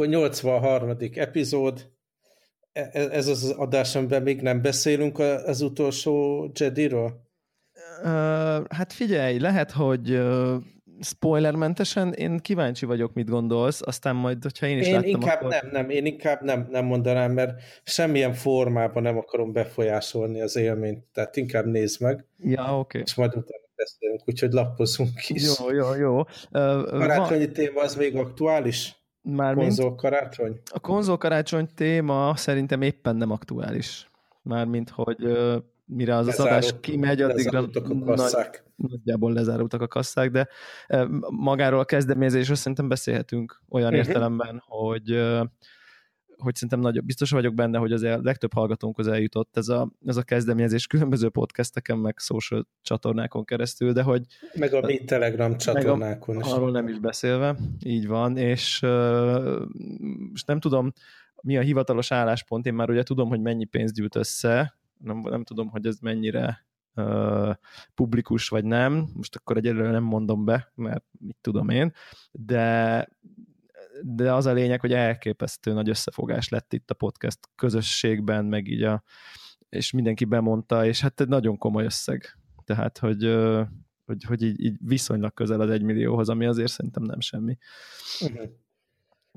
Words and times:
akkor 0.00 0.12
83. 0.12 0.96
epizód, 1.14 1.90
e, 2.72 2.90
e, 2.92 3.00
ez 3.00 3.26
az 3.26 3.50
adás, 3.50 3.96
amiben 3.96 4.22
még 4.22 4.40
nem 4.40 4.62
beszélünk 4.62 5.18
az 5.18 5.60
utolsó 5.60 6.44
Jedi-ről? 6.54 7.28
Uh, 8.02 8.06
hát 8.68 8.92
figyelj, 8.92 9.38
lehet, 9.38 9.70
hogy 9.70 10.10
uh, 10.10 10.54
spoilermentesen 11.00 12.12
én 12.12 12.38
kíváncsi 12.38 12.86
vagyok, 12.86 13.12
mit 13.12 13.28
gondolsz, 13.28 13.80
aztán 13.84 14.16
majd, 14.16 14.42
hogyha 14.42 14.66
én 14.66 14.78
is 14.78 14.86
én 14.86 14.92
láttam, 14.92 15.08
inkább 15.08 15.40
akkor... 15.40 15.50
nem, 15.50 15.70
nem, 15.72 15.90
én 15.90 16.06
inkább 16.06 16.42
nem, 16.42 16.68
nem 16.70 16.84
mondanám, 16.84 17.32
mert 17.32 17.60
semmilyen 17.84 18.32
formában 18.32 19.02
nem 19.02 19.18
akarom 19.18 19.52
befolyásolni 19.52 20.40
az 20.40 20.56
élményt, 20.56 21.04
tehát 21.12 21.36
inkább 21.36 21.66
nézd 21.66 22.00
meg. 22.00 22.24
Ja, 22.36 22.62
oké. 22.62 22.78
Okay. 22.78 23.00
És 23.00 23.14
majd 23.14 23.30
utána 23.30 23.64
beszélünk, 23.76 24.22
úgyhogy 24.24 24.52
lappozunk 24.52 25.28
is. 25.28 25.58
Jó, 25.58 25.72
jó, 25.72 25.94
jó. 25.94 26.18
Uh, 26.18 26.24
Karácsonyi 26.84 27.44
van... 27.44 27.52
téma 27.52 27.80
az 27.80 27.96
még 27.96 28.16
aktuális? 28.16 28.99
Már 29.22 29.54
konzol 29.54 29.94
karácsony? 29.94 30.60
A 30.64 30.80
konzol 30.80 31.18
karácsony 31.18 31.68
téma 31.74 32.36
szerintem 32.36 32.82
éppen 32.82 33.16
nem 33.16 33.30
aktuális. 33.30 34.10
Mármint, 34.42 34.90
hogy 34.90 35.24
uh, 35.24 35.56
mire 35.84 36.16
az 36.16 36.26
Lezárult, 36.26 36.52
az 36.52 36.68
adás 36.68 36.80
kimegy, 36.80 37.22
addigra 37.22 37.58
a 37.58 38.04
kasszák. 38.04 38.64
Nagy, 38.76 38.90
nagyjából 38.90 39.32
lezárultak 39.32 39.80
a 39.80 39.86
kasszák, 39.86 40.30
de 40.30 40.48
magáról 41.28 41.80
a 41.80 41.84
kezdeményezésről 41.84 42.56
szerintem 42.56 42.88
beszélhetünk 42.88 43.62
olyan 43.68 43.92
uh-huh. 43.92 44.06
értelemben, 44.06 44.62
hogy 44.66 45.10
hogy 46.40 46.54
szerintem 46.54 46.80
nagyobb, 46.80 47.04
biztos 47.04 47.30
vagyok 47.30 47.54
benne, 47.54 47.78
hogy 47.78 47.92
az 47.92 48.02
el, 48.02 48.20
legtöbb 48.22 48.52
hallgatónkhoz 48.52 49.06
eljutott 49.06 49.56
ez 49.56 49.68
a, 49.68 49.90
ez 50.06 50.16
a 50.16 50.22
kezdeményezés 50.22 50.86
különböző 50.86 51.28
podcasteken, 51.28 51.98
meg 51.98 52.18
social 52.18 52.66
csatornákon 52.82 53.44
keresztül, 53.44 53.92
de 53.92 54.02
hogy... 54.02 54.22
Meg 54.54 54.74
a 54.74 54.80
mi 54.80 55.04
Telegram 55.04 55.56
csatornákon 55.56 56.40
is. 56.40 56.50
Arról 56.50 56.70
nem 56.70 56.88
is 56.88 56.98
beszélve, 56.98 57.56
így 57.84 58.06
van, 58.06 58.36
és 58.36 58.80
most 60.30 60.46
nem 60.46 60.60
tudom, 60.60 60.92
mi 61.42 61.56
a 61.56 61.60
hivatalos 61.60 62.12
álláspont, 62.12 62.66
én 62.66 62.74
már 62.74 62.90
ugye 62.90 63.02
tudom, 63.02 63.28
hogy 63.28 63.40
mennyi 63.40 63.64
pénzt 63.64 63.94
gyűjt 63.94 64.16
össze, 64.16 64.78
nem, 64.98 65.18
nem 65.18 65.44
tudom, 65.44 65.68
hogy 65.68 65.86
ez 65.86 65.98
mennyire 65.98 66.66
uh, 66.94 67.54
publikus 67.94 68.48
vagy 68.48 68.64
nem, 68.64 69.08
most 69.14 69.36
akkor 69.36 69.56
egyelőre 69.56 69.90
nem 69.90 70.02
mondom 70.02 70.44
be, 70.44 70.72
mert 70.74 71.04
mit 71.18 71.36
tudom 71.40 71.68
én, 71.68 71.92
de 72.32 73.08
de 74.02 74.32
az 74.32 74.46
a 74.46 74.52
lényeg, 74.52 74.80
hogy 74.80 74.92
elképesztő 74.92 75.72
nagy 75.72 75.88
összefogás 75.88 76.48
lett 76.48 76.72
itt 76.72 76.90
a 76.90 76.94
podcast 76.94 77.38
közösségben, 77.54 78.44
meg 78.44 78.66
így 78.66 78.82
a, 78.82 79.02
és 79.68 79.90
mindenki 79.90 80.24
bemondta, 80.24 80.86
és 80.86 81.00
hát 81.00 81.20
egy 81.20 81.28
nagyon 81.28 81.58
komoly 81.58 81.84
összeg. 81.84 82.38
Tehát, 82.64 82.98
hogy, 82.98 83.24
hogy, 84.04 84.24
hogy 84.24 84.42
így, 84.42 84.60
így 84.64 84.76
viszonylag 84.84 85.34
közel 85.34 85.60
az 85.60 85.70
egymillióhoz, 85.70 86.28
ami 86.28 86.46
azért 86.46 86.70
szerintem 86.70 87.02
nem 87.02 87.20
semmi. 87.20 87.58
Uh-huh. 88.20 88.48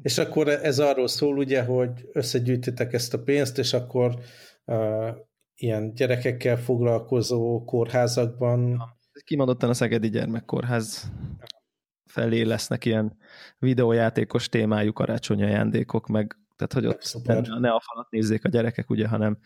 És 0.01 0.17
akkor 0.17 0.47
ez 0.47 0.79
arról 0.79 1.07
szól 1.07 1.37
ugye, 1.37 1.63
hogy 1.63 2.09
összegyűjtitek 2.11 2.93
ezt 2.93 3.13
a 3.13 3.23
pénzt, 3.23 3.57
és 3.57 3.73
akkor 3.73 4.19
uh, 4.65 5.09
ilyen 5.55 5.93
gyerekekkel 5.93 6.57
foglalkozó 6.57 7.63
kórházakban... 7.63 8.81
Kimondottan 9.23 9.69
a 9.69 9.73
Szegedi 9.73 10.09
Gyermekkórház 10.09 11.11
felé 12.13 12.41
lesznek 12.41 12.85
ilyen 12.85 13.17
videójátékos 13.59 14.49
témájú 14.49 14.93
karácsonyi 14.93 15.43
ajándékok, 15.43 16.07
meg 16.07 16.37
tehát 16.55 16.73
hogy 16.73 16.85
ott 16.85 17.23
ne, 17.23 17.59
ne 17.59 17.69
a 17.69 17.81
falat 17.85 18.11
nézzék 18.11 18.45
a 18.45 18.49
gyerekek, 18.49 18.89
ugye, 18.89 19.07
hanem 19.07 19.37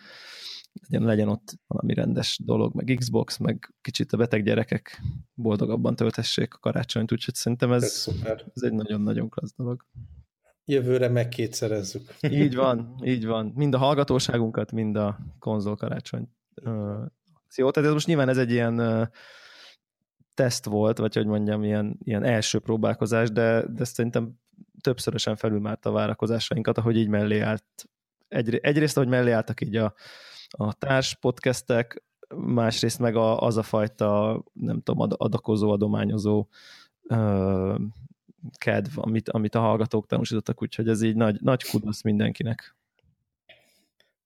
legyen, 0.89 1.07
legyen 1.07 1.27
ott 1.27 1.53
valami 1.67 1.93
rendes 1.93 2.39
dolog, 2.43 2.75
meg 2.75 2.95
Xbox, 2.99 3.37
meg 3.37 3.73
kicsit 3.81 4.11
a 4.11 4.17
beteg 4.17 4.43
gyerekek 4.43 5.01
boldogabban 5.33 5.95
töltessék 5.95 6.53
a 6.53 6.57
karácsonyt, 6.57 7.11
úgyhogy 7.11 7.33
szerintem 7.33 7.71
ez, 7.71 7.83
ez, 7.83 8.07
ez 8.53 8.61
egy 8.61 8.73
nagyon-nagyon 8.73 9.29
klassz 9.29 9.55
dolog. 9.55 9.85
Jövőre 10.65 11.09
megkétszerezzük. 11.09 12.15
Így 12.29 12.55
van, 12.55 12.95
így 13.13 13.25
van. 13.25 13.51
Mind 13.55 13.73
a 13.73 13.77
hallgatóságunkat, 13.77 14.71
mind 14.71 14.95
a 14.95 15.19
konzol 15.39 15.75
karácsony 15.75 16.29
akciót. 17.33 17.73
Tehát 17.73 17.87
ez 17.87 17.93
most 17.93 18.07
nyilván 18.07 18.29
ez 18.29 18.37
egy 18.37 18.51
ilyen 18.51 19.09
teszt 20.37 20.65
volt, 20.65 20.97
vagy 20.97 21.15
hogy 21.15 21.25
mondjam, 21.25 21.63
ilyen, 21.63 21.97
ilyen 22.03 22.23
első 22.23 22.59
próbálkozás, 22.59 23.31
de, 23.31 23.65
de 23.67 23.83
szerintem 23.83 24.39
többszörösen 24.81 25.35
felülmárta 25.35 25.89
a 25.89 25.93
várakozásainkat, 25.93 26.77
ahogy 26.77 26.97
így 26.97 27.07
mellé 27.07 27.39
állt. 27.39 27.65
Egy, 28.27 28.55
egyrészt, 28.55 28.97
ahogy 28.97 29.09
mellé 29.09 29.31
álltak 29.31 29.61
így 29.61 29.75
a, 29.75 29.93
a 30.49 30.73
társ 30.73 31.15
podcastek, 31.15 32.03
másrészt 32.35 32.99
meg 32.99 33.15
a, 33.15 33.41
az 33.41 33.57
a 33.57 33.63
fajta, 33.63 34.43
nem 34.53 34.81
tudom, 34.81 35.09
adakozó, 35.17 35.71
adományozó 35.71 36.47
ö, 37.07 37.75
kedv, 38.57 38.91
amit, 38.95 39.29
amit 39.29 39.55
a 39.55 39.59
hallgatók 39.59 40.07
tanúsítottak, 40.07 40.61
úgyhogy 40.61 40.87
ez 40.87 41.01
így 41.01 41.15
nagy, 41.15 41.41
nagy 41.41 41.69
kudosz 41.69 42.01
mindenkinek. 42.01 42.76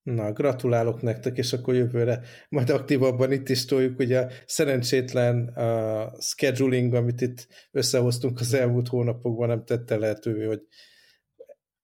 Na, 0.03 0.31
gratulálok 0.31 1.01
nektek, 1.01 1.37
és 1.37 1.53
akkor 1.53 1.75
jövőre 1.75 2.21
majd 2.49 2.69
aktívabban 2.69 3.31
itt 3.31 3.49
is 3.49 3.65
toljuk, 3.65 3.99
ugye 3.99 4.19
a 4.19 4.27
szerencsétlen 4.45 5.47
a 5.47 6.11
scheduling, 6.19 6.93
amit 6.93 7.21
itt 7.21 7.47
összehoztunk 7.71 8.39
az 8.39 8.53
elmúlt 8.53 8.87
hónapokban, 8.87 9.47
nem 9.47 9.65
tette 9.65 9.97
lehetővé, 9.97 10.45
hogy 10.45 10.61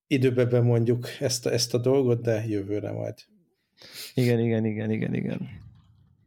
időbe 0.07 0.45
bemondjuk 0.45 1.07
ezt 1.19 1.45
a, 1.45 1.51
ezt 1.51 1.73
a 1.73 1.77
dolgot, 1.77 2.21
de 2.21 2.45
jövőre 2.47 2.91
majd. 2.91 3.15
Igen, 4.13 4.39
igen, 4.39 4.65
igen, 4.65 4.91
igen, 4.91 5.13
igen. 5.13 5.49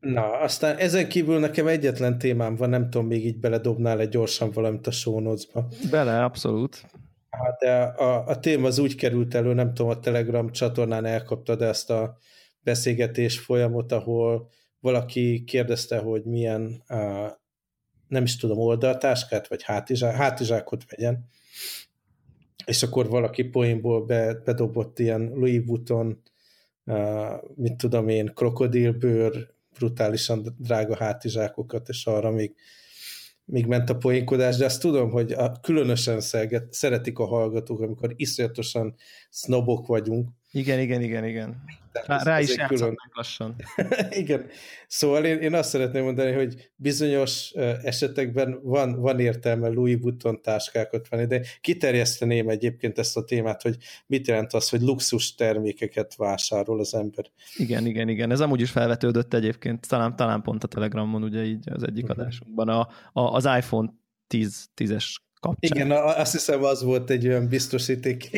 Na, 0.01 0.39
aztán 0.39 0.77
ezen 0.77 1.09
kívül 1.09 1.39
nekem 1.39 1.67
egyetlen 1.67 2.19
témám 2.19 2.57
van, 2.57 2.69
nem 2.69 2.91
tudom, 2.91 3.07
még 3.07 3.27
így 3.27 3.39
beledobnál 3.39 4.01
egy 4.01 4.09
gyorsan 4.09 4.51
valamit 4.51 4.87
a 4.87 4.91
show 4.91 5.21
notes-ba. 5.21 5.67
Bele, 5.91 6.25
abszolút. 6.25 6.87
Hát 7.31 7.59
de 7.59 7.83
a, 7.83 8.27
a 8.27 8.41
téma 8.41 8.67
az 8.67 8.79
úgy 8.79 8.95
került 8.95 9.35
elő, 9.35 9.53
nem 9.53 9.75
tudom, 9.75 9.91
a 9.91 9.99
Telegram 9.99 10.51
csatornán 10.51 11.05
elkaptad 11.05 11.63
ezt 11.63 11.91
a 11.91 12.19
beszélgetés 12.61 13.39
folyamot, 13.39 13.93
ahol 13.93 14.51
valaki 14.81 15.45
kérdezte, 15.45 15.99
hogy 15.99 16.25
milyen, 16.25 16.83
uh, 16.89 17.31
nem 18.09 18.23
is 18.23 18.37
tudom, 18.37 18.59
oldaltáskát, 18.59 19.49
vagy 19.49 19.63
hátizsák, 19.63 20.15
hátizsákot 20.15 20.85
vegyen, 20.91 21.29
és 22.65 22.83
akkor 22.83 23.09
valaki 23.09 23.43
poénból 23.43 24.05
be, 24.05 24.35
bedobott 24.35 24.99
ilyen 24.99 25.31
Louis 25.35 25.63
Vuitton, 25.67 26.23
uh, 26.85 27.55
mit 27.55 27.77
tudom 27.77 28.09
én, 28.09 28.33
krokodilbőr, 28.35 29.49
brutálisan 29.79 30.55
drága 30.59 30.97
hátizsákokat, 30.97 31.89
és 31.89 32.07
arra 32.07 32.31
még 32.31 32.55
még 33.51 33.67
ment 33.67 33.91
a 33.91 33.97
poénkodás, 33.97 34.57
de 34.57 34.65
azt 34.65 34.81
tudom, 34.81 35.11
hogy 35.11 35.33
a, 35.33 35.53
különösen 35.61 36.21
szelget, 36.21 36.73
szeretik 36.73 37.19
a 37.19 37.27
hallgatók, 37.27 37.81
amikor 37.81 38.13
iszonyatosan 38.17 38.95
sznobok 39.31 39.87
vagyunk. 39.87 40.29
Igen, 40.53 40.79
igen, 40.79 41.03
igen, 41.03 41.25
igen. 41.25 41.63
Rá, 41.93 42.23
rá 42.23 42.41
is 42.41 42.55
külön... 42.55 42.97
lassan. 43.13 43.55
igen. 44.11 44.47
Szóval 44.87 45.25
én, 45.25 45.39
én 45.39 45.55
azt 45.55 45.69
szeretném 45.69 46.05
mondani, 46.05 46.33
hogy 46.33 46.71
bizonyos 46.77 47.51
esetekben 47.83 48.61
van, 48.63 49.01
van 49.01 49.21
értelme 49.21 49.69
Louis 49.69 49.97
Vuitton 50.01 50.43
táskákat 50.43 51.09
venni, 51.09 51.27
de 51.27 51.43
kiterjeszteném 51.61 52.49
egyébként 52.49 52.99
ezt 52.99 53.17
a 53.17 53.25
témát, 53.25 53.63
hogy 53.63 53.77
mit 54.07 54.27
jelent 54.27 54.53
az, 54.53 54.69
hogy 54.69 54.81
luxus 54.81 55.35
termékeket 55.35 56.17
vásárol 56.17 56.81
az 56.81 56.95
ember. 56.95 57.25
Igen, 57.57 57.87
igen, 57.87 58.09
igen. 58.09 58.31
Ez 58.31 58.41
amúgy 58.41 58.61
is 58.61 58.71
felvetődött 58.71 59.35
egyébként, 59.35 59.89
talán, 59.89 60.17
talán 60.17 60.43
pont 60.43 60.65
a 60.65 60.69
Telegramon, 60.69 61.23
ugye 61.23 61.45
így 61.45 61.71
az 61.71 61.83
egyik 61.83 62.05
uh-huh. 62.05 62.19
adásunkban. 62.21 62.69
A, 62.69 62.89
a, 63.13 63.21
az 63.21 63.45
iPhone 63.45 63.93
10, 64.27 64.69
10-es 64.77 65.17
kapcsán. 65.41 65.77
Igen, 65.77 65.91
azt 65.91 66.33
hiszem 66.33 66.65
az 66.65 66.83
volt 66.83 67.11
egy 67.11 67.27
olyan 67.27 67.49
biztosíték. 67.49 68.31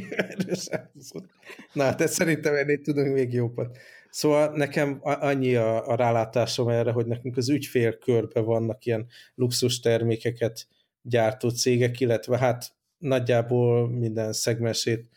Na, 1.73 1.95
tehát 1.95 2.13
szerintem 2.13 2.55
ennél 2.55 2.81
tudunk 2.81 3.15
még 3.15 3.33
jobbat. 3.33 3.79
Szóval 4.11 4.57
nekem 4.57 4.99
annyi 5.03 5.55
a, 5.55 5.89
a 5.89 5.95
rálátásom 5.95 6.69
erre, 6.69 6.91
hogy 6.91 7.07
nekünk 7.07 7.37
az 7.37 7.49
ügyfélkörben 7.49 8.45
vannak 8.45 8.85
ilyen 8.85 9.07
luxus 9.35 9.81
termékeket 9.81 10.67
gyártó 11.03 11.49
cégek, 11.49 12.01
illetve 12.01 12.39
hát 12.39 12.73
nagyjából 12.99 13.91
minden 13.91 14.33
szegmensét 14.33 15.09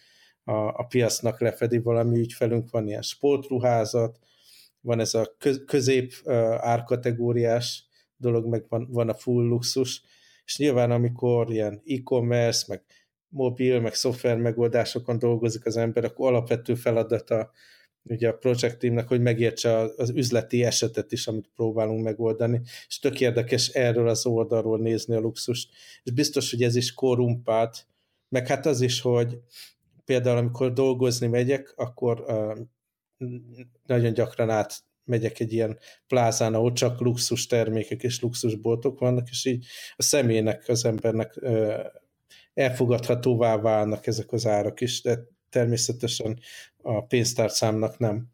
a, 0.43 0.51
a 0.51 0.85
piacnak 0.89 1.39
lefedi 1.39 1.77
valami 1.77 2.19
ügyfelünk, 2.19 2.69
van 2.69 2.87
ilyen 2.87 3.01
sportruházat, 3.01 4.19
van 4.81 4.99
ez 4.99 5.13
a 5.13 5.35
közép 5.65 6.13
árkategóriás 6.57 7.87
dolog, 8.17 8.45
meg 8.45 8.65
van, 8.69 8.87
van 8.91 9.09
a 9.09 9.13
full 9.13 9.47
luxus, 9.47 10.01
és 10.45 10.57
nyilván 10.57 10.92
amikor 10.92 11.51
ilyen 11.51 11.81
e-commerce, 11.86 12.65
meg 12.68 12.83
mobil, 13.27 13.80
meg 13.80 13.94
szoftver 13.94 14.38
megoldásokon 14.38 15.19
dolgozik 15.19 15.65
az 15.65 15.77
ember, 15.77 16.03
akkor 16.03 16.27
alapvető 16.27 16.75
feladata 16.75 17.51
ugye 18.03 18.30
a 18.30 18.38
project 18.38 18.77
teamnek, 18.77 19.07
hogy 19.07 19.21
megértse 19.21 19.77
az 19.77 20.09
üzleti 20.09 20.63
esetet 20.63 21.12
is, 21.12 21.27
amit 21.27 21.51
próbálunk 21.56 22.03
megoldani, 22.03 22.62
és 22.88 23.00
tök 23.00 23.21
érdekes 23.21 23.68
erről 23.68 24.07
az 24.07 24.25
oldalról 24.25 24.80
nézni 24.80 25.15
a 25.15 25.19
luxust, 25.19 25.69
és 26.03 26.12
biztos, 26.12 26.51
hogy 26.51 26.63
ez 26.63 26.75
is 26.75 26.94
korrumpált, 26.94 27.88
meg 28.30 28.47
hát 28.47 28.65
az 28.65 28.81
is, 28.81 29.01
hogy 29.01 29.39
például 30.06 30.38
amikor 30.38 30.74
dolgozni 30.74 31.27
megyek, 31.27 31.74
akkor 31.75 32.19
uh, 32.27 32.57
nagyon 33.86 34.13
gyakran 34.13 34.50
át 34.50 34.83
megyek 35.06 35.40
egy 35.40 35.54
ilyen 35.54 35.78
plázán, 36.07 36.54
ahol 36.54 36.72
csak 36.72 37.00
luxus 37.00 37.48
termékek 37.48 38.04
és 38.04 38.22
luxusboltok 38.22 39.00
vannak, 39.00 39.28
és 39.30 39.46
így 39.46 39.66
a 39.96 40.04
személynek, 40.04 40.63
az 40.68 40.86
embernek 40.86 41.40
elfogadhatóvá 42.54 43.57
válnak 43.57 44.07
ezek 44.07 44.31
az 44.31 44.48
árak 44.48 44.81
is, 44.81 45.02
de 45.02 45.19
természetesen 45.50 46.40
a 46.81 47.06
pénztárcámnak 47.06 47.98
nem. 47.98 48.34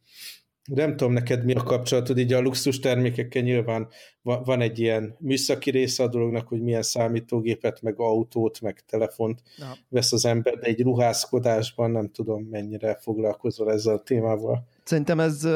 Nem 0.65 0.97
tudom 0.97 1.13
neked 1.13 1.45
mi 1.45 1.53
a 1.53 1.63
kapcsolatod, 1.63 2.17
így 2.17 2.33
a 2.33 2.41
luxus 2.41 2.79
termékekkel 2.79 3.41
nyilván 3.41 3.87
van 4.21 4.61
egy 4.61 4.79
ilyen 4.79 5.15
műszaki 5.19 5.69
része 5.69 6.03
a 6.03 6.07
dolognak, 6.07 6.47
hogy 6.47 6.61
milyen 6.61 6.81
számítógépet, 6.81 7.81
meg 7.81 7.99
autót, 7.99 8.61
meg 8.61 8.83
telefont 8.85 9.41
ja. 9.57 9.65
vesz 9.89 10.11
az 10.11 10.25
ember, 10.25 10.57
de 10.57 10.67
egy 10.67 10.81
ruházkodásban 10.81 11.91
nem 11.91 12.11
tudom 12.11 12.43
mennyire 12.43 12.97
foglalkozol 13.01 13.71
ezzel 13.71 13.93
a 13.93 14.03
témával. 14.03 14.67
Szerintem 14.83 15.19
ez 15.19 15.47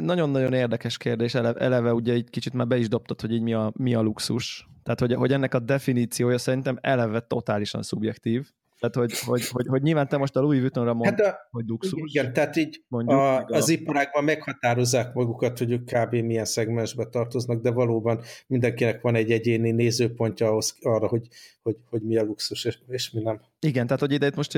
nagyon-nagyon 0.00 0.52
érdekes 0.52 0.96
kérdés, 0.96 1.34
eleve, 1.34 1.60
eleve 1.60 1.92
ugye 1.92 2.12
egy 2.12 2.30
kicsit 2.30 2.52
már 2.52 2.66
be 2.66 2.76
is 2.76 2.88
dobtad, 2.88 3.20
hogy 3.20 3.32
így 3.32 3.42
mi 3.42 3.54
a, 3.54 3.72
mi 3.76 3.94
a 3.94 4.00
luxus. 4.00 4.68
Tehát, 4.82 5.00
hogy, 5.00 5.14
hogy 5.14 5.32
ennek 5.32 5.54
a 5.54 5.58
definíciója 5.58 6.38
szerintem 6.38 6.78
eleve 6.80 7.20
totálisan 7.20 7.82
szubjektív. 7.82 8.48
Tehát, 8.78 8.94
hogy, 9.08 9.18
hogy, 9.18 9.48
hogy, 9.48 9.66
hogy 9.66 9.82
nyilván 9.82 10.08
te 10.08 10.16
most 10.16 10.36
a 10.36 10.40
Louis 10.40 10.60
Vuittonra 10.60 10.94
mondod, 10.94 11.20
hát 11.20 11.34
a, 11.34 11.48
hogy 11.50 11.64
luxus. 11.66 12.00
Igen, 12.04 12.32
tehát 12.32 12.56
így 12.56 12.84
mondjuk, 12.88 13.18
a, 13.18 13.36
a... 13.36 13.46
az 13.48 13.68
iparágban 13.68 14.24
meghatározzák 14.24 15.14
magukat, 15.14 15.58
hogy 15.58 15.72
ők 15.72 15.84
kb. 15.84 16.14
milyen 16.14 16.44
szegmensbe 16.44 17.04
tartoznak, 17.04 17.62
de 17.62 17.70
valóban 17.70 18.20
mindenkinek 18.46 19.00
van 19.00 19.14
egy 19.14 19.30
egyéni 19.30 19.70
nézőpontja 19.70 20.46
ahhoz, 20.48 20.76
arra, 20.80 21.06
hogy, 21.06 21.26
hogy, 21.62 21.76
hogy 21.90 22.02
mi 22.02 22.16
a 22.16 22.22
luxus 22.22 22.64
és, 22.64 22.78
és 22.88 23.10
mi 23.10 23.22
nem. 23.22 23.40
Igen, 23.64 23.86
tehát 23.86 24.00
hogy 24.00 24.12
ide 24.12 24.26
itt 24.26 24.36
most 24.36 24.52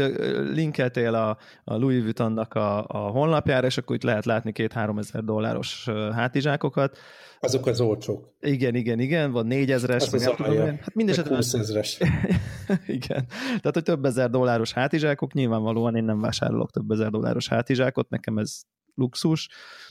linkeltél 0.53 1.14
a, 1.14 1.38
a 1.64 1.76
Louis 1.76 2.03
Vuittonnak 2.03 2.55
a, 2.55 2.85
a 2.87 2.99
honlapjára, 2.99 3.67
és 3.67 3.79
akkor 3.79 3.97
itt 3.97 4.03
lehet 4.03 4.25
látni 4.25 4.53
két-három 4.53 4.99
ezer 4.99 5.25
dolláros 5.25 5.88
hátizsákokat, 6.12 6.99
azok 7.41 7.67
az 7.67 7.81
olcsók. 7.81 8.35
Igen, 8.41 8.75
igen, 8.75 8.99
igen, 8.99 9.32
van 9.32 9.47
négyezres, 9.47 10.03
az 10.03 10.14
az 10.14 10.32
tudom 10.37 10.53
én. 10.53 10.67
Hát 10.67 10.94
mindesetre... 10.94 11.35
20 11.35 11.55
ezres. 11.55 11.99
igen, 12.99 13.26
tehát 13.47 13.70
hogy 13.73 13.82
több 13.82 14.05
ezer 14.05 14.31
dolláros 14.31 14.73
hátizsákok, 14.73 15.32
nyilvánvalóan 15.32 15.97
én 15.97 16.05
nem 16.05 16.20
vásárolok 16.20 16.70
több 16.70 16.91
ezer 16.91 17.11
dolláros 17.11 17.49
hátizsákot, 17.49 18.08
nekem 18.08 18.38
ez 18.38 18.61
luxus, 18.94 19.49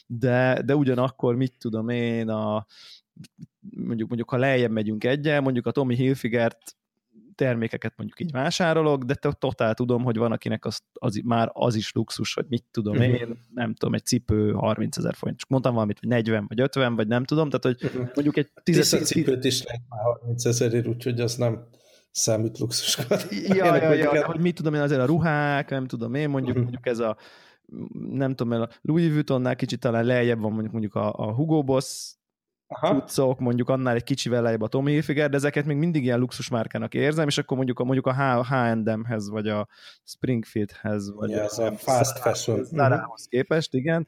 de, 0.08 0.62
de 0.66 0.76
ugyanakkor 0.76 1.36
mit 1.36 1.54
tudom 1.60 1.90
én, 1.90 2.30
a, 2.30 2.66
mondjuk, 3.70 4.08
mondjuk 4.08 4.30
ha 4.30 4.38
lejjebb 4.38 4.72
megyünk 4.72 5.04
egyen, 5.04 5.44
mondjuk 5.44 5.66
a 5.66 5.72
Tommy 5.72 5.96
Hilfigert 5.96 6.76
termékeket 7.36 7.94
mondjuk 7.98 8.20
így 8.20 8.32
vásárolok, 8.32 9.04
de 9.04 9.16
totál 9.16 9.74
tudom, 9.74 10.04
hogy 10.04 10.18
van, 10.18 10.32
akinek 10.32 10.66
az, 10.66 10.80
az, 10.94 11.22
már 11.24 11.50
az 11.54 11.76
is 11.76 11.92
luxus, 11.92 12.34
hogy 12.34 12.46
mit 12.50 12.64
tudom 12.72 12.98
uh-huh. 12.98 13.20
én, 13.20 13.40
nem 13.54 13.74
tudom, 13.74 13.94
egy 13.94 14.06
cipő 14.06 14.52
30 14.52 14.98
ezer 14.98 15.14
forint. 15.16 15.40
Csak 15.40 15.50
mondtam 15.50 15.74
valamit, 15.74 16.00
hogy 16.00 16.10
40 16.10 16.46
vagy 16.48 16.60
50, 16.60 16.96
vagy 16.96 17.08
nem 17.08 17.24
tudom, 17.24 17.50
tehát 17.50 17.64
hogy 17.64 17.90
uh-huh. 17.90 18.10
mondjuk 18.14 18.38
egy 18.38 18.52
10 18.64 19.04
cipőt 19.04 19.44
is 19.44 19.64
lehet 19.64 19.82
már 19.90 20.02
30 20.02 20.46
ezerért, 20.46 20.88
úgyhogy 20.88 21.20
az 21.20 21.36
nem 21.36 21.68
számít 22.12 22.60
luxuskat. 22.60 23.28
Ja, 23.32 23.76
ja, 23.76 23.94
ja, 23.94 24.14
ja, 24.14 24.26
hogy 24.26 24.40
mit 24.40 24.56
tudom 24.56 24.74
én, 24.74 24.82
azért 24.82 25.02
a 25.02 25.06
ruhák, 25.06 25.70
nem 25.70 25.88
tudom 25.88 26.14
én, 26.14 26.30
mondjuk, 26.30 26.58
uh-huh. 26.58 26.64
mondjuk 26.64 26.88
ez 26.88 27.00
a 27.00 27.18
nem 28.10 28.36
tudom, 28.36 28.62
a 28.62 28.68
Louis 28.82 29.12
Vuittonnál 29.12 29.56
kicsit 29.56 29.80
talán 29.80 30.06
lejjebb 30.06 30.40
van 30.40 30.52
mondjuk, 30.52 30.72
mondjuk 30.72 30.96
a, 30.96 31.14
a 31.14 31.34
Hugo 31.34 31.64
Boss 31.64 32.16
cuccok, 32.68 33.40
mondjuk 33.40 33.70
annál 33.70 33.96
egy 33.96 34.04
kicsivel 34.04 34.42
lejjebb 34.42 34.62
a 34.62 34.68
Tommy 34.68 34.92
Hilfiger, 34.92 35.30
de 35.30 35.36
ezeket 35.36 35.66
még 35.66 35.78
mindig 35.78 36.04
ilyen 36.04 36.20
luxusmárkának 36.20 36.94
érzem, 36.94 37.28
és 37.28 37.38
akkor 37.38 37.58
mondjuk 37.58 37.80
a, 37.80 37.84
mondjuk 37.84 38.08
a 38.08 38.44
H&M-hez, 38.44 39.30
vagy 39.30 39.48
a 39.48 39.68
Springfieldhez, 40.04 41.12
vagy 41.12 41.30
ja, 41.30 41.46
a, 41.46 41.66
a 41.66 41.72
fast 41.72 42.20
fashion. 42.20 42.64
Zara-hoz 42.64 43.26
képest, 43.26 43.74
igen, 43.74 44.08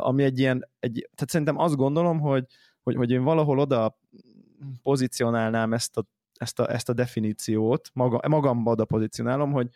ami 0.00 0.22
egy 0.22 0.38
ilyen, 0.38 0.68
egy, 0.78 1.08
tehát 1.14 1.30
szerintem 1.30 1.58
azt 1.58 1.76
gondolom, 1.76 2.20
hogy, 2.20 2.46
hogy, 2.82 2.94
hogy 2.94 3.10
én 3.10 3.22
valahol 3.22 3.58
oda 3.58 3.98
pozícionálnám 4.82 5.72
ezt 5.72 5.96
a 5.96 6.04
ezt 6.38 6.60
a, 6.60 6.72
ezt 6.72 6.88
a 6.88 6.92
definíciót, 6.92 7.90
maga, 7.92 8.28
magamba 8.28 8.70
oda 8.70 8.84
pozícionálom, 8.84 9.52
hogy, 9.52 9.68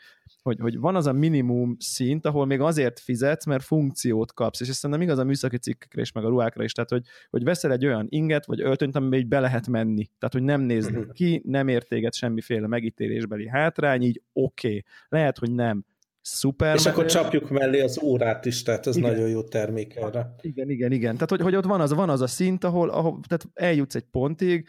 hogy, 0.43 0.59
hogy 0.61 0.79
van 0.79 0.97
az 0.97 1.07
a 1.07 1.13
minimum 1.13 1.77
szint, 1.79 2.27
ahol 2.27 2.47
még 2.47 2.61
azért 2.61 3.01
fizetsz, 3.01 3.47
mert 3.47 3.63
funkciót 3.63 4.33
kapsz, 4.33 4.61
és 4.61 4.69
ezt 4.69 4.89
nem 4.89 5.01
igaz 5.01 5.19
a 5.19 5.25
műszaki 5.25 5.59
cikkekre 5.59 6.01
és 6.01 6.13
meg 6.13 6.25
a 6.25 6.29
ruhákra 6.29 6.65
is, 6.65 6.73
tehát 6.73 6.91
hogy, 6.91 7.05
hogy 7.31 7.45
veszel 7.45 7.73
egy 7.73 7.87
olyan 7.87 8.07
inget, 8.09 8.47
vagy 8.47 8.61
öltönyt, 8.61 8.97
amiben 8.97 9.19
így 9.19 9.29
be 9.29 9.41
lehet 9.41 9.69
menni, 9.69 10.05
tehát 10.19 10.33
hogy 10.33 10.43
nem 10.43 10.61
néz 10.61 10.89
mhm. 10.89 11.11
ki, 11.11 11.43
nem 11.45 11.69
értéget 11.69 12.15
semmiféle 12.15 12.67
megítélésbeli 12.67 13.49
hátrány, 13.49 14.03
így 14.03 14.23
oké. 14.33 14.69
Okay. 14.69 14.85
Lehet, 15.09 15.39
hogy 15.39 15.55
nem 15.55 15.85
szuper. 16.21 16.75
És 16.75 16.87
akkor 16.87 17.05
csapjuk 17.05 17.51
mellé 17.51 17.81
az 17.81 18.03
órát 18.03 18.45
is, 18.45 18.63
tehát 18.63 18.87
ez 18.87 18.97
igen. 18.97 19.11
nagyon 19.11 19.29
jó 19.29 19.43
termék 19.43 19.97
erre. 19.97 20.35
Igen, 20.41 20.71
igen, 20.71 20.93
igen. 20.93 21.15
Tehát, 21.15 21.31
hogy, 21.31 21.41
hogy 21.41 21.57
ott 21.57 21.65
van 21.65 21.81
az, 21.81 21.95
van 21.95 22.11
az 22.11 22.21
a 22.21 22.27
szint, 22.27 22.65
ahol, 22.65 22.91
ahol 22.91 23.21
tehát 23.29 23.49
eljutsz 23.55 23.95
egy 23.95 24.07
pontig, 24.11 24.69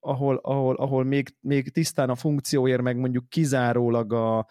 ahol, 0.00 0.36
ahol, 0.42 0.74
ahol 0.74 1.04
még, 1.04 1.36
még 1.40 1.68
tisztán 1.68 2.10
a 2.10 2.14
funkcióért, 2.14 2.82
meg 2.82 2.96
mondjuk 2.96 3.28
kizárólag 3.28 4.12
a, 4.12 4.46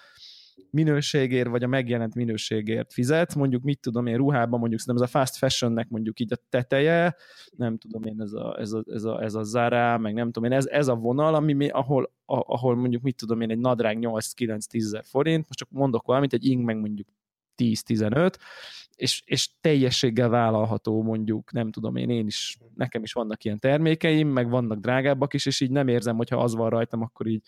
minőségért, 0.71 1.49
vagy 1.49 1.63
a 1.63 1.67
megjelent 1.67 2.15
minőségért 2.15 2.93
fizet, 2.93 3.35
mondjuk 3.35 3.63
mit 3.63 3.79
tudom 3.79 4.05
én 4.05 4.17
ruhában, 4.17 4.59
mondjuk 4.59 4.81
szerintem 4.81 5.03
ez 5.03 5.09
a 5.09 5.19
fast 5.19 5.37
fashionnek 5.37 5.89
mondjuk 5.89 6.19
így 6.19 6.33
a 6.33 6.37
teteje, 6.49 7.15
nem 7.51 7.77
tudom 7.77 8.03
én, 8.03 8.21
ez 8.21 8.33
a, 8.33 8.59
ez 8.59 8.71
a, 8.71 8.83
ez 8.87 9.03
a, 9.03 9.23
ez 9.23 9.33
a 9.33 9.43
Zara, 9.43 9.97
meg 9.97 10.13
nem 10.13 10.31
tudom 10.31 10.51
én, 10.51 10.57
ez, 10.57 10.65
ez 10.65 10.87
a 10.87 10.95
vonal, 10.95 11.35
ami, 11.35 11.69
ahol, 11.69 12.11
ahol 12.25 12.75
mondjuk 12.75 13.01
mit 13.01 13.15
tudom 13.15 13.41
én, 13.41 13.49
egy 13.49 13.59
nadrág 13.59 13.97
8-9-10 14.01 14.75
ezer 14.75 15.03
forint, 15.05 15.47
most 15.47 15.59
csak 15.59 15.69
mondok 15.71 16.05
valamit, 16.05 16.33
egy 16.33 16.45
ing 16.45 16.63
meg 16.63 16.77
mondjuk 16.77 17.07
10-15, 17.57 18.33
és, 18.99 19.21
és 19.25 19.49
teljességgel 19.61 20.29
vállalható 20.29 21.01
mondjuk, 21.01 21.51
nem 21.51 21.71
tudom 21.71 21.95
én, 21.95 22.09
én 22.09 22.25
is, 22.25 22.57
nekem 22.75 23.03
is 23.03 23.13
vannak 23.13 23.43
ilyen 23.43 23.59
termékeim, 23.59 24.27
meg 24.27 24.49
vannak 24.49 24.79
drágábbak 24.79 25.33
is, 25.33 25.45
és 25.45 25.61
így 25.61 25.71
nem 25.71 25.87
érzem, 25.87 26.15
hogyha 26.15 26.37
az 26.37 26.55
van 26.55 26.69
rajtam, 26.69 27.01
akkor 27.01 27.27
így 27.27 27.41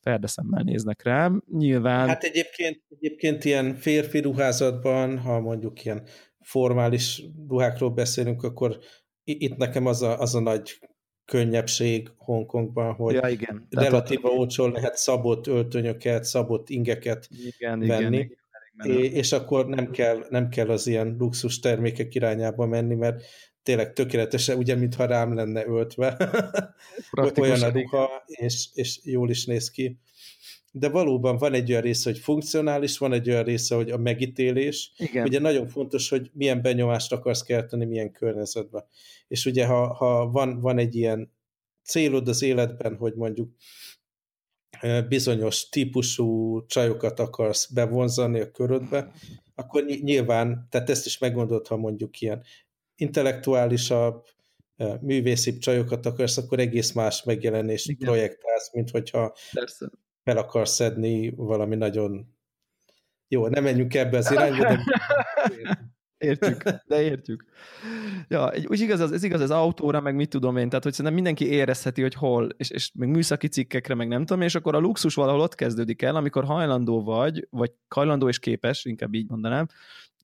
ferdeszemmel 0.00 0.62
néznek 0.62 1.02
rám. 1.02 1.42
Nyilván... 1.52 2.08
Hát 2.08 2.22
egyébként, 2.22 2.82
egyébként 2.88 3.44
ilyen 3.44 3.74
férfi 3.74 4.18
ruházatban, 4.18 5.18
ha 5.18 5.40
mondjuk 5.40 5.84
ilyen 5.84 6.02
formális 6.40 7.22
ruhákról 7.48 7.90
beszélünk, 7.90 8.42
akkor 8.42 8.78
itt 9.24 9.56
nekem 9.56 9.86
az 9.86 10.02
a, 10.02 10.20
az 10.20 10.34
a 10.34 10.40
nagy 10.40 10.78
könnyebbség 11.24 12.10
Hongkongban, 12.16 12.94
hogy 12.94 13.14
ja, 13.14 13.28
igen. 13.28 13.66
relatíva 13.70 14.28
olcsón 14.28 14.72
lehet 14.72 14.96
szabott 14.96 15.46
öltönyöket, 15.46 16.24
szabott 16.24 16.68
ingeket 16.68 17.28
igen, 17.58 17.78
venni. 17.78 18.16
Igen, 18.16 18.36
és 18.84 19.32
akkor 19.32 19.66
nem 19.66 19.90
kell, 19.90 20.26
nem 20.28 20.48
kell 20.48 20.68
az 20.68 20.86
ilyen 20.86 21.16
luxus 21.18 21.58
termékek 21.58 22.14
irányába 22.14 22.66
menni, 22.66 22.94
mert 22.94 23.22
tényleg 23.62 23.92
tökéletesen, 23.92 24.58
ugye, 24.58 24.74
mintha 24.74 25.04
rám 25.04 25.34
lenne 25.34 25.66
öltve. 25.66 26.16
olyan 27.40 27.62
a 27.62 27.68
ruha, 27.68 28.22
és, 28.26 28.68
és 28.74 29.00
jól 29.04 29.30
is 29.30 29.44
néz 29.44 29.70
ki. 29.70 29.98
De 30.72 30.88
valóban 30.88 31.36
van 31.36 31.54
egy 31.54 31.70
olyan 31.70 31.82
része, 31.82 32.10
hogy 32.10 32.18
funkcionális, 32.18 32.98
van 32.98 33.12
egy 33.12 33.30
olyan 33.30 33.44
része, 33.44 33.74
hogy 33.74 33.90
a 33.90 33.96
megítélés. 33.96 34.92
Igen. 34.96 35.24
Ugye 35.26 35.38
nagyon 35.38 35.66
fontos, 35.66 36.08
hogy 36.08 36.30
milyen 36.32 36.62
benyomást 36.62 37.12
akarsz 37.12 37.42
kelteni, 37.42 37.84
milyen 37.84 38.12
környezetben. 38.12 38.84
És 39.28 39.46
ugye, 39.46 39.66
ha, 39.66 39.94
ha 39.94 40.30
van, 40.30 40.60
van 40.60 40.78
egy 40.78 40.94
ilyen 40.94 41.32
célod 41.82 42.28
az 42.28 42.42
életben, 42.42 42.96
hogy 42.96 43.14
mondjuk 43.14 43.50
bizonyos 45.08 45.68
típusú 45.68 46.60
csajokat 46.66 47.20
akarsz 47.20 47.66
bevonzani 47.66 48.40
a 48.40 48.50
körödbe, 48.50 49.12
akkor 49.54 49.84
nyilván, 49.84 50.66
tehát 50.70 50.90
ezt 50.90 51.06
is 51.06 51.18
meggondolod, 51.18 51.66
ha 51.66 51.76
mondjuk 51.76 52.20
ilyen 52.20 52.42
intellektuálisabb, 52.96 54.24
művészi 55.00 55.58
csajokat 55.58 56.06
akarsz, 56.06 56.36
akkor 56.36 56.58
egész 56.58 56.92
más 56.92 57.22
megjelenés 57.22 57.86
Igen. 57.86 58.08
projektálsz, 58.08 58.72
mint 58.72 58.90
hogyha 58.90 59.34
Persze. 59.52 59.90
fel 60.22 60.36
akarsz 60.36 60.74
szedni 60.74 61.30
valami 61.30 61.76
nagyon 61.76 62.36
jó, 63.28 63.46
nem 63.46 63.62
menjünk 63.62 63.94
ebbe 63.94 64.16
az 64.16 64.30
irányba, 64.32 64.62
de 64.64 64.78
Értjük, 66.18 66.62
de 66.88 67.02
értjük. 67.02 67.44
Ja, 68.28 68.52
úgy 68.66 68.80
igaz, 68.80 69.12
ez 69.12 69.22
igaz 69.22 69.40
az 69.40 69.50
autóra, 69.50 70.00
meg 70.00 70.14
mit 70.14 70.28
tudom 70.28 70.56
én, 70.56 70.68
tehát 70.68 70.84
hogy 70.84 70.92
szerintem 70.92 71.14
mindenki 71.14 71.50
érezheti, 71.50 72.02
hogy 72.02 72.14
hol, 72.14 72.48
és, 72.56 72.70
és 72.70 72.90
meg 72.94 73.08
műszaki 73.08 73.48
cikkekre, 73.48 73.94
meg 73.94 74.08
nem 74.08 74.24
tudom, 74.24 74.42
és 74.42 74.54
akkor 74.54 74.74
a 74.74 74.78
luxus 74.78 75.14
valahol 75.14 75.40
ott 75.40 75.54
kezdődik 75.54 76.02
el, 76.02 76.16
amikor 76.16 76.44
hajlandó 76.44 77.02
vagy, 77.02 77.46
vagy 77.50 77.72
hajlandó 77.88 78.28
és 78.28 78.38
képes, 78.38 78.84
inkább 78.84 79.14
így 79.14 79.28
mondanám, 79.28 79.66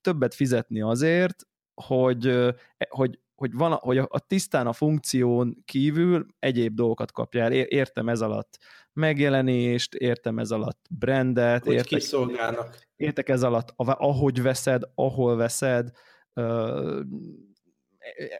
többet 0.00 0.34
fizetni 0.34 0.80
azért, 0.80 1.46
hogy, 1.74 2.26
e, 2.26 2.54
hogy, 2.88 3.18
hogy, 3.34 3.52
van, 3.52 3.72
hogy 3.72 3.98
a, 3.98 4.18
tisztán 4.26 4.66
a 4.66 4.72
funkción 4.72 5.62
kívül 5.64 6.26
egyéb 6.38 6.74
dolgokat 6.74 7.12
kapjál. 7.12 7.52
Értem 7.52 8.08
ez 8.08 8.20
alatt 8.20 8.58
megjelenést, 8.92 9.94
értem 9.94 10.38
ez 10.38 10.50
alatt 10.50 10.86
brandet, 10.90 11.64
hogy 11.64 11.72
értek, 11.72 11.98
kiszolgálnak. 11.98 12.78
értek 12.96 13.28
ez 13.28 13.42
alatt, 13.42 13.72
ahogy 13.76 14.42
veszed, 14.42 14.82
ahol 14.94 15.36
veszed, 15.36 15.90
ö, 16.34 17.00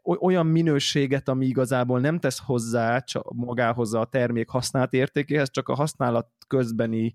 olyan 0.03 0.47
minőséget, 0.47 1.29
ami 1.29 1.47
igazából 1.47 2.01
nem 2.01 2.19
tesz 2.19 2.41
hozzá 2.45 2.99
csak 2.99 3.33
magához 3.33 3.95
a 3.95 4.05
termék 4.05 4.49
használt 4.49 4.93
értékéhez, 4.93 5.51
csak 5.51 5.69
a 5.69 5.75
használat 5.75 6.29
közbeni 6.47 7.13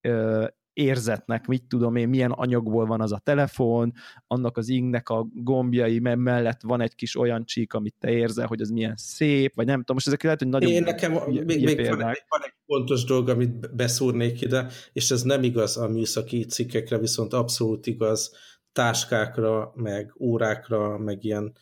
ö, 0.00 0.46
érzetnek, 0.80 1.46
mit 1.46 1.64
tudom 1.68 1.96
én, 1.96 2.08
milyen 2.08 2.30
anyagból 2.30 2.86
van 2.86 3.00
az 3.00 3.12
a 3.12 3.18
telefon, 3.18 3.92
annak 4.26 4.56
az 4.56 4.68
ingnek 4.68 5.08
a 5.08 5.26
gombjai 5.32 5.98
mellett 5.98 6.60
van 6.62 6.80
egy 6.80 6.94
kis 6.94 7.16
olyan 7.16 7.44
csík, 7.44 7.72
amit 7.72 7.94
te 7.98 8.10
érzel, 8.10 8.46
hogy 8.46 8.60
az 8.60 8.70
milyen 8.70 8.96
szép, 8.96 9.54
vagy 9.54 9.66
nem 9.66 9.78
tudom, 9.78 9.94
most 9.96 10.06
ezek 10.06 10.22
lehet, 10.22 10.38
hogy 10.38 10.48
nagyon 10.48 10.70
Én 10.70 10.82
nekem 10.82 11.12
még, 11.12 11.44
még 11.44 11.76
van, 11.76 12.08
egy, 12.08 12.24
van 12.28 12.42
egy 12.42 12.54
fontos 12.66 13.04
dolog, 13.04 13.28
amit 13.28 13.74
beszúrnék 13.74 14.40
ide, 14.40 14.66
és 14.92 15.10
ez 15.10 15.22
nem 15.22 15.42
igaz 15.42 15.76
a 15.76 15.88
műszaki 15.88 16.44
cikkekre, 16.44 16.98
viszont 16.98 17.32
abszolút 17.32 17.86
igaz 17.86 18.34
táskákra, 18.72 19.72
meg 19.74 20.14
órákra, 20.18 20.98
meg 20.98 21.24
ilyen 21.24 21.56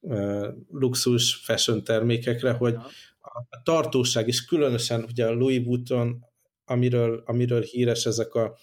uh, 0.00 0.46
luxus 0.70 1.34
fashion 1.34 1.84
termékekre, 1.84 2.52
hogy 2.52 2.76
a 3.50 3.62
tartóság, 3.62 4.28
és 4.28 4.44
különösen 4.44 5.02
ugye 5.02 5.26
a 5.26 5.32
Louis 5.32 5.64
Vuitton, 5.64 6.24
amiről, 6.64 7.22
amiről 7.26 7.62
híres 7.62 8.06
ezek 8.06 8.34
a 8.34 8.58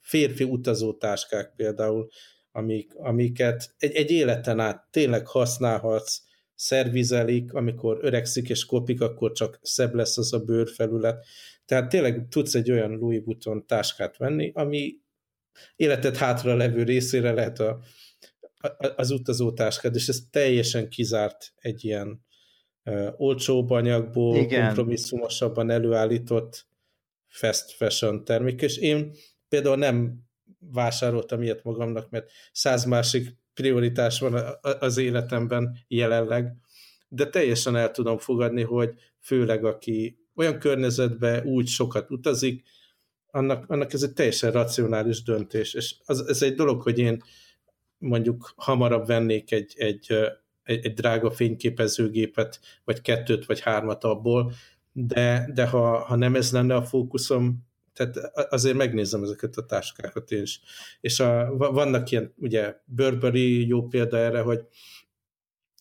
férfi 0.00 0.44
utazótáskák 0.44 1.52
például, 1.56 2.08
amik, 2.52 2.94
amiket 2.94 3.74
egy, 3.78 3.94
egy 3.94 4.10
életen 4.10 4.60
át 4.60 4.88
tényleg 4.90 5.26
használhatsz, 5.26 6.20
szervizelik, 6.54 7.52
amikor 7.52 7.98
öregszik 8.00 8.48
és 8.48 8.64
kopik, 8.64 9.00
akkor 9.00 9.32
csak 9.32 9.58
szebb 9.62 9.94
lesz 9.94 10.18
az 10.18 10.32
a 10.32 10.38
bőrfelület. 10.38 11.24
Tehát 11.64 11.88
tényleg 11.88 12.26
tudsz 12.28 12.54
egy 12.54 12.70
olyan 12.70 12.90
Louis 12.90 13.22
Vuitton 13.24 13.66
táskát 13.66 14.16
venni, 14.16 14.50
ami 14.54 14.96
életed 15.76 16.16
hátra 16.16 16.54
levő 16.54 16.82
részére 16.82 17.32
lehet 17.32 17.60
a, 17.60 17.78
a, 18.60 18.92
az 18.96 19.10
utazótáskád, 19.10 19.94
és 19.94 20.08
ez 20.08 20.20
teljesen 20.30 20.88
kizárt 20.88 21.52
egy 21.56 21.84
ilyen 21.84 22.24
uh, 22.84 23.08
olcsóbb 23.16 23.70
anyagból, 23.70 24.36
Igen. 24.36 24.64
kompromisszumosabban 24.66 25.70
előállított 25.70 26.66
fast 27.32 27.70
fashion 27.70 28.24
termék, 28.24 28.62
és 28.62 28.76
én 28.76 29.14
például 29.48 29.76
nem 29.76 30.22
vásároltam 30.58 31.42
ilyet 31.42 31.64
magamnak, 31.64 32.10
mert 32.10 32.30
száz 32.52 32.84
másik 32.84 33.36
prioritás 33.54 34.18
van 34.18 34.58
az 34.60 34.96
életemben 34.96 35.76
jelenleg, 35.88 36.56
de 37.08 37.28
teljesen 37.28 37.76
el 37.76 37.90
tudom 37.90 38.18
fogadni, 38.18 38.62
hogy 38.62 38.94
főleg 39.20 39.64
aki 39.64 40.18
olyan 40.34 40.58
környezetbe 40.58 41.42
úgy 41.44 41.66
sokat 41.66 42.10
utazik, 42.10 42.62
annak, 43.26 43.70
annak 43.70 43.92
ez 43.92 44.02
egy 44.02 44.12
teljesen 44.12 44.52
racionális 44.52 45.22
döntés, 45.22 45.74
és 45.74 45.94
az, 46.04 46.28
ez 46.28 46.42
egy 46.42 46.54
dolog, 46.54 46.82
hogy 46.82 46.98
én 46.98 47.22
mondjuk 47.98 48.52
hamarabb 48.56 49.06
vennék 49.06 49.52
egy, 49.52 49.74
egy, 49.76 50.12
egy, 50.62 50.86
egy 50.86 50.94
drága 50.94 51.30
fényképezőgépet, 51.30 52.60
vagy 52.84 53.00
kettőt, 53.00 53.46
vagy 53.46 53.60
hármat 53.60 54.04
abból, 54.04 54.52
de, 54.92 55.50
de 55.54 55.66
ha, 55.66 55.98
ha 55.98 56.16
nem 56.16 56.34
ez 56.34 56.52
lenne 56.52 56.74
a 56.74 56.82
fókuszom, 56.82 57.70
tehát 57.92 58.16
azért 58.52 58.76
megnézem 58.76 59.22
ezeket 59.22 59.56
a 59.56 59.64
táskákat 59.64 60.30
én 60.30 60.42
is. 60.42 60.60
És 61.00 61.20
a, 61.20 61.56
vannak 61.56 62.10
ilyen, 62.10 62.32
ugye 62.36 62.76
Burberry 62.84 63.66
jó 63.66 63.86
példa 63.88 64.16
erre, 64.16 64.40
hogy 64.40 64.66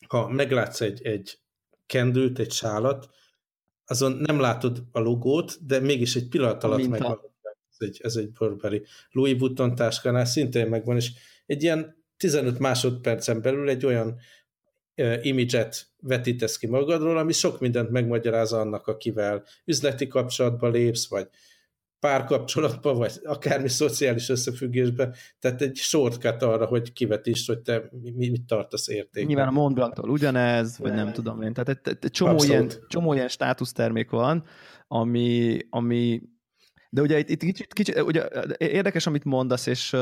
ha 0.07 0.29
meglátsz 0.29 0.81
egy, 0.81 1.01
egy 1.01 1.39
kendült, 1.85 2.39
egy 2.39 2.51
sálat, 2.51 3.09
azon 3.85 4.11
nem 4.11 4.39
látod 4.39 4.83
a 4.91 4.99
logót, 4.99 5.65
de 5.65 5.79
mégis 5.79 6.15
egy 6.15 6.27
pillanat 6.27 6.63
alatt 6.63 6.87
meg 6.87 7.01
ez 7.79 7.87
egy, 7.87 7.99
ez 8.03 8.15
egy 8.15 8.31
Burberry. 8.31 8.83
Louis 9.11 9.39
Vuitton 9.39 9.75
táskánál 9.75 10.25
szintén 10.25 10.67
megvan, 10.67 10.95
és 10.95 11.11
egy 11.45 11.63
ilyen 11.63 12.03
15 12.17 12.59
másodpercen 12.59 13.41
belül 13.41 13.69
egy 13.69 13.85
olyan 13.85 14.19
imidzset 15.21 15.87
vetítesz 15.99 16.57
ki 16.57 16.67
magadról, 16.67 17.17
ami 17.17 17.31
sok 17.31 17.59
mindent 17.59 17.89
megmagyaráz 17.89 18.53
annak, 18.53 18.87
akivel 18.87 19.43
üzleti 19.65 20.07
kapcsolatba 20.07 20.67
lépsz, 20.67 21.09
vagy 21.09 21.27
párkapcsolatban, 21.99 22.97
vagy 22.97 23.13
akármi 23.23 23.67
szociális 23.67 24.29
összefüggésben, 24.29 25.15
tehát 25.39 25.61
egy 25.61 25.75
shortcut 25.75 26.41
arra, 26.41 26.65
hogy 26.65 26.93
kivetítsd, 26.93 27.47
hogy 27.47 27.59
te 27.59 27.89
mit 28.01 28.45
tartasz 28.45 28.87
értékben. 28.87 29.25
Nyilván 29.25 29.47
a 29.47 29.51
Montblanc-tól 29.51 30.09
ugyanez, 30.09 30.77
vagy 30.77 30.93
nem 30.93 31.11
tudom 31.11 31.41
én, 31.41 31.53
tehát 31.53 31.69
egy, 31.69 31.97
egy 32.01 32.11
csomó, 32.11 32.43
ilyen, 32.43 32.71
csomó 32.87 33.13
ilyen 33.13 33.27
státusztermék 33.27 34.09
van, 34.09 34.43
ami, 34.87 35.59
ami 35.69 36.21
de 36.93 37.01
ugye 37.01 37.19
itt, 37.19 37.29
itt 37.29 37.39
kicsit, 37.39 37.73
kicsit 37.73 38.01
ugye 38.01 38.27
érdekes, 38.57 39.07
amit 39.07 39.23
mondasz, 39.23 39.65
és, 39.65 39.95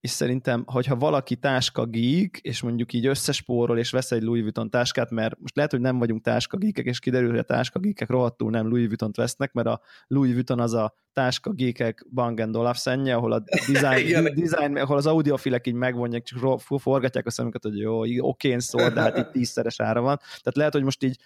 és 0.00 0.10
szerintem, 0.10 0.62
hogyha 0.66 0.96
valaki 0.96 1.36
táska 1.36 1.84
geek, 1.84 2.38
és 2.42 2.62
mondjuk 2.62 2.92
így 2.92 3.06
összespórol, 3.06 3.78
és 3.78 3.90
vesz 3.90 4.12
egy 4.12 4.22
Louis 4.22 4.42
Vuitton 4.42 4.70
táskát, 4.70 5.10
mert 5.10 5.40
most 5.40 5.56
lehet, 5.56 5.70
hogy 5.70 5.80
nem 5.80 5.98
vagyunk 5.98 6.22
táska 6.22 6.56
geekek, 6.56 6.84
és 6.84 6.98
kiderül, 6.98 7.30
hogy 7.30 7.38
a 7.38 7.42
táska 7.42 7.78
geekek 7.78 8.08
rohadtul 8.08 8.50
nem 8.50 8.68
Louis 8.68 8.86
Vuitton-t 8.86 9.16
vesznek, 9.16 9.52
mert 9.52 9.68
a 9.68 9.80
Louis 10.06 10.32
Vuitton 10.32 10.60
az 10.60 10.74
a 10.74 10.94
táska 11.12 11.50
geekek 11.50 12.06
Bang 12.12 12.56
Olufsenje, 12.56 13.14
ahol 13.14 13.32
a 13.32 13.42
design, 13.72 14.22
design, 14.40 14.76
ahol 14.76 14.96
az 14.96 15.06
audiofilek 15.06 15.66
így 15.66 15.74
megvonják, 15.74 16.22
csak 16.22 16.60
forgatják 16.60 17.26
a 17.26 17.30
szemüket, 17.30 17.62
hogy 17.62 17.78
jó, 17.78 18.00
okén 18.18 18.60
szól, 18.60 18.90
de 18.90 19.00
hát 19.00 19.16
itt 19.16 19.30
tízszeres 19.30 19.80
ára 19.80 20.00
van. 20.00 20.16
Tehát 20.16 20.56
lehet, 20.56 20.72
hogy 20.72 20.82
most 20.82 21.02
így 21.02 21.18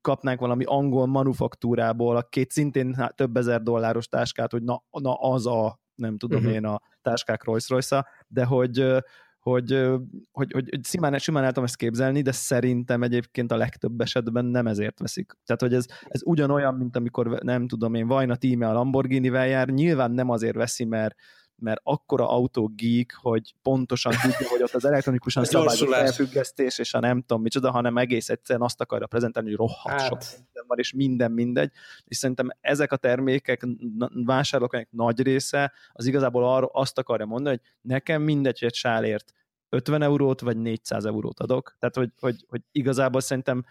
kapnánk 0.00 0.40
valami 0.40 0.64
angol 0.66 1.06
manufaktúrából 1.06 2.16
a 2.16 2.22
két 2.22 2.50
szintén 2.50 2.96
több 3.14 3.36
ezer 3.36 3.62
dolláros 3.62 4.08
táskát, 4.08 4.52
hogy 4.52 4.61
na, 4.64 4.82
na 4.90 5.14
az 5.14 5.46
a, 5.46 5.80
nem 5.94 6.18
tudom 6.18 6.38
uh-huh. 6.38 6.54
én, 6.54 6.64
a 6.64 6.80
táskák 7.02 7.44
Rolls 7.44 7.68
royce 7.68 8.06
de 8.28 8.44
hogy 8.44 9.02
hogy, 9.42 9.70
hogy, 10.30 10.52
hogy, 10.52 10.68
hogy 10.70 10.84
simán, 10.84 11.18
simán 11.18 11.42
el 11.42 11.48
tudom 11.48 11.64
ezt 11.64 11.76
képzelni, 11.76 12.22
de 12.22 12.32
szerintem 12.32 13.02
egyébként 13.02 13.52
a 13.52 13.56
legtöbb 13.56 14.00
esetben 14.00 14.44
nem 14.44 14.66
ezért 14.66 14.98
veszik. 14.98 15.32
Tehát, 15.44 15.60
hogy 15.60 15.74
ez, 15.74 15.86
ez 16.08 16.20
ugyanolyan, 16.24 16.74
mint 16.74 16.96
amikor 16.96 17.28
nem 17.28 17.68
tudom 17.68 17.94
én, 17.94 18.06
Vajna 18.06 18.36
tíme 18.36 18.68
a 18.68 18.72
Lamborghini-vel 18.72 19.46
jár, 19.46 19.68
nyilván 19.68 20.10
nem 20.10 20.30
azért 20.30 20.56
veszi, 20.56 20.84
mert 20.84 21.14
mert 21.62 21.80
akkora 21.82 22.28
autógeek, 22.28 23.18
hogy 23.20 23.54
pontosan 23.62 24.12
tudja, 24.22 24.48
hogy 24.48 24.62
ott 24.62 24.74
az 24.74 24.84
elektronikusan 24.84 25.44
szabályozott 25.44 25.88
felfüggesztés, 25.88 26.78
és 26.78 26.94
a 26.94 27.00
nem 27.00 27.20
tudom 27.20 27.42
micsoda, 27.42 27.70
hanem 27.70 27.96
egész 27.96 28.28
egyszerűen 28.28 28.64
azt 28.64 28.80
akarja 28.80 29.06
prezentálni, 29.06 29.48
hogy 29.48 29.58
rohadt 29.58 30.00
hát. 30.00 30.08
sok 30.08 30.18
minden 30.34 30.64
van, 30.66 30.78
és 30.78 30.92
minden 30.92 31.30
mindegy. 31.32 31.70
És 32.04 32.16
szerintem 32.16 32.48
ezek 32.60 32.92
a 32.92 32.96
termékek, 32.96 33.66
vásárlók 34.24 34.86
nagy 34.90 35.22
része, 35.22 35.72
az 35.92 36.06
igazából 36.06 36.54
arra 36.54 36.66
azt 36.66 36.98
akarja 36.98 37.26
mondani, 37.26 37.56
hogy 37.56 37.74
nekem 37.80 38.22
mindegy, 38.22 38.58
hogy 38.58 38.68
egy 38.68 38.74
sálért 38.74 39.32
50 39.68 40.02
eurót, 40.02 40.40
vagy 40.40 40.56
400 40.56 41.04
eurót 41.04 41.40
adok. 41.40 41.76
Tehát, 41.78 41.96
hogy, 41.96 42.12
hogy, 42.20 42.44
hogy 42.48 42.60
igazából 42.72 43.20
szerintem, 43.20 43.64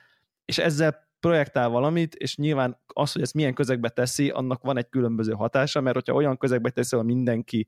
és 0.46 0.58
ezzel 0.58 1.10
projektál 1.22 1.70
valamit, 1.70 2.16
és 2.16 2.36
nyilván 2.36 2.78
az, 2.88 3.12
hogy 3.12 3.22
ezt 3.22 3.34
milyen 3.34 3.54
közegbe 3.54 3.90
teszi, 3.90 4.30
annak 4.30 4.62
van 4.62 4.78
egy 4.78 4.90
különböző 4.90 5.32
hatása, 5.32 5.82
mert 5.82 5.96
hogyha 5.96 6.14
olyan 6.14 6.38
közegbe 6.38 6.70
teszi, 6.70 6.96
ahol 6.96 7.08
mindenki 7.08 7.68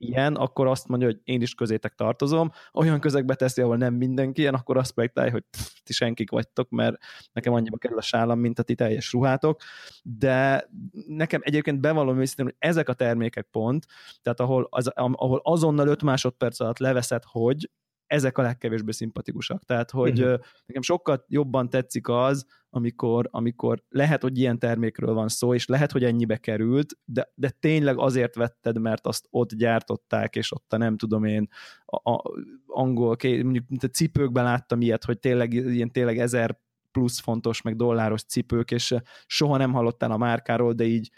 ilyen, 0.00 0.34
akkor 0.34 0.66
azt 0.66 0.88
mondja, 0.88 1.08
hogy 1.08 1.20
én 1.24 1.42
is 1.42 1.54
közétek 1.54 1.94
tartozom. 1.94 2.50
Olyan 2.72 3.00
közegbe 3.00 3.34
teszi, 3.34 3.60
ahol 3.62 3.76
nem 3.76 3.94
mindenki 3.94 4.40
ilyen, 4.40 4.54
akkor 4.54 4.76
azt 4.76 4.92
projektálja, 4.92 5.32
hogy 5.32 5.44
ti 5.82 5.92
senkik 5.92 6.30
vagytok, 6.30 6.70
mert 6.70 6.96
nekem 7.32 7.52
annyiba 7.52 7.76
kerül 7.76 7.98
a 7.98 8.02
sálam, 8.02 8.38
mint 8.38 8.58
a 8.58 8.62
ti 8.62 8.74
teljes 8.74 9.12
ruhátok. 9.12 9.60
De 10.02 10.68
nekem 11.06 11.40
egyébként 11.44 11.80
bevallom 11.80 12.20
őszintén, 12.20 12.44
hogy 12.44 12.56
ezek 12.58 12.88
a 12.88 12.94
termékek 12.94 13.46
pont, 13.50 13.86
tehát 14.22 14.40
ahol, 14.40 14.66
az, 14.70 14.86
ahol 14.94 15.40
azonnal 15.42 15.88
5 15.88 16.02
másodperc 16.02 16.60
alatt 16.60 16.78
leveszed, 16.78 17.22
hogy 17.24 17.70
ezek 18.10 18.38
a 18.38 18.42
legkevésbé 18.42 18.90
szimpatikusak. 18.90 19.64
Tehát, 19.64 19.90
hogy 19.90 20.20
uh-huh. 20.20 20.40
nekem 20.66 20.82
sokkal 20.82 21.24
jobban 21.28 21.70
tetszik 21.70 22.08
az, 22.08 22.46
amikor, 22.70 23.28
amikor 23.30 23.82
lehet, 23.88 24.22
hogy 24.22 24.38
ilyen 24.38 24.58
termékről 24.58 25.14
van 25.14 25.28
szó, 25.28 25.54
és 25.54 25.66
lehet, 25.66 25.92
hogy 25.92 26.04
ennyibe 26.04 26.36
került, 26.36 26.98
de, 27.04 27.32
de 27.34 27.50
tényleg 27.50 27.98
azért 27.98 28.34
vetted, 28.34 28.80
mert 28.80 29.06
azt 29.06 29.26
ott 29.30 29.54
gyártották, 29.54 30.36
és 30.36 30.52
ott 30.52 30.72
a 30.72 30.76
nem 30.76 30.96
tudom 30.96 31.24
én, 31.24 31.48
a, 31.84 32.10
a 32.10 32.22
angol, 32.66 33.16
mondjuk 33.22 33.68
mint 33.68 33.82
a 33.82 33.88
cipőkben 33.88 34.44
láttam 34.44 34.80
ilyet, 34.80 35.04
hogy 35.04 35.18
tényleg 35.18 35.52
ilyen 35.52 35.92
tényleg 35.92 36.18
ezer 36.18 36.58
plusz 36.90 37.20
fontos, 37.20 37.62
meg 37.62 37.76
dolláros 37.76 38.22
cipők, 38.22 38.70
és 38.70 38.94
soha 39.26 39.56
nem 39.56 39.72
hallottál 39.72 40.10
a 40.10 40.16
márkáról, 40.16 40.72
de 40.72 40.84
így 40.84 41.10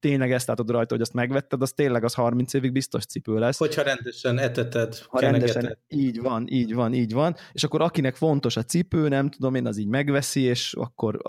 tényleg 0.00 0.32
ezt 0.32 0.46
látod 0.46 0.70
rajta, 0.70 0.94
hogy 0.94 1.02
azt 1.02 1.12
megvetted, 1.12 1.62
az 1.62 1.72
tényleg 1.72 2.04
az 2.04 2.14
30 2.14 2.54
évig 2.54 2.72
biztos 2.72 3.04
cipő 3.04 3.38
lesz. 3.38 3.58
Hogyha 3.58 3.82
rendesen 3.82 4.38
eteted, 4.38 4.98
ha 4.98 5.20
rendesen, 5.20 5.78
így 5.88 6.20
van, 6.20 6.46
így 6.48 6.74
van, 6.74 6.92
így 6.92 7.12
van, 7.12 7.36
és 7.52 7.64
akkor 7.64 7.80
akinek 7.80 8.16
fontos 8.16 8.56
a 8.56 8.62
cipő, 8.62 9.08
nem 9.08 9.30
tudom 9.30 9.54
én, 9.54 9.66
az 9.66 9.76
így 9.76 9.86
megveszi, 9.86 10.40
és 10.40 10.74
akkor 10.74 11.20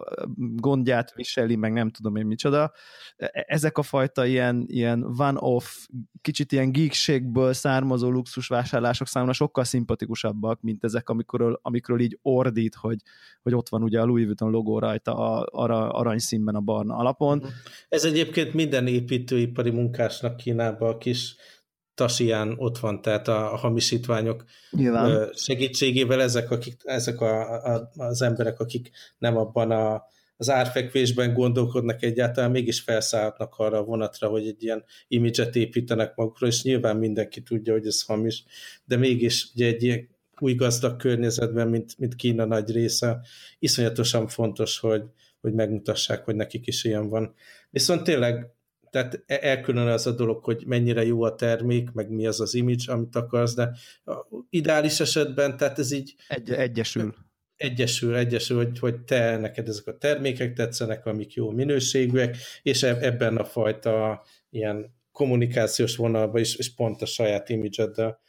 gondját 0.55 1.13
viseli, 1.13 1.55
meg 1.55 1.73
nem 1.73 1.89
tudom 1.89 2.15
én 2.15 2.25
micsoda. 2.25 2.71
E, 3.15 3.29
e, 3.33 3.45
ezek 3.47 3.77
a 3.77 3.83
fajta 3.83 4.25
ilyen, 4.25 4.63
ilyen 4.67 5.03
one-off, 5.17 5.65
kicsit 6.21 6.51
ilyen 6.51 6.71
geekségből 6.71 7.53
származó 7.53 8.09
luxusvásárlások 8.09 9.07
számomra 9.07 9.33
sokkal 9.33 9.63
szimpatikusabbak, 9.63 10.61
mint 10.61 10.83
ezek, 10.83 11.09
amikről, 11.09 11.59
amikről 11.61 11.99
így 11.99 12.19
ordít, 12.21 12.75
hogy, 12.75 12.97
hogy 13.41 13.55
ott 13.55 13.69
van 13.69 13.83
ugye 13.83 14.01
a 14.01 14.05
Louis 14.05 14.25
Vuitton 14.25 14.51
logó 14.51 14.79
rajta 14.79 15.15
a, 15.15 15.47
arra 15.51 15.89
aranyszínben 15.89 16.55
a 16.55 16.59
barna 16.59 16.95
alapon. 16.95 17.43
Ez 17.89 18.03
egyébként 18.03 18.42
minden 18.51 18.87
építőipari 18.87 19.69
munkásnak 19.69 20.37
Kínában 20.37 20.89
a 20.89 20.97
kis 20.97 21.35
tasián 21.93 22.53
ott 22.57 22.77
van, 22.77 23.01
tehát 23.01 23.27
a, 23.27 23.53
a 23.53 23.55
hamisítványok 23.55 24.43
Nyilván. 24.71 25.29
segítségével 25.33 26.21
ezek, 26.21 26.51
akik, 26.51 26.75
ezek 26.83 27.21
a, 27.21 27.63
a, 27.73 27.89
az 27.95 28.21
emberek, 28.21 28.59
akik 28.59 28.89
nem 29.17 29.37
abban 29.37 29.71
a, 29.71 30.03
az 30.37 30.49
árfekvésben 30.49 31.33
gondolkodnak 31.33 32.03
egyáltalán, 32.03 32.51
mégis 32.51 32.79
felszállhatnak 32.79 33.55
arra 33.57 33.77
a 33.77 33.83
vonatra, 33.83 34.27
hogy 34.27 34.47
egy 34.47 34.63
ilyen 34.63 34.83
imidzset 35.07 35.55
építenek 35.55 36.15
magukra, 36.15 36.47
és 36.47 36.63
nyilván 36.63 36.97
mindenki 36.97 37.41
tudja, 37.41 37.73
hogy 37.73 37.85
ez 37.85 38.01
hamis, 38.01 38.43
de 38.85 38.97
mégis 38.97 39.51
ugye 39.53 39.65
egy 39.65 39.83
ilyen 39.83 40.09
új 40.39 40.53
gazdag 40.53 40.95
környezetben, 40.95 41.67
mint, 41.67 41.97
mint 41.97 42.15
Kína 42.15 42.45
nagy 42.45 42.71
része, 42.71 43.19
iszonyatosan 43.59 44.27
fontos, 44.27 44.79
hogy, 44.79 45.03
hogy 45.41 45.53
megmutassák, 45.53 46.25
hogy 46.25 46.35
nekik 46.35 46.67
is 46.67 46.83
ilyen 46.83 47.09
van. 47.09 47.33
Viszont 47.73 48.03
tényleg 48.03 48.51
tehát 48.89 49.23
e- 49.25 49.39
elkülön 49.41 49.87
az 49.87 50.07
a 50.07 50.11
dolog, 50.11 50.43
hogy 50.43 50.63
mennyire 50.65 51.05
jó 51.05 51.23
a 51.23 51.35
termék, 51.35 51.91
meg 51.91 52.09
mi 52.09 52.25
az 52.25 52.39
az 52.39 52.53
image, 52.53 52.93
amit 52.93 53.15
akarsz, 53.15 53.53
de 53.53 53.71
ideális 54.49 54.99
esetben, 54.99 55.57
tehát 55.57 55.79
ez 55.79 55.91
így... 55.91 56.15
Egy, 56.27 56.51
egyesül. 56.51 57.15
Egyesül, 57.55 58.15
egyesül, 58.15 58.57
hogy, 58.57 58.79
hogy 58.79 58.99
te, 58.99 59.37
neked 59.37 59.67
ezek 59.67 59.87
a 59.87 59.97
termékek 59.97 60.53
tetszenek, 60.53 61.05
amik 61.05 61.33
jó 61.33 61.49
minőségűek, 61.49 62.37
és 62.61 62.83
ebben 62.83 63.37
a 63.37 63.43
fajta 63.43 64.23
ilyen 64.49 64.95
kommunikációs 65.11 65.95
vonalban 65.95 66.41
is, 66.41 66.55
és 66.55 66.73
pont 66.73 67.01
a 67.01 67.05
saját 67.05 67.49
imidzseddel 67.49 68.19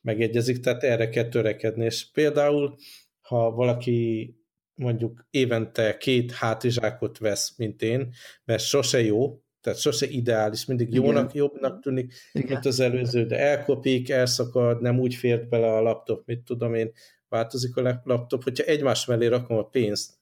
megegyezik, 0.00 0.60
tehát 0.60 0.82
erre 0.82 1.08
kell 1.08 1.28
törekedni, 1.28 1.84
és 1.84 2.10
például, 2.12 2.76
ha 3.20 3.50
valaki 3.50 4.34
mondjuk 4.78 5.26
évente 5.30 5.96
két 5.96 6.32
hátizsákot 6.32 7.18
vesz, 7.18 7.56
mint 7.56 7.82
én, 7.82 8.14
mert 8.44 8.62
sose 8.62 9.02
jó, 9.02 9.42
tehát 9.60 9.78
sose 9.78 10.06
ideális, 10.06 10.64
mindig 10.64 10.88
Igen. 10.88 11.04
jónak, 11.04 11.34
jobbnak 11.34 11.80
tűnik, 11.80 12.14
Igen. 12.32 12.48
mint 12.48 12.66
az 12.66 12.80
előző, 12.80 13.26
de 13.26 13.38
elkopik, 13.38 14.10
elszakad, 14.10 14.80
nem 14.80 14.98
úgy 14.98 15.14
fért 15.14 15.48
bele 15.48 15.72
a 15.72 15.80
laptop, 15.80 16.26
mit 16.26 16.40
tudom 16.40 16.74
én, 16.74 16.92
változik 17.28 17.76
a 17.76 18.00
laptop, 18.04 18.42
hogyha 18.44 18.64
egymás 18.64 19.06
mellé 19.06 19.26
rakom 19.26 19.56
a 19.56 19.64
pénzt, 19.64 20.12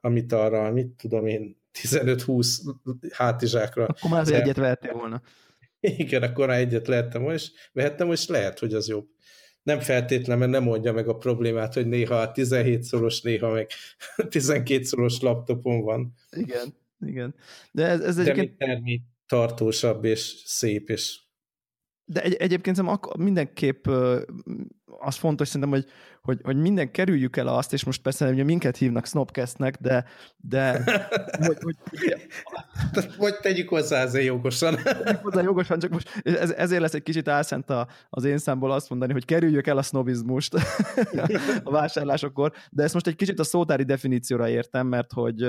amit 0.00 0.32
arra, 0.32 0.72
mit 0.72 0.86
tudom 0.86 1.26
én, 1.26 1.62
15-20 1.82 2.74
hátizsákra. 3.10 3.84
Akkor 3.84 4.10
már 4.10 4.20
az 4.20 4.30
egyet 4.30 4.56
vehettél 4.56 4.92
volna. 4.92 5.22
Igen, 5.80 6.22
akkor 6.22 6.46
már 6.46 6.58
egyet 6.58 6.86
lehettem 6.86 7.30
és 7.30 7.50
vehettem, 7.72 8.12
és 8.12 8.26
lehet, 8.26 8.58
hogy 8.58 8.74
az 8.74 8.88
jobb. 8.88 9.06
Nem 9.64 9.80
feltétlen, 9.80 10.38
mert 10.38 10.50
nem 10.50 10.62
mondja 10.62 10.92
meg 10.92 11.08
a 11.08 11.16
problémát, 11.16 11.74
hogy 11.74 11.86
néha 11.86 12.32
17 12.32 12.82
szoros, 12.82 13.20
néha 13.20 13.50
meg 13.50 13.70
12 14.28 14.82
szoros 14.82 15.20
laptopon 15.20 15.80
van. 15.80 16.14
Igen. 16.30 16.74
Igen. 17.06 17.34
De 17.72 17.86
ez, 17.86 18.00
ez 18.00 18.16
De 18.16 18.22
egyébként... 18.22 18.58
termi 18.58 19.00
tartósabb 19.26 20.04
és 20.04 20.42
szép, 20.44 20.90
és 20.90 21.22
de 22.04 22.22
egy, 22.22 22.34
egyébként 22.34 22.76
mindenképp 23.16 23.86
az 24.84 25.16
fontos 25.16 25.48
szerintem, 25.48 25.70
hogy, 25.70 25.86
hogy, 26.24 26.40
hogy 26.42 26.56
minden 26.56 26.90
kerüljük 26.90 27.36
el 27.36 27.46
azt, 27.46 27.72
és 27.72 27.84
most 27.84 28.02
persze 28.02 28.26
hogy 28.26 28.44
minket 28.44 28.76
hívnak 28.76 29.06
Snopcastnek, 29.06 29.76
de, 29.80 30.04
de 30.36 30.84
hogy, 31.46 31.56
hogy, 31.60 31.76
vagy 33.16 33.34
tegyük 33.40 33.68
hozzá 33.68 34.02
azért 34.02 34.24
jogosan. 34.24 34.74
Tegyük 34.82 35.22
hozzá 35.22 35.42
jogosan, 35.42 35.78
csak 35.78 35.90
most 35.90 36.20
ez, 36.22 36.50
ezért 36.50 36.80
lesz 36.80 36.94
egy 36.94 37.02
kicsit 37.02 37.28
álszent 37.28 37.70
a, 37.70 37.88
az 38.10 38.24
én 38.24 38.38
számból 38.38 38.72
azt 38.72 38.90
mondani, 38.90 39.12
hogy 39.12 39.24
kerüljük 39.24 39.66
el 39.66 39.78
a 39.78 39.82
sznobizmust 39.82 40.54
a 41.64 41.70
vásárlásokkor, 41.70 42.52
de 42.70 42.82
ezt 42.82 42.94
most 42.94 43.06
egy 43.06 43.16
kicsit 43.16 43.38
a 43.38 43.44
szótári 43.44 43.82
definícióra 43.82 44.48
értem, 44.48 44.86
mert 44.86 45.12
hogy, 45.12 45.40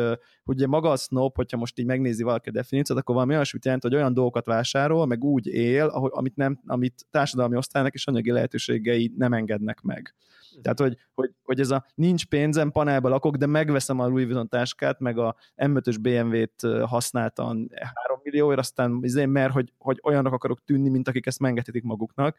hogy 0.43 0.55
ugye 0.55 0.67
maga 0.67 0.89
a 0.89 0.97
snob, 0.97 1.35
hogyha 1.35 1.57
most 1.57 1.79
így 1.79 1.85
megnézi 1.85 2.23
valaki 2.23 2.49
a 2.49 2.51
definíciót, 2.51 2.99
akkor 2.99 3.15
valami 3.15 3.33
olyasmit 3.33 3.65
jelent, 3.65 3.83
hogy 3.83 3.95
olyan 3.95 4.13
dolgokat 4.13 4.45
vásárol, 4.45 5.05
meg 5.05 5.23
úgy 5.23 5.47
él, 5.47 5.85
ahogy, 5.85 6.11
amit, 6.13 6.35
nem, 6.35 6.59
amit 6.65 7.05
társadalmi 7.11 7.55
osztálynak 7.55 7.93
és 7.93 8.07
anyagi 8.07 8.31
lehetőségei 8.31 9.13
nem 9.17 9.33
engednek 9.33 9.81
meg. 9.81 10.15
Tehát, 10.61 10.79
hogy, 10.79 10.97
hogy, 11.13 11.31
hogy 11.43 11.59
ez 11.59 11.69
a 11.69 11.85
nincs 11.95 12.25
pénzem, 12.25 12.71
panelba 12.71 13.09
lakok, 13.09 13.35
de 13.35 13.45
megveszem 13.45 13.99
a 13.99 14.07
Louis 14.07 14.25
Vuitton 14.25 14.49
táskát, 14.49 14.99
meg 14.99 15.17
a 15.17 15.35
M5-ös 15.55 15.97
BMW-t 16.01 16.85
használtan 16.85 17.69
3 18.05 18.19
millióért, 18.23 18.59
aztán 18.59 18.99
azért, 19.03 19.29
mert 19.29 19.53
hogy, 19.53 19.73
hogy 19.77 19.99
olyanok 20.03 20.33
akarok 20.33 20.63
tűnni, 20.63 20.89
mint 20.89 21.07
akik 21.07 21.25
ezt 21.25 21.39
megengedhetik 21.39 21.83
maguknak. 21.83 22.37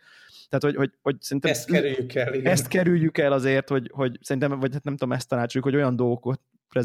Tehát, 0.48 0.64
hogy, 0.64 0.76
hogy, 0.76 0.92
hogy 1.02 1.16
szerintem... 1.20 1.50
Ezt 1.50 1.70
kerüljük 1.70 2.14
el, 2.14 2.34
igen. 2.34 2.52
Ezt 2.52 2.68
kerüljük 2.68 3.18
el 3.18 3.32
azért, 3.32 3.68
hogy, 3.68 3.90
hogy 3.94 4.18
szerintem, 4.20 4.60
vagy 4.60 4.72
hát 4.72 4.84
nem 4.84 4.96
tudom, 4.96 5.12
ezt 5.14 5.28
tanácsoljuk, 5.28 5.70
hogy 5.70 5.80
olyan 5.80 5.96
dolgokat 5.96 6.40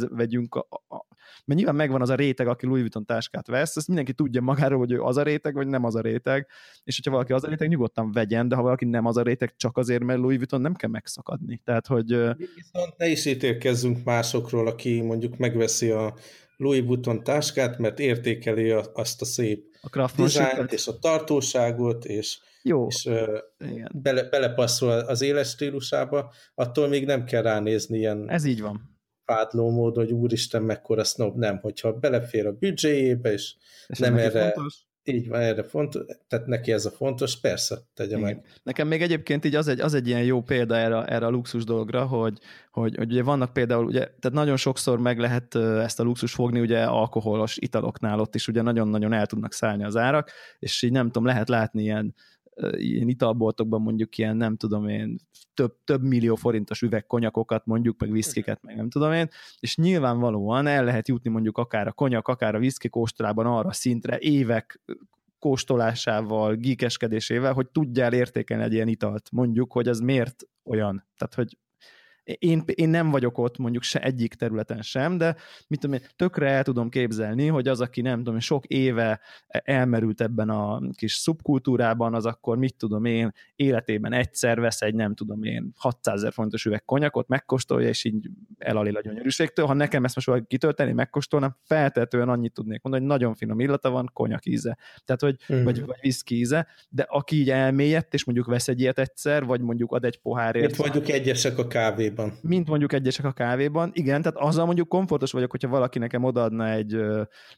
vegyünk, 0.09 0.55
a, 0.55 0.67
a, 0.87 1.05
mert 1.45 1.59
nyilván 1.59 1.75
megvan 1.75 2.01
az 2.01 2.09
a 2.09 2.15
réteg, 2.15 2.47
aki 2.47 2.65
Louis 2.65 2.81
Vuitton 2.81 3.05
táskát 3.05 3.47
vesz, 3.47 3.75
ezt 3.75 3.87
mindenki 3.87 4.13
tudja 4.13 4.41
magáról, 4.41 4.79
hogy 4.79 4.91
ő 4.91 5.01
az 5.01 5.17
a 5.17 5.23
réteg, 5.23 5.53
vagy 5.53 5.67
nem 5.67 5.83
az 5.83 5.95
a 5.95 6.01
réteg, 6.01 6.47
és 6.83 6.95
hogyha 6.95 7.11
valaki 7.11 7.33
az 7.33 7.43
a 7.43 7.47
réteg, 7.47 7.67
nyugodtan 7.67 8.11
vegyen, 8.11 8.47
de 8.47 8.55
ha 8.55 8.61
valaki 8.61 8.85
nem 8.85 9.05
az 9.05 9.17
a 9.17 9.21
réteg, 9.21 9.53
csak 9.55 9.77
azért, 9.77 10.03
mert 10.03 10.19
Louis 10.19 10.37
Vuitton 10.37 10.61
nem 10.61 10.75
kell 10.75 10.89
megszakadni. 10.89 11.61
Tehát, 11.63 11.87
hogy... 11.87 12.07
Viszont 12.55 12.97
ne 12.97 13.07
is 13.07 13.25
ítélkezzünk 13.25 14.03
másokról, 14.03 14.67
aki 14.67 15.01
mondjuk 15.01 15.37
megveszi 15.37 15.89
a 15.89 16.15
Louis 16.57 16.81
Vuitton 16.85 17.23
táskát, 17.23 17.77
mert 17.77 17.99
értékeli 17.99 18.71
azt 18.93 19.21
a 19.21 19.25
szép 19.25 19.69
a 19.81 20.11
dizájnt, 20.15 20.73
és 20.73 20.87
a 20.87 20.99
tartóságot, 20.99 22.05
és, 22.05 22.39
Jó. 22.63 22.87
és 22.87 23.05
uh, 23.05 23.37
bele, 23.93 24.23
belepasszol 24.23 24.91
az 24.91 25.21
éles 25.21 25.49
stílusába, 25.49 26.33
attól 26.55 26.87
még 26.87 27.05
nem 27.05 27.23
kell 27.23 27.41
ránézni 27.41 27.97
ilyen 27.97 28.29
Ez 28.29 28.45
így 28.45 28.61
van 28.61 28.91
fádló 29.25 29.69
mód, 29.69 29.95
hogy 29.95 30.11
úristen, 30.11 30.63
mekkora 30.63 31.03
snob, 31.03 31.37
nem, 31.37 31.57
hogyha 31.57 31.93
belefér 31.93 32.45
a 32.45 32.51
büdzséjébe, 32.51 33.31
és, 33.31 33.55
és 33.87 33.99
nem 33.99 34.17
erre, 34.17 34.51
fontos? 34.51 34.85
így 35.03 35.27
van, 35.27 35.39
erre 35.39 35.63
fontos, 35.63 36.05
tehát 36.27 36.45
neki 36.45 36.71
ez 36.71 36.85
a 36.85 36.89
fontos, 36.89 37.39
persze, 37.39 37.77
tegye 37.93 38.17
Igen. 38.17 38.21
meg. 38.21 38.45
Nekem 38.63 38.87
még 38.87 39.01
egyébként 39.01 39.45
így 39.45 39.55
az 39.55 39.67
egy, 39.67 39.79
az 39.79 39.93
egy 39.93 40.07
ilyen 40.07 40.23
jó 40.23 40.41
példa 40.41 40.75
erre, 40.75 41.03
erre 41.03 41.25
a 41.25 41.29
luxus 41.29 41.63
dologra, 41.63 42.05
hogy, 42.05 42.37
hogy, 42.71 42.95
hogy 42.95 43.11
ugye 43.11 43.23
vannak 43.23 43.53
például, 43.53 43.85
ugye, 43.85 43.99
tehát 43.99 44.31
nagyon 44.31 44.57
sokszor 44.57 44.99
meg 44.99 45.19
lehet 45.19 45.55
ezt 45.55 45.99
a 45.99 46.03
luxus 46.03 46.33
fogni, 46.33 46.59
ugye 46.59 46.83
alkoholos 46.83 47.57
italoknál 47.57 48.19
ott 48.19 48.35
is 48.35 48.47
ugye 48.47 48.61
nagyon-nagyon 48.61 49.13
el 49.13 49.25
tudnak 49.25 49.53
szállni 49.53 49.83
az 49.83 49.95
árak, 49.95 50.31
és 50.59 50.81
így 50.81 50.91
nem 50.91 51.05
tudom, 51.05 51.25
lehet 51.25 51.49
látni 51.49 51.81
ilyen 51.81 52.15
ilyen 52.71 53.07
italboltokban 53.07 53.81
mondjuk 53.81 54.17
ilyen, 54.17 54.37
nem 54.37 54.57
tudom 54.57 54.87
én, 54.87 55.17
több, 55.53 55.77
több 55.83 56.01
millió 56.01 56.35
forintos 56.35 56.81
üvegkonyakokat 56.81 57.65
mondjuk, 57.65 57.99
meg 57.99 58.11
viszkiket, 58.11 58.61
meg 58.61 58.75
nem 58.75 58.89
tudom 58.89 59.11
én, 59.11 59.29
és 59.59 59.75
nyilvánvalóan 59.77 60.67
el 60.67 60.83
lehet 60.83 61.07
jutni 61.07 61.29
mondjuk 61.29 61.57
akár 61.57 61.87
a 61.87 61.91
konyak, 61.91 62.27
akár 62.27 62.55
a 62.55 62.59
viszki 62.59 62.89
kóstolában 62.89 63.45
arra 63.45 63.71
szintre 63.71 64.17
évek 64.19 64.81
kóstolásával, 65.39 66.55
gíkeskedésével, 66.55 67.53
hogy 67.53 67.67
tudjál 67.69 68.13
értékelni 68.13 68.63
egy 68.63 68.73
ilyen 68.73 68.87
italt, 68.87 69.29
mondjuk, 69.31 69.71
hogy 69.71 69.87
ez 69.87 69.99
miért 69.99 70.43
olyan. 70.63 71.07
Tehát, 71.17 71.33
hogy 71.33 71.57
én, 72.39 72.63
én 72.65 72.89
nem 72.89 73.09
vagyok 73.09 73.37
ott 73.37 73.57
mondjuk 73.57 73.83
se 73.83 73.99
egyik 73.99 74.33
területen 74.33 74.81
sem, 74.81 75.17
de 75.17 75.35
mit 75.67 75.79
tudom 75.79 75.95
én, 75.95 76.05
tökre 76.15 76.49
el 76.49 76.63
tudom 76.63 76.89
képzelni, 76.89 77.47
hogy 77.47 77.67
az, 77.67 77.81
aki 77.81 78.01
nem 78.01 78.23
tudom, 78.23 78.39
sok 78.39 78.65
éve 78.65 79.19
elmerült 79.47 80.21
ebben 80.21 80.49
a 80.49 80.81
kis 80.95 81.13
szubkultúrában, 81.13 82.13
az 82.13 82.25
akkor 82.25 82.57
mit 82.57 82.75
tudom 82.75 83.05
én, 83.05 83.31
életében 83.55 84.13
egyszer 84.13 84.59
vesz 84.59 84.81
egy 84.81 84.95
nem 84.95 85.15
tudom 85.15 85.43
én 85.43 85.71
600 85.75 86.21
ezer 86.21 86.33
fontos 86.33 86.65
üveg 86.65 86.85
konyakot, 86.85 87.27
megkóstolja, 87.27 87.87
és 87.87 88.03
így 88.03 88.29
elalil 88.57 88.95
a 88.95 89.01
gyönyörűségtől. 89.01 89.65
Ha 89.65 89.73
nekem 89.73 90.03
ezt 90.03 90.15
most 90.15 90.27
valaki 90.27 90.45
kitölteni, 90.47 90.91
megkóstolnám, 90.91 91.55
feltetően 91.63 92.29
annyit 92.29 92.53
tudnék 92.53 92.81
mondani, 92.81 93.05
hogy 93.05 93.17
nagyon 93.17 93.35
finom 93.35 93.59
illata 93.59 93.89
van, 93.89 94.09
konyak 94.13 94.45
íze. 94.45 94.77
Tehát, 95.05 95.21
hogy, 95.21 95.35
mm. 95.53 95.63
vagy, 95.63 95.85
vagy 95.85 95.97
viszki 96.01 96.35
íze, 96.35 96.67
de 96.89 97.05
aki 97.09 97.35
így 97.35 97.49
elmélyedt, 97.49 98.13
és 98.13 98.25
mondjuk 98.25 98.47
vesz 98.47 98.67
egy 98.67 98.79
ilyet 98.79 98.99
egyszer, 98.99 99.45
vagy 99.45 99.61
mondjuk 99.61 99.91
ad 99.91 100.05
egy 100.05 100.17
pohárért. 100.17 100.71
Itt 100.71 100.77
mondjuk 100.77 101.09
egyesek 101.09 101.57
a 101.57 101.67
kávé 101.67 102.09
kávéban. 102.21 102.49
Mint 102.49 102.67
mondjuk 102.67 102.93
egyesek 102.93 103.25
a 103.25 103.31
kávéban. 103.31 103.91
Igen, 103.93 104.21
tehát 104.21 104.37
azzal 104.37 104.65
mondjuk 104.65 104.87
komfortos 104.87 105.31
vagyok, 105.31 105.51
hogyha 105.51 105.69
valaki 105.69 105.99
nekem 105.99 106.23
odaadna 106.23 106.69
egy, 106.69 107.01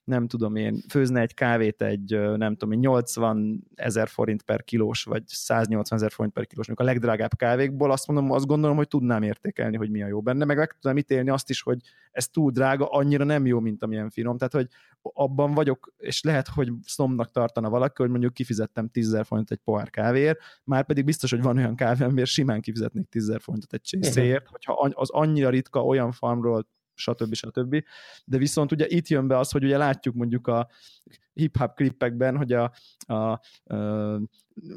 nem 0.04 0.28
tudom 0.28 0.56
én, 0.56 0.84
főzne 0.90 1.22
egy 1.22 1.34
kávét 1.34 1.82
egy, 1.82 2.20
nem 2.38 2.56
tudom 2.56 2.72
én, 2.74 2.80
80 2.80 3.64
ezer 3.76 4.08
forint 4.08 4.42
per 4.42 4.64
kilós, 4.64 5.04
vagy 5.04 5.24
180 5.26 5.98
ezer 5.98 6.12
forint 6.12 6.34
per 6.34 6.46
kilós, 6.46 6.70
a 6.74 6.84
legdrágább 6.84 7.36
kávékból, 7.36 7.92
azt 7.92 8.08
mondom, 8.08 8.32
azt 8.32 8.46
gondolom, 8.46 8.76
hogy 8.76 8.88
tudnám 8.88 9.24
értékelni, 9.24 9.78
hogy 9.78 9.90
mi 9.90 10.04
a 10.04 10.08
jó 10.08 10.22
benne, 10.22 10.46
meg 10.46 10.58
meg 10.58 10.78
tudom 10.80 10.98
ítélni 10.98 11.30
azt 11.30 11.50
is, 11.50 11.62
hogy 11.62 11.78
ez 12.12 12.28
túl 12.28 12.52
drága, 12.52 12.86
annyira 12.86 13.24
nem 13.24 13.46
jó, 13.46 13.60
mint 13.60 13.84
amilyen 13.84 14.10
finom. 14.10 14.38
Tehát, 14.38 14.54
hogy 14.54 14.68
abban 15.14 15.54
vagyok, 15.54 15.94
és 15.98 16.22
lehet, 16.24 16.48
hogy 16.48 16.72
szomnak 16.82 17.32
tartana 17.32 17.70
valaki, 17.70 18.02
hogy 18.02 18.12
mondjuk 18.12 18.34
kifizettem 18.34 18.90
10 18.90 19.18
forint 19.24 19.52
egy 19.52 19.60
pohár 19.64 19.90
kávéért, 19.90 20.40
már 20.64 20.86
pedig 20.86 21.06
biztos, 21.06 21.30
hogy 21.30 21.42
van 21.42 21.58
olyan 21.58 21.76
kávé, 21.76 22.04
amiért 22.04 22.30
simán 22.30 22.62
kifizetnék 22.62 23.10
10 23.10 23.36
forintot 23.40 23.74
egy 23.74 23.82
csészéért, 23.82 24.48
hogyha 24.48 24.74
az 24.74 25.10
annyira 25.10 25.50
ritka 25.50 25.86
olyan 25.86 26.12
farmról 26.12 26.68
stb. 26.96 27.34
stb. 27.34 27.84
De 28.26 28.38
viszont 28.38 28.72
ugye 28.72 28.86
itt 28.88 29.08
jön 29.08 29.28
be 29.28 29.38
az, 29.38 29.52
hogy 29.52 29.64
ugye 29.64 29.78
látjuk 29.78 30.16
mondjuk 30.16 30.48
a 30.48 30.68
hip-hop 31.34 31.76
klippekben, 31.76 32.38
hogy 32.38 32.54
a, 32.54 32.74
a, 33.06 33.14
a 33.14 33.40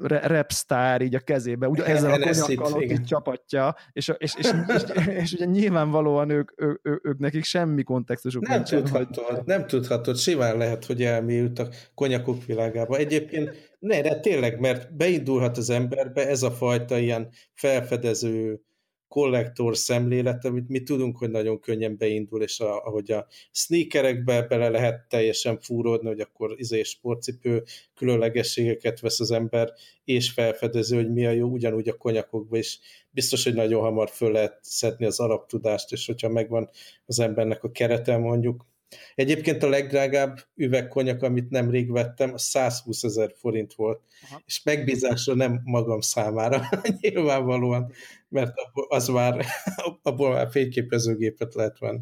rapstar 0.09 1.02
így 1.02 1.14
a 1.14 1.20
kezébe, 1.20 1.68
ugye 1.68 1.85
ezzel 1.85 2.12
a 2.12 2.18
konyakkal 2.18 2.72
ott 2.72 2.83
így 2.83 3.05
csapatja, 3.05 3.74
és, 3.92 4.12
és, 4.18 4.35
és, 4.38 4.50
és, 4.66 4.83
és, 5.09 5.33
ugye 5.33 5.44
nyilvánvalóan 5.44 6.31
ők, 6.31 6.52
ők, 6.57 6.79
ők, 6.83 7.07
ők 7.07 7.18
nekik 7.18 7.44
semmi 7.44 7.83
kontextusuk 7.83 8.48
nem 8.48 8.64
tudhatod, 8.64 9.24
hogy... 9.24 9.44
nem 9.44 9.66
tudhatod, 9.66 10.16
simán 10.16 10.57
lehet, 10.57 10.85
hogy 10.85 11.02
elmélyült 11.02 11.59
a 11.59 11.68
konyakok 11.94 12.44
világába. 12.44 12.96
Egyébként 12.96 13.74
ne, 13.79 14.00
de 14.00 14.20
tényleg, 14.20 14.61
mert 14.61 14.96
beindulhat 14.96 15.57
az 15.57 15.70
emberbe 15.70 16.29
ez 16.29 16.42
a 16.42 16.50
fajta 16.50 16.98
ilyen 16.98 17.29
felfedező 17.55 18.61
kollektor 19.09 19.77
szemlélet, 19.77 20.45
amit 20.45 20.69
mi 20.69 20.83
tudunk, 20.83 21.16
hogy 21.16 21.31
nagyon 21.31 21.61
könnyen 21.61 21.97
beindul, 21.97 22.42
és 22.42 22.61
a, 22.61 22.85
ahogy 22.85 23.11
a 23.11 23.27
sneakerekbe 23.51 24.42
bele 24.42 24.69
lehet 24.69 25.09
teljesen 25.09 25.59
fúródni, 25.61 26.09
hogy 26.09 26.21
akkor 26.21 26.55
izé 26.57 26.83
sportcipő 26.83 27.62
különlegességeket 27.95 29.01
vesz 29.01 29.21
az 29.21 29.31
ember, 29.31 29.73
és 30.05 30.31
felfedező, 30.31 30.97
hogy 30.97 31.12
mi 31.12 31.27
a 31.27 31.31
jó, 31.31 31.49
ugyanúgy 31.49 31.88
a 31.88 31.97
konyakokba 31.97 32.57
is. 32.57 32.79
Biztos, 33.11 33.45
hogy 33.45 33.55
nagyon 33.55 33.83
hamar 33.83 34.11
föl 34.11 34.33
lehet 34.33 34.59
szedni 34.61 35.07
az 35.07 35.21
alaptudást, 35.21 35.92
és 35.92 36.07
hogyha 36.07 36.29
megvan 36.29 36.69
az 37.07 37.19
embernek 37.19 37.64
a 37.64 37.71
kerete 37.71 38.16
mondjuk, 38.16 38.66
Egyébként 39.14 39.62
a 39.62 39.69
legdrágább 39.69 40.38
üvegkonyak, 40.55 41.23
amit 41.23 41.51
nemrég 41.51 41.90
vettem, 41.90 42.33
a 42.33 42.38
120 42.38 43.03
ezer 43.03 43.33
forint 43.37 43.75
volt, 43.75 44.01
Aha. 44.31 44.42
és 44.47 44.62
megbízásra 44.62 45.35
nem 45.35 45.61
magam 45.64 46.01
számára, 46.01 46.69
nyilvánvalóan, 47.01 47.92
mert 48.37 48.53
az 48.88 49.09
már, 49.09 49.44
abból 50.03 50.33
már 50.33 50.51
fényképezőgépet 50.51 51.55
lehet 51.55 51.79
venni. 51.79 52.01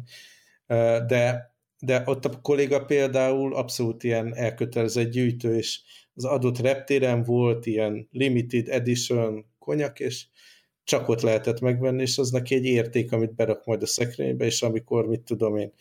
De, 1.07 1.53
de 1.79 2.03
ott 2.05 2.25
a 2.25 2.39
kolléga 2.41 2.85
például 2.85 3.55
abszolút 3.55 4.03
ilyen 4.03 4.35
elkötelezett 4.35 5.11
gyűjtő, 5.11 5.55
és 5.55 5.79
az 6.13 6.25
adott 6.25 6.59
reptéren 6.59 7.23
volt 7.23 7.65
ilyen 7.65 8.07
limited 8.11 8.69
edition 8.69 9.45
konyak, 9.59 9.99
és 9.99 10.25
csak 10.83 11.09
ott 11.09 11.21
lehetett 11.21 11.59
megvenni, 11.59 12.01
és 12.01 12.17
az 12.17 12.31
neki 12.31 12.55
egy 12.55 12.65
érték, 12.65 13.11
amit 13.11 13.35
berak 13.35 13.65
majd 13.65 13.81
a 13.81 13.85
szekrénybe, 13.85 14.45
és 14.45 14.61
amikor, 14.61 15.07
mit 15.07 15.21
tudom 15.21 15.57
én, 15.57 15.73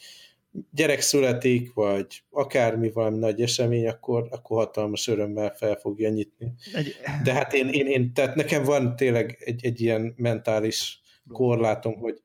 gyerek 0.71 1.01
születik, 1.01 1.73
vagy 1.73 2.23
akármi 2.31 2.90
valami 2.90 3.19
nagy 3.19 3.40
esemény, 3.40 3.88
akkor, 3.88 4.29
akkor 4.31 4.57
hatalmas 4.57 5.09
örömmel 5.09 5.55
fel 5.55 5.75
fogja 5.77 6.09
nyitni. 6.09 6.53
Egy... 6.75 6.95
De 7.23 7.33
hát 7.33 7.53
én, 7.53 7.69
én, 7.69 7.87
én, 7.87 8.12
tehát 8.12 8.35
nekem 8.35 8.64
van 8.64 8.97
tényleg 8.97 9.37
egy, 9.40 9.64
egy 9.64 9.81
ilyen 9.81 10.14
mentális 10.17 11.01
korlátom, 11.29 11.95
hogy, 11.95 12.23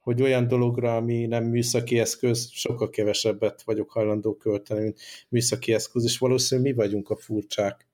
hogy 0.00 0.22
olyan 0.22 0.48
dologra, 0.48 0.96
ami 0.96 1.26
nem 1.26 1.44
műszaki 1.44 1.98
eszköz, 1.98 2.48
sokkal 2.52 2.90
kevesebbet 2.90 3.62
vagyok 3.62 3.90
hajlandó 3.90 4.36
költeni, 4.36 4.82
mint 4.82 4.98
műszaki 5.28 5.72
eszköz, 5.72 6.04
és 6.04 6.18
valószínűleg 6.18 6.70
mi 6.70 6.76
vagyunk 6.76 7.10
a 7.10 7.16
furcsák. 7.16 7.86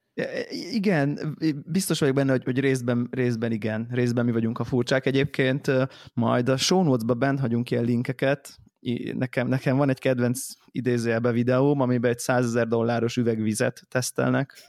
Igen, 0.72 1.36
biztos 1.66 1.98
vagyok 1.98 2.14
benne, 2.14 2.30
hogy, 2.30 2.44
hogy 2.44 2.60
részben, 2.60 3.08
részben 3.10 3.52
igen, 3.52 3.88
részben 3.90 4.24
mi 4.24 4.32
vagyunk 4.32 4.58
a 4.58 4.64
furcsák. 4.64 5.06
Egyébként 5.06 5.70
majd 6.14 6.48
a 6.48 6.56
show 6.56 6.82
notes-ba 6.82 7.14
bent 7.14 7.40
hagyunk 7.40 7.70
ilyen 7.70 7.84
linkeket, 7.84 8.58
nekem, 9.12 9.48
nekem 9.48 9.76
van 9.76 9.88
egy 9.88 9.98
kedvenc 9.98 10.46
idézőjelbe 10.70 11.32
videóm, 11.32 11.80
amiben 11.80 12.10
egy 12.10 12.18
100 12.18 12.44
ezer 12.44 12.68
dolláros 12.68 13.16
üvegvizet 13.16 13.82
tesztelnek. 13.88 14.64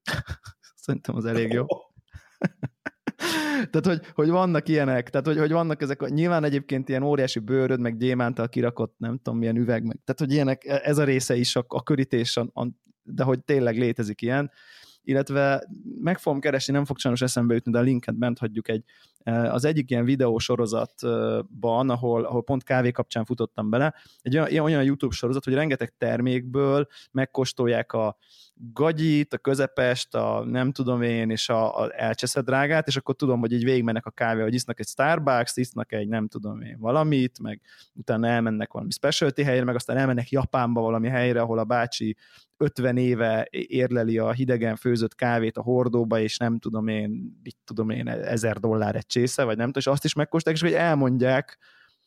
Szerintem 0.84 1.16
az 1.16 1.24
elég 1.24 1.52
jó. 1.52 1.66
tehát, 3.70 3.86
hogy, 3.86 4.00
hogy 4.14 4.28
vannak 4.28 4.68
ilyenek, 4.68 5.10
tehát, 5.10 5.26
hogy, 5.26 5.38
hogy 5.38 5.52
vannak 5.52 5.82
ezek, 5.82 6.08
nyilván 6.08 6.44
egyébként 6.44 6.88
ilyen 6.88 7.02
óriási 7.02 7.38
bőröd, 7.38 7.80
meg 7.80 7.96
gyémántal 7.96 8.48
kirakott, 8.48 8.94
nem 8.98 9.16
tudom, 9.16 9.38
milyen 9.38 9.56
üveg, 9.56 9.84
meg, 9.84 9.98
tehát, 10.04 10.20
hogy 10.20 10.32
ilyenek, 10.32 10.64
ez 10.64 10.98
a 10.98 11.04
része 11.04 11.36
is 11.36 11.56
a, 11.56 11.64
a 11.68 11.82
körítés, 11.82 12.36
a, 12.36 12.50
a, 12.52 12.66
de 13.02 13.22
hogy 13.22 13.44
tényleg 13.44 13.78
létezik 13.78 14.22
ilyen, 14.22 14.50
illetve 15.02 15.68
meg 16.00 16.18
fogom 16.18 16.40
keresni, 16.40 16.72
nem 16.72 16.84
fog 16.84 16.98
sajnos 16.98 17.22
eszembe 17.22 17.54
jutni, 17.54 17.72
de 17.72 17.78
a 17.78 17.82
linket 17.82 18.18
bent 18.18 18.38
hagyjuk 18.38 18.68
egy, 18.68 18.84
az 19.24 19.64
egyik 19.64 19.90
ilyen 19.90 20.04
videósorozatban, 20.04 21.90
ahol, 21.90 22.24
ahol 22.24 22.42
pont 22.42 22.62
kávé 22.62 22.90
kapcsán 22.90 23.24
futottam 23.24 23.70
bele, 23.70 23.94
egy 24.20 24.38
olyan, 24.38 24.64
olyan 24.64 24.84
YouTube 24.84 25.14
sorozat, 25.14 25.44
hogy 25.44 25.54
rengeteg 25.54 25.94
termékből 25.98 26.86
megkóstolják 27.10 27.92
a 27.92 28.16
gagyit, 28.54 29.32
a 29.32 29.38
közepest, 29.38 30.14
a 30.14 30.44
nem 30.44 30.72
tudom 30.72 31.02
én, 31.02 31.30
és 31.30 31.48
a, 31.48 31.80
a 31.80 32.00
elcseszett 32.00 32.44
drágát, 32.44 32.86
és 32.86 32.96
akkor 32.96 33.16
tudom, 33.16 33.40
hogy 33.40 33.52
így 33.52 33.64
végigmennek 33.64 34.06
a 34.06 34.10
kávé, 34.10 34.42
hogy 34.42 34.54
isznak 34.54 34.80
egy 34.80 34.86
Starbucks, 34.86 35.56
isznak 35.56 35.92
egy 35.92 36.08
nem 36.08 36.28
tudom 36.28 36.60
én 36.60 36.76
valamit, 36.78 37.40
meg 37.40 37.60
utána 37.94 38.26
elmennek 38.26 38.72
valami 38.72 38.90
specialty 38.90 39.42
helyre, 39.42 39.64
meg 39.64 39.74
aztán 39.74 39.96
elmennek 39.96 40.30
Japánba 40.30 40.80
valami 40.80 41.08
helyre, 41.08 41.40
ahol 41.40 41.58
a 41.58 41.64
bácsi 41.64 42.16
50 42.56 42.96
éve 42.96 43.48
érleli 43.50 44.18
a 44.18 44.32
hidegen 44.32 44.76
főzött 44.76 45.14
kávét 45.14 45.56
a 45.56 45.62
hordóba, 45.62 46.18
és 46.18 46.36
nem 46.36 46.58
tudom 46.58 46.88
én, 46.88 47.38
mit 47.42 47.56
tudom 47.64 47.90
én, 47.90 48.08
ezer 48.08 48.58
dollár 48.58 48.96
egy 48.96 49.06
csésze, 49.12 49.44
vagy 49.44 49.56
nem 49.56 49.66
tudom, 49.66 49.82
és 49.82 49.86
azt 49.86 50.04
is 50.04 50.14
megkóstolják, 50.14 50.62
és 50.62 50.68
hogy 50.68 50.78
elmondják, 50.78 51.58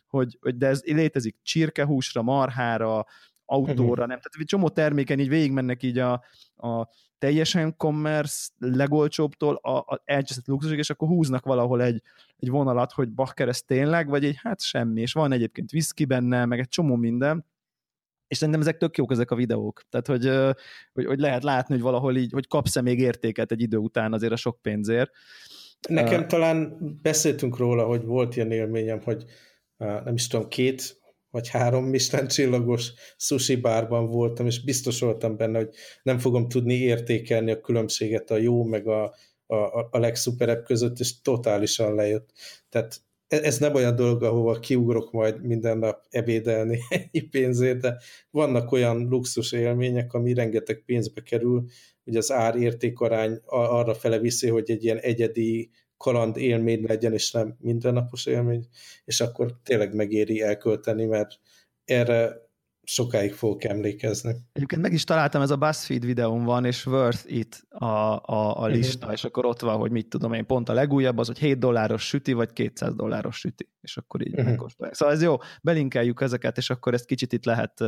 hogy, 0.07 0.37
hogy 0.41 0.57
de 0.57 0.67
ez 0.67 0.81
létezik 0.83 1.35
csirkehúsra, 1.41 2.21
marhára, 2.21 3.05
autóra, 3.45 3.83
uh-huh. 3.83 3.97
nem. 3.97 4.07
Tehát 4.07 4.35
egy 4.37 4.45
csomó 4.45 4.69
terméken 4.69 5.19
így 5.19 5.29
végigmennek 5.29 5.83
így 5.83 5.97
a, 5.97 6.11
a 6.55 6.87
teljesen 7.17 7.77
commerce 7.77 8.49
legolcsóbbtól 8.57 9.55
a, 9.55 9.77
a 9.77 10.01
elcseszett 10.05 10.47
luxusig, 10.47 10.77
és 10.77 10.89
akkor 10.89 11.07
húznak 11.07 11.45
valahol 11.45 11.81
egy, 11.81 12.01
egy 12.37 12.49
vonalat, 12.49 12.91
hogy 12.91 13.09
bakker 13.09 13.47
ez 13.47 13.61
tényleg, 13.61 14.09
vagy 14.09 14.25
egy 14.25 14.35
hát 14.37 14.61
semmi, 14.61 15.01
és 15.01 15.13
van 15.13 15.31
egyébként 15.31 15.73
whisky 15.73 16.05
benne, 16.05 16.45
meg 16.45 16.59
egy 16.59 16.67
csomó 16.67 16.95
minden, 16.95 17.45
és 18.27 18.37
szerintem 18.37 18.61
ezek 18.61 18.77
tök 18.77 18.97
jók 18.97 19.11
ezek 19.11 19.31
a 19.31 19.35
videók. 19.35 19.81
Tehát, 19.89 20.07
hogy, 20.07 20.55
hogy, 20.93 21.05
hogy 21.05 21.19
lehet 21.19 21.43
látni, 21.43 21.73
hogy 21.73 21.83
valahol 21.83 22.15
így, 22.15 22.31
hogy 22.31 22.47
kapsz-e 22.47 22.81
még 22.81 22.99
értéket 22.99 23.51
egy 23.51 23.61
idő 23.61 23.77
után 23.77 24.13
azért 24.13 24.31
a 24.31 24.35
sok 24.35 24.61
pénzért. 24.61 25.11
Nekem 25.89 26.21
uh, 26.21 26.27
talán 26.27 26.77
beszéltünk 27.01 27.57
róla, 27.57 27.85
hogy 27.85 28.03
volt 28.03 28.35
ilyen 28.35 28.51
élményem, 28.51 29.01
hogy 29.01 29.25
uh, 29.77 30.03
nem 30.03 30.13
is 30.13 30.27
tudom, 30.27 30.47
két 30.47 31.03
vagy 31.29 31.49
három 31.49 31.85
Michelin 31.85 32.27
csillagos 32.27 32.91
sushi 33.17 33.55
bárban 33.55 34.05
voltam, 34.05 34.45
és 34.45 34.63
biztos 34.63 34.99
voltam 34.99 35.37
benne, 35.37 35.57
hogy 35.57 35.69
nem 36.03 36.17
fogom 36.17 36.47
tudni 36.47 36.73
értékelni 36.73 37.51
a 37.51 37.61
különbséget 37.61 38.31
a 38.31 38.37
jó 38.37 38.63
meg 38.63 38.87
a, 38.87 39.03
a, 39.45 39.55
a 39.91 39.97
legszuperebb 39.97 40.63
között, 40.63 40.99
és 40.99 41.21
totálisan 41.21 41.95
lejött. 41.95 42.29
Tehát 42.69 43.01
ez 43.27 43.57
nem 43.57 43.73
olyan 43.73 43.95
dolog, 43.95 44.23
ahova 44.23 44.59
kiugrok 44.59 45.11
majd 45.11 45.45
minden 45.45 45.77
nap 45.77 46.05
ebédelni 46.09 46.79
ennyi 46.89 47.21
pénzért, 47.21 47.79
de 47.79 47.97
vannak 48.31 48.71
olyan 48.71 49.07
luxus 49.07 49.51
élmények, 49.51 50.13
ami 50.13 50.33
rengeteg 50.33 50.83
pénzbe 50.85 51.21
kerül, 51.21 51.65
hogy 52.03 52.15
az 52.15 52.31
ár-értékarány 52.31 53.39
arra 53.45 53.93
fele 53.93 54.19
viszi, 54.19 54.49
hogy 54.49 54.71
egy 54.71 54.83
ilyen 54.83 54.97
egyedi 54.97 55.69
kaland 55.97 56.37
élmény 56.37 56.83
legyen, 56.87 57.13
és 57.13 57.31
nem 57.31 57.57
mindennapos 57.59 58.25
élmény, 58.25 58.67
és 59.05 59.21
akkor 59.21 59.59
tényleg 59.63 59.93
megéri 59.93 60.41
elkölteni, 60.41 61.05
mert 61.05 61.39
erre 61.85 62.44
sokáig 62.85 63.33
fogok 63.33 63.63
emlékezni. 63.63 64.35
Egyébként 64.53 64.81
meg 64.81 64.93
is 64.93 65.03
találtam, 65.03 65.41
ez 65.41 65.49
a 65.49 65.55
BuzzFeed 65.55 66.05
videón 66.05 66.43
van, 66.43 66.65
és 66.65 66.85
worth 66.85 67.33
it 67.33 67.65
a, 67.69 67.85
a, 67.85 68.61
a 68.61 68.65
lista, 68.65 69.11
és 69.11 69.23
akkor 69.23 69.45
ott 69.45 69.59
van, 69.59 69.77
hogy 69.77 69.91
mit 69.91 70.07
tudom 70.07 70.33
én, 70.33 70.45
pont 70.45 70.69
a 70.69 70.73
legújabb 70.73 71.17
az, 71.17 71.27
hogy 71.27 71.39
7 71.39 71.59
dolláros 71.59 72.07
süti, 72.07 72.33
vagy 72.33 72.53
200 72.53 72.95
dolláros 72.95 73.37
süti, 73.37 73.69
és 73.81 73.97
akkor 73.97 74.21
így 74.21 74.31
uh-huh. 74.31 74.45
megkóstolják. 74.45 74.95
Szóval 74.95 75.15
ez 75.15 75.21
jó, 75.21 75.37
belinkeljük 75.61 76.21
ezeket, 76.21 76.57
és 76.57 76.69
akkor 76.69 76.93
ezt 76.93 77.05
kicsit 77.05 77.33
itt 77.33 77.45
lehet 77.45 77.83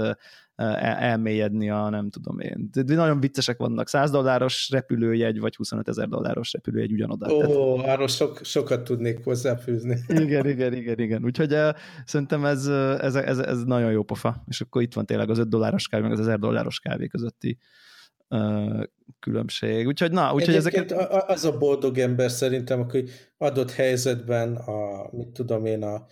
elmélyedni 0.56 1.70
a 1.70 1.90
nem 1.90 2.10
tudom 2.10 2.40
én. 2.40 2.70
De 2.72 2.96
nagyon 2.96 3.20
viccesek 3.20 3.58
vannak, 3.58 3.88
100 3.88 4.12
dolláros 4.12 4.70
repülőjegy, 4.70 5.40
vagy 5.40 5.56
25 5.56 5.88
ezer 5.88 6.08
dolláros 6.08 6.54
repülőjegy 6.54 6.92
ugyanoda. 6.92 7.34
Ó, 7.34 7.40
Tehát... 7.40 7.94
arról 7.94 8.08
sok, 8.08 8.40
sokat 8.44 8.84
tudnék 8.84 9.24
hozzáfűzni. 9.24 9.98
Igen, 10.08 10.48
igen, 10.48 10.74
igen, 10.74 11.00
igen. 11.00 11.24
Úgyhogy 11.24 11.54
uh, 11.54 11.70
szerintem 12.06 12.46
ez, 12.46 12.68
ez, 12.68 13.16
ez, 13.16 13.38
ez 13.38 13.64
nagyon 13.64 13.92
jó 13.92 14.04
pofa, 14.04 14.44
és 14.48 14.62
akkor 14.62 14.82
itt 14.88 14.94
van 14.94 15.06
tényleg 15.06 15.30
az 15.30 15.38
5 15.38 15.50
dolláros 15.50 15.88
kávé, 15.88 16.04
meg 16.04 16.12
az 16.12 16.20
1000 16.20 16.40
dolláros 16.40 16.80
kávé 16.80 17.08
közötti 17.08 17.58
uh, 18.30 18.84
különbség. 19.20 19.88
Úgyhogy 19.88 20.12
na, 20.12 20.34
úgyhogy 20.34 20.56
ezeket... 20.56 20.92
az 21.28 21.46
a 21.46 21.58
boldog 21.58 21.98
ember 21.98 22.32
szerintem, 22.32 22.80
aki 22.80 23.04
adott 23.38 23.72
helyzetben 23.72 24.56
a, 24.56 25.10
mit 25.12 25.28
tudom 25.28 25.66
én, 25.66 25.84
a, 25.84 26.06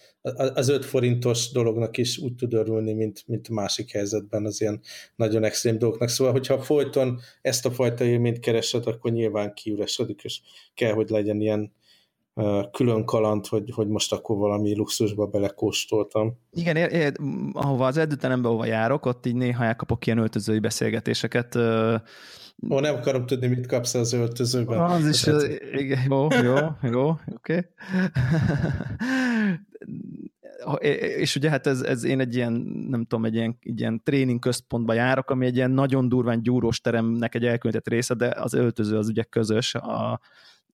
az 0.53 0.69
5 0.69 0.85
forintos 0.85 1.51
dolognak 1.51 1.97
is 1.97 2.17
úgy 2.17 2.35
tud 2.35 2.53
örülni, 2.53 2.93
mint, 2.93 3.23
mint 3.27 3.49
másik 3.49 3.91
helyzetben 3.91 4.45
az 4.45 4.61
ilyen 4.61 4.81
nagyon 5.15 5.43
extrém 5.43 5.77
dolgoknak. 5.77 6.09
Szóval, 6.09 6.33
hogyha 6.33 6.61
folyton 6.61 7.19
ezt 7.41 7.65
a 7.65 7.71
fajta 7.71 8.03
élményt 8.03 8.39
keresed, 8.39 8.88
akkor 8.88 9.11
nyilván 9.11 9.53
kiüresedik, 9.53 10.23
és 10.23 10.41
kell, 10.73 10.93
hogy 10.93 11.09
legyen 11.09 11.41
ilyen 11.41 11.73
külön 12.71 13.05
kaland, 13.05 13.47
hogy, 13.47 13.71
hogy 13.73 13.87
most 13.87 14.13
akkor 14.13 14.37
valami 14.37 14.75
luxusba 14.75 15.25
belekóstoltam. 15.25 16.37
Igen, 16.51 16.75
ér, 16.75 16.91
ér, 16.91 17.13
ahova 17.53 17.85
az 17.85 17.97
edzőterembe, 17.97 18.47
ahova 18.47 18.65
járok, 18.65 19.05
ott 19.05 19.25
így 19.25 19.35
néha 19.35 19.63
elkapok 19.63 20.05
ilyen 20.05 20.17
öltözői 20.17 20.59
beszélgetéseket. 20.59 21.55
Ó, 22.69 22.79
nem 22.79 22.95
akarom 22.95 23.25
tudni, 23.25 23.47
mit 23.47 23.67
kapsz 23.67 23.93
az 23.93 24.13
öltözőben. 24.13 24.79
Az 24.79 25.07
is, 25.07 25.27
az, 25.27 25.49
igen, 25.71 25.99
jó, 26.09 26.27
jó, 26.43 26.55
jó, 26.81 27.09
oké. 27.35 27.65
Okay. 30.63 30.89
és 30.91 31.35
ugye 31.35 31.49
hát 31.49 31.67
ez, 31.67 31.81
ez 31.81 32.03
én 32.03 32.19
egy 32.19 32.35
ilyen, 32.35 32.53
nem 32.89 33.05
tudom, 33.05 33.25
egy 33.25 33.35
ilyen, 33.35 33.57
egy 33.61 33.79
ilyen 33.79 34.01
tréning 34.03 34.39
központba 34.39 34.93
járok, 34.93 35.29
ami 35.29 35.45
egy 35.45 35.55
ilyen 35.55 35.71
nagyon 35.71 36.09
durván 36.09 36.41
gyúrós 36.41 36.81
teremnek 36.81 37.35
egy 37.35 37.45
elkülönített 37.45 37.93
része, 37.93 38.13
de 38.13 38.27
az 38.27 38.53
öltöző 38.53 38.97
az 38.97 39.07
ugye 39.07 39.23
közös, 39.23 39.75
a, 39.75 40.19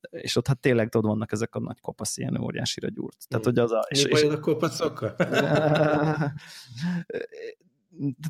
és 0.10 0.36
ott 0.36 0.48
hát 0.48 0.60
tényleg 0.60 0.90
tudod, 0.90 1.10
vannak 1.10 1.32
ezek 1.32 1.56
a 1.56 1.60
nagy 1.60 1.80
kopasz 1.80 2.18
ilyen 2.18 2.42
óriásira 2.42 2.88
gyúrt. 2.90 3.28
Tehát, 3.28 3.46
hogy 3.46 3.60
az 3.60 3.72
a... 3.72 3.86
És, 3.88 4.04
és, 4.04 4.24
a 4.24 4.40
kopaszokkal? 4.40 5.16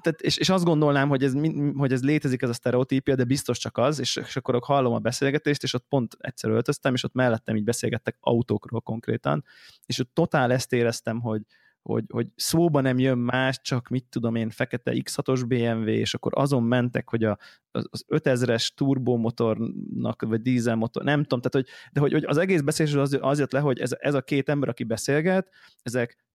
tehát, 0.02 0.22
és, 0.22 0.38
és 0.38 0.50
azt 0.50 0.64
gondolnám, 0.64 1.10
hogy 1.10 1.24
ez, 1.24 1.34
hogy 1.76 1.92
ez 1.92 2.04
létezik 2.04 2.42
ez 2.42 2.50
a 2.50 2.54
sztereotípia, 2.54 3.16
de 3.16 3.24
biztos 3.24 3.58
csak 3.58 3.78
az, 3.78 4.00
és, 4.00 4.16
és 4.16 4.36
akkor 4.36 4.60
hallom 4.64 4.94
a 4.94 5.00
beszélgetést, 5.00 5.64
és 5.64 5.74
ott 5.74 5.86
pont 5.90 6.18
egyszer 6.20 6.50
öltöztem, 6.50 6.94
és 6.94 7.04
ott 7.04 7.14
mellettem 7.14 7.56
így 7.56 7.64
beszélgettek 7.64 8.18
autókról 8.20 8.82
konkrétan, 8.82 9.44
és 9.86 10.00
ott 10.00 10.14
totál 10.14 10.52
ezt 10.52 10.74
éreztem, 10.74 11.20
hogy, 11.20 11.42
hogy, 11.82 12.04
hogy 12.10 12.28
szóba 12.36 12.82
nem 12.82 13.00
jön 13.00 13.18
más, 13.18 13.62
csak 13.62 13.88
mit 13.88 14.06
tudom 14.10 14.36
én, 14.36 14.50
fekete 14.50 14.92
X6-os 14.96 15.44
BMW, 15.48 15.88
és 15.88 16.14
akkor 16.14 16.32
azon 16.36 16.64
mentek, 16.64 17.10
hogy 17.10 17.24
a, 17.24 17.38
az 17.72 18.06
5000-es 18.08 18.70
turbomotornak, 18.76 20.22
vagy 20.22 20.42
dízelmotor, 20.42 21.04
nem 21.04 21.24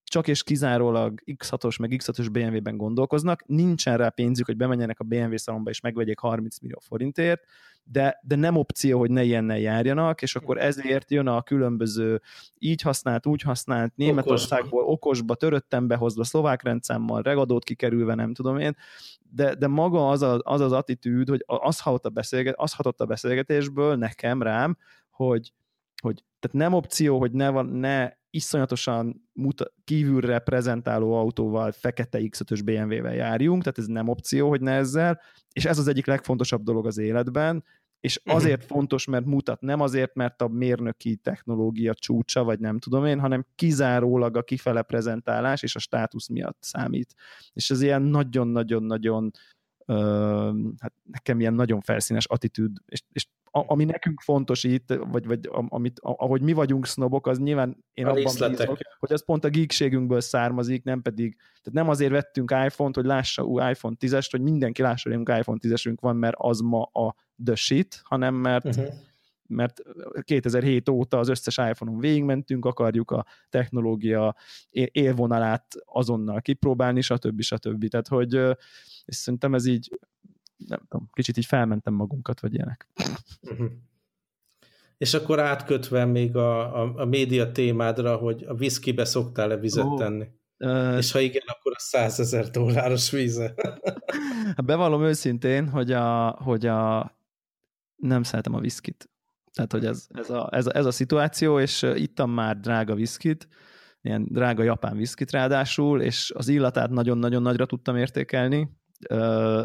csak 0.08 0.28
és 0.28 0.42
kizárólag 0.42 1.22
X6-os 1.26 1.80
meg 1.80 1.92
X6-os 1.96 2.28
BMW-ben 2.32 2.76
gondolkoznak, 2.76 3.46
nincsen 3.46 3.96
rá 3.96 4.08
pénzük, 4.08 4.46
hogy 4.46 4.56
bemenjenek 4.56 5.00
a 5.00 5.04
BMW 5.04 5.36
szalomba 5.36 5.70
és 5.70 5.80
megvegyék 5.80 6.18
30 6.18 6.58
millió 6.58 6.78
forintért, 6.82 7.42
de, 7.84 8.20
de 8.22 8.36
nem 8.36 8.56
opció, 8.56 8.98
hogy 8.98 9.10
ne 9.10 9.22
ilyennel 9.22 9.58
járjanak, 9.58 10.22
és 10.22 10.36
akkor 10.36 10.58
ezért 10.58 11.10
jön 11.10 11.26
a 11.26 11.42
különböző 11.42 12.20
így 12.58 12.82
használt, 12.82 13.26
úgy 13.26 13.42
használt, 13.42 13.96
Németországból 13.96 14.84
okosba, 14.84 15.34
töröttem 15.34 15.86
behozva, 15.86 16.24
szlovák 16.24 16.62
rendszámmal, 16.62 17.22
regadót 17.22 17.64
kikerülve, 17.64 18.14
nem 18.14 18.34
tudom 18.34 18.58
én, 18.58 18.76
de, 19.30 19.54
de 19.54 19.66
maga 19.66 20.08
az, 20.08 20.22
a, 20.22 20.40
az 20.42 20.60
az 20.60 20.72
attitűd, 20.72 21.28
hogy 21.28 21.44
az 21.46 21.80
hatott, 21.80 22.04
a 22.04 22.08
beszélget, 22.08 22.54
az 22.58 22.72
hatott 22.72 23.00
a 23.00 23.06
beszélgetésből 23.06 23.96
nekem, 23.96 24.42
rám, 24.42 24.76
hogy, 25.10 25.52
hogy 26.02 26.24
tehát 26.38 26.68
nem 26.68 26.72
opció, 26.72 27.18
hogy 27.18 27.32
ne, 27.32 27.50
van, 27.50 27.66
ne 27.66 28.10
iszonyatosan 28.30 29.28
muta, 29.32 29.72
kívülre 29.84 30.38
prezentáló 30.38 31.12
autóval, 31.12 31.72
fekete 31.72 32.18
X5-ös 32.22 32.60
BMW-vel 32.64 33.14
járjunk, 33.14 33.62
tehát 33.62 33.78
ez 33.78 33.86
nem 33.86 34.08
opció, 34.08 34.48
hogy 34.48 34.60
ne 34.60 34.72
ezzel, 34.72 35.20
és 35.52 35.64
ez 35.64 35.78
az 35.78 35.88
egyik 35.88 36.06
legfontosabb 36.06 36.62
dolog 36.62 36.86
az 36.86 36.98
életben, 36.98 37.64
és 38.00 38.20
mhm. 38.24 38.36
azért 38.36 38.64
fontos, 38.64 39.06
mert 39.06 39.24
mutat, 39.24 39.60
nem 39.60 39.80
azért, 39.80 40.14
mert 40.14 40.42
a 40.42 40.48
mérnöki 40.48 41.16
technológia 41.16 41.94
csúcsa, 41.94 42.44
vagy 42.44 42.58
nem 42.58 42.78
tudom 42.78 43.04
én, 43.04 43.20
hanem 43.20 43.46
kizárólag 43.54 44.36
a 44.36 44.42
kifele 44.42 44.82
prezentálás 44.82 45.62
és 45.62 45.76
a 45.76 45.78
státusz 45.78 46.28
miatt 46.28 46.58
számít. 46.60 47.14
És 47.52 47.70
ez 47.70 47.82
ilyen 47.82 48.02
nagyon-nagyon-nagyon 48.02 49.30
hát 50.78 50.92
nekem 51.02 51.40
ilyen 51.40 51.54
nagyon 51.54 51.80
felszínes 51.80 52.26
attitűd, 52.26 52.76
és, 52.86 53.02
és 53.12 53.26
ami 53.66 53.84
nekünk 53.84 54.20
fontos 54.20 54.64
itt, 54.64 54.94
vagy, 55.10 55.26
vagy 55.26 55.38
amit, 55.68 55.98
ahogy 56.02 56.42
mi 56.42 56.52
vagyunk 56.52 56.86
sznobok, 56.86 57.26
az 57.26 57.38
nyilván 57.38 57.84
én 57.94 58.06
a 58.06 58.08
abban 58.08 58.22
bízok, 58.22 58.78
hogy 58.98 59.12
az 59.12 59.24
pont 59.24 59.44
a 59.44 59.48
geekségünkből 59.48 60.20
származik, 60.20 60.84
nem 60.84 61.02
pedig, 61.02 61.36
tehát 61.36 61.72
nem 61.72 61.88
azért 61.88 62.10
vettünk 62.10 62.50
iPhone-t, 62.50 62.94
hogy 62.94 63.04
lássa 63.04 63.42
ú, 63.42 63.60
iPhone 63.60 63.96
10-est, 64.00 64.28
hogy 64.30 64.40
mindenki 64.40 64.82
lássa, 64.82 65.10
hogy 65.10 65.20
iPhone 65.20 65.58
10-esünk 65.62 65.96
van, 66.00 66.16
mert 66.16 66.36
az 66.38 66.60
ma 66.60 66.82
a 66.82 67.14
the 67.44 67.54
shit, 67.54 68.00
hanem 68.04 68.34
mert 68.34 68.64
uh-huh 68.64 68.86
mert 69.48 69.82
2007 70.20 70.88
óta 70.88 71.18
az 71.18 71.28
összes 71.28 71.56
iPhone-on 71.56 71.98
végigmentünk, 71.98 72.64
akarjuk 72.64 73.10
a 73.10 73.26
technológia 73.48 74.36
élvonalát 74.90 75.66
azonnal 75.84 76.40
kipróbálni, 76.40 77.00
stb. 77.00 77.40
stb. 77.40 77.88
Tehát, 77.88 78.08
hogy 78.08 78.34
és 79.04 79.16
szerintem 79.16 79.54
ez 79.54 79.66
így 79.66 79.98
nem 80.56 80.80
tudom, 80.88 81.08
kicsit 81.12 81.36
így 81.36 81.46
felmentem 81.46 81.94
magunkat, 81.94 82.40
vagy 82.40 82.54
ilyenek. 82.54 82.88
Uh-huh. 83.40 83.70
És 84.98 85.14
akkor 85.14 85.40
átkötve 85.40 86.04
még 86.04 86.36
a, 86.36 86.82
a, 86.82 86.92
a 86.96 87.04
média 87.04 87.52
témádra, 87.52 88.16
hogy 88.16 88.44
a 88.48 88.54
viszkibe 88.54 89.04
szoktál-e 89.04 89.56
vizet 89.56 89.84
oh. 89.84 89.98
tenni? 89.98 90.26
Uh, 90.58 90.96
és 90.96 91.12
ha 91.12 91.20
igen, 91.20 91.42
akkor 91.46 91.72
a 91.74 91.78
100 91.78 92.20
ezer 92.20 92.50
dolláros 92.50 93.10
víze. 93.10 93.54
Hát 94.56 94.64
bevallom 94.64 95.02
őszintén, 95.02 95.68
hogy 95.68 95.92
a, 95.92 96.30
hogy 96.30 96.66
a 96.66 97.12
nem 97.96 98.22
szeretem 98.22 98.54
a 98.54 98.60
viszkit. 98.60 99.10
Tehát, 99.52 99.72
hogy 99.72 99.84
ez, 99.84 100.06
ez, 100.08 100.30
a, 100.30 100.48
ez, 100.52 100.66
a, 100.66 100.76
ez 100.76 100.84
a 100.84 100.90
szituáció, 100.90 101.60
és 101.60 101.82
ittam 101.94 102.30
már 102.30 102.60
drága 102.60 102.94
viszkit, 102.94 103.48
ilyen 104.02 104.26
drága 104.30 104.62
japán 104.62 104.96
viszkit 104.96 105.30
ráadásul, 105.30 106.00
és 106.00 106.32
az 106.36 106.48
illatát 106.48 106.90
nagyon-nagyon 106.90 107.42
nagyra 107.42 107.66
tudtam 107.66 107.96
értékelni, 107.96 108.68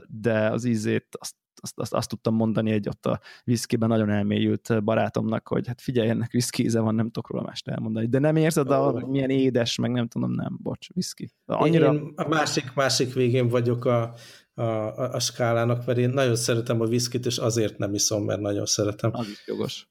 de 0.08 0.50
az 0.50 0.66
ízét 0.66 1.08
azt, 1.20 1.36
azt, 1.62 1.80
azt, 1.80 1.94
azt 1.94 2.10
tudtam 2.10 2.36
mondani 2.36 2.72
egy 2.72 2.88
ott 2.88 3.06
a 3.06 3.20
viszkiben 3.44 3.90
nagyon 3.90 4.10
elmélyült 4.10 4.84
barátomnak, 4.84 5.48
hogy 5.48 5.68
hát 5.68 5.82
figyelj, 5.82 6.10
ennek 6.10 6.32
viszki 6.32 6.64
íze 6.64 6.80
van, 6.80 6.96
nem 6.96 7.06
tudok 7.06 7.30
róla 7.30 7.44
mást 7.44 7.68
elmondani. 7.68 8.08
De 8.08 8.20
nem 8.20 8.36
érzed, 8.36 8.70
oh. 8.70 8.88
a, 8.88 9.08
milyen 9.08 9.30
édes, 9.30 9.78
meg 9.78 9.92
nem 9.92 10.08
tudom, 10.08 10.32
nem, 10.32 10.58
bocs, 10.62 10.94
viszki. 10.94 11.32
Annyira... 11.46 11.94
Én 11.94 12.12
a 12.16 12.28
másik, 12.28 12.74
másik 12.74 13.14
végén 13.14 13.48
vagyok 13.48 13.86
a, 13.86 14.14
a, 14.54 14.62
a, 14.62 15.14
a 15.14 15.20
skálának, 15.20 15.86
mert 15.86 15.98
én 15.98 16.10
nagyon 16.10 16.36
szeretem 16.36 16.82
a 16.82 16.86
viszkit, 16.86 17.26
és 17.26 17.38
azért 17.38 17.78
nem 17.78 17.94
iszom, 17.94 18.24
mert 18.24 18.40
nagyon 18.40 18.66
szeretem. 18.66 19.12
Az 19.14 19.28
is 19.28 19.44
jogos. 19.46 19.90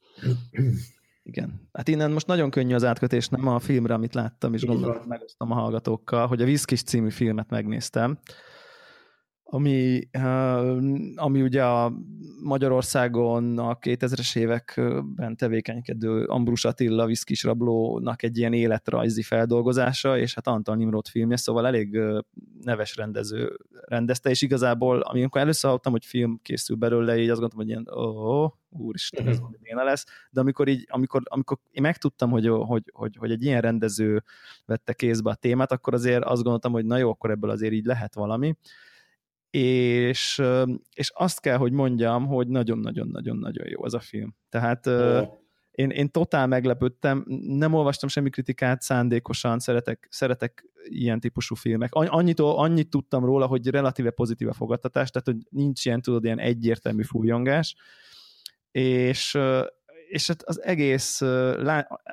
Igen. 1.22 1.68
Hát 1.72 1.88
innen 1.88 2.10
most 2.10 2.26
nagyon 2.26 2.50
könnyű 2.50 2.74
az 2.74 2.84
átkötés, 2.84 3.28
nem 3.28 3.46
a 3.46 3.58
filmre, 3.58 3.94
amit 3.94 4.14
láttam, 4.14 4.54
és 4.54 4.64
gondolom, 4.64 4.96
megosztom 5.08 5.50
a 5.50 5.54
hallgatókkal, 5.54 6.26
hogy 6.26 6.42
a 6.42 6.44
Viszkis 6.44 6.82
című 6.82 7.10
filmet 7.10 7.50
megnéztem, 7.50 8.18
ami, 9.52 10.08
ami 11.14 11.42
ugye 11.42 11.64
a 11.64 11.92
Magyarországon 12.42 13.58
a 13.58 13.78
2000-es 13.78 14.36
években 14.36 15.36
tevékenykedő 15.36 16.24
Ambrus 16.24 16.64
Attila 16.64 17.06
Viszkis 17.06 17.42
rablónak 17.42 18.22
egy 18.22 18.38
ilyen 18.38 18.52
életrajzi 18.52 19.22
feldolgozása, 19.22 20.18
és 20.18 20.34
hát 20.34 20.46
Antal 20.46 20.76
Nimrod 20.76 21.08
filmje, 21.08 21.36
szóval 21.36 21.66
elég 21.66 22.00
neves 22.62 22.96
rendező 22.96 23.56
rendezte, 23.86 24.30
és 24.30 24.42
igazából, 24.42 25.00
amikor 25.00 25.40
először 25.40 25.68
hallottam, 25.68 25.92
hogy 25.92 26.04
film 26.04 26.40
készül 26.42 26.76
belőle, 26.76 27.18
így 27.18 27.28
azt 27.28 27.40
gondoltam, 27.40 27.58
hogy 27.58 27.68
ilyen, 27.68 28.06
ó, 28.06 28.42
oh, 28.42 28.52
úristen, 28.68 29.28
ez 29.28 29.38
uh-huh. 29.38 29.50
Mhm. 29.72 29.84
lesz, 29.84 30.04
de 30.30 30.40
amikor 30.40 30.68
így, 30.68 30.86
amikor, 30.88 31.22
amikor 31.24 31.58
én 31.70 31.82
megtudtam, 31.82 32.30
hogy, 32.30 32.46
hogy, 32.46 32.82
hogy, 32.92 33.16
hogy 33.16 33.30
egy 33.30 33.44
ilyen 33.44 33.60
rendező 33.60 34.24
vette 34.66 34.92
kézbe 34.92 35.30
a 35.30 35.34
témát, 35.34 35.72
akkor 35.72 35.94
azért 35.94 36.24
azt 36.24 36.42
gondoltam, 36.42 36.72
hogy 36.72 36.84
na 36.84 36.96
jó, 36.96 37.10
akkor 37.10 37.30
ebből 37.30 37.50
azért 37.50 37.72
így 37.72 37.84
lehet 37.84 38.14
valami, 38.14 38.56
és, 39.50 40.42
és 40.94 41.10
azt 41.14 41.40
kell, 41.40 41.56
hogy 41.56 41.72
mondjam, 41.72 42.26
hogy 42.26 42.48
nagyon-nagyon-nagyon-nagyon 42.48 43.66
jó 43.68 43.84
az 43.84 43.94
a 43.94 44.00
film. 44.00 44.34
Tehát 44.48 44.86
oh. 44.86 45.28
én, 45.70 45.90
én 45.90 46.10
totál 46.10 46.46
meglepődtem, 46.46 47.24
nem 47.46 47.74
olvastam 47.74 48.08
semmi 48.08 48.30
kritikát 48.30 48.82
szándékosan, 48.82 49.58
szeretek, 49.58 50.06
szeretek 50.10 50.64
ilyen 50.84 51.20
típusú 51.20 51.54
filmek. 51.54 51.94
Annyit, 51.94 52.40
annyit 52.40 52.90
tudtam 52.90 53.24
róla, 53.24 53.46
hogy 53.46 53.66
relatíve 53.66 54.10
pozitív 54.10 54.48
a 54.48 54.52
fogadtatás, 54.52 55.10
tehát 55.10 55.28
hogy 55.28 55.36
nincs 55.50 55.84
ilyen, 55.84 56.02
tudod, 56.02 56.24
ilyen 56.24 56.38
egyértelmű 56.38 57.02
fújongás, 57.02 57.76
és, 58.70 59.38
és 60.08 60.26
hát 60.26 60.42
az 60.42 60.62
egész, 60.62 61.20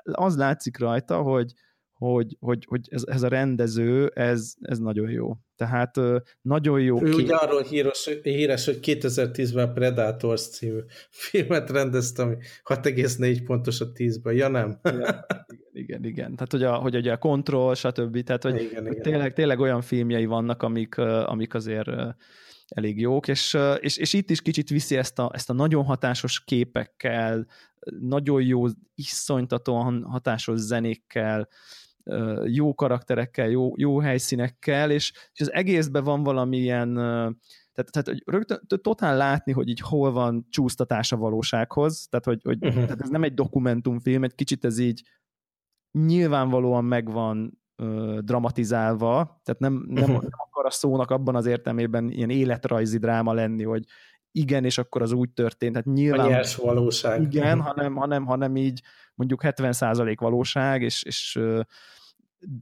az 0.04 0.38
látszik 0.38 0.78
rajta, 0.78 1.21
hogy, 1.21 1.54
hogy, 1.97 2.38
hogy, 2.39 2.65
hogy 2.69 2.81
ez, 2.89 3.03
ez 3.05 3.23
a 3.23 3.27
rendező, 3.27 4.12
ez, 4.13 4.53
ez 4.62 4.79
nagyon 4.79 5.10
jó. 5.10 5.38
Tehát 5.55 5.99
nagyon 6.41 6.81
jó. 6.81 7.05
Ő 7.05 7.13
ugye 7.13 7.36
arról 7.36 7.62
híres, 7.62 8.10
híres, 8.23 8.65
hogy 8.65 8.79
2010-ben 8.81 9.73
Predators 9.73 10.47
című 10.49 10.79
filmet 11.10 11.69
rendezte, 11.69 12.23
ami 12.23 12.36
6,4 12.63 13.41
pontos 13.45 13.81
a 13.81 13.91
10-ben. 13.91 14.33
Ja 14.33 14.47
nem? 14.47 14.79
igen, 14.83 15.25
igen, 15.71 16.03
igen. 16.03 16.36
Tehát, 16.36 16.51
hogy 16.51 16.63
a, 16.63 16.75
hogy 16.75 16.95
ugye 16.95 17.12
a 17.12 17.17
Control, 17.17 17.75
stb. 17.75 18.23
Tehát, 18.23 18.43
hogy, 18.43 18.62
igen, 18.62 18.83
hogy 18.83 18.91
igen. 18.91 19.01
Tényleg, 19.01 19.33
tényleg 19.33 19.60
olyan 19.60 19.81
filmjei 19.81 20.25
vannak, 20.25 20.63
amik, 20.63 20.97
amik 20.97 21.53
azért 21.53 21.89
elég 22.67 22.99
jók, 22.99 23.27
és, 23.27 23.57
és, 23.79 23.97
és 23.97 24.13
itt 24.13 24.29
is 24.29 24.41
kicsit 24.41 24.69
viszi 24.69 24.97
ezt 24.97 25.19
a, 25.19 25.31
ezt 25.33 25.49
a 25.49 25.53
nagyon 25.53 25.83
hatásos 25.83 26.43
képekkel, 26.43 27.47
nagyon 27.99 28.41
jó, 28.41 28.65
iszonytatóan 28.95 30.03
hatásos 30.03 30.60
zenékkel, 30.60 31.47
jó 32.46 32.74
karakterekkel, 32.74 33.50
jó, 33.50 33.72
jó 33.76 34.00
helyszínekkel, 34.00 34.91
és, 34.91 35.12
és 35.34 35.41
az 35.41 35.54
egészben 35.54 36.04
van 36.04 36.24
valamilyen, 36.24 36.93
tehát, 37.74 37.91
tehát 37.91 38.22
rögtön 38.26 38.62
totál 38.82 39.17
látni, 39.17 39.52
hogy 39.52 39.70
így 39.70 39.80
hol 39.80 40.12
van 40.12 40.46
csúsztatás 40.50 41.12
a 41.12 41.17
valósághoz, 41.17 42.08
tehát 42.10 42.26
hogy, 42.26 42.41
hogy 42.43 42.65
uh-huh. 42.65 42.84
tehát 42.84 43.02
ez 43.02 43.10
nem 43.10 43.24
egy 43.24 43.34
dokumentumfilm, 43.34 44.24
egy 44.24 44.36
kicsit 44.36 44.65
ez 44.65 44.78
így 44.78 45.04
nyilvánvalóan 45.91 46.86
megvan 46.86 47.62
ö, 47.76 48.20
dramatizálva, 48.24 49.41
tehát 49.43 49.60
nem, 49.60 49.74
nem, 49.74 50.04
uh-huh. 50.04 50.22
nem 50.22 50.39
akar 50.50 50.65
a 50.65 50.70
szónak 50.70 51.12
abban 51.12 51.36
az 51.36 51.46
értelmében 51.46 52.10
ilyen 52.12 52.30
életrajzi 52.30 52.98
dráma 52.98 53.34
lenni, 53.34 53.63
hogy 53.63 53.86
igen, 54.31 54.65
és 54.65 54.77
akkor 54.77 55.01
az 55.01 55.11
úgy 55.11 55.29
történt. 55.29 55.71
Tehát 55.71 55.87
nyilván, 55.87 56.25
a 56.25 56.29
nyers 56.29 56.55
valóság. 56.55 57.21
Igen, 57.21 57.61
hanem, 57.61 57.95
hanem, 57.95 58.25
hanem 58.25 58.55
így 58.55 58.81
mondjuk 59.15 59.41
70% 59.43 60.15
valóság, 60.19 60.81
és, 60.81 61.03
és 61.03 61.39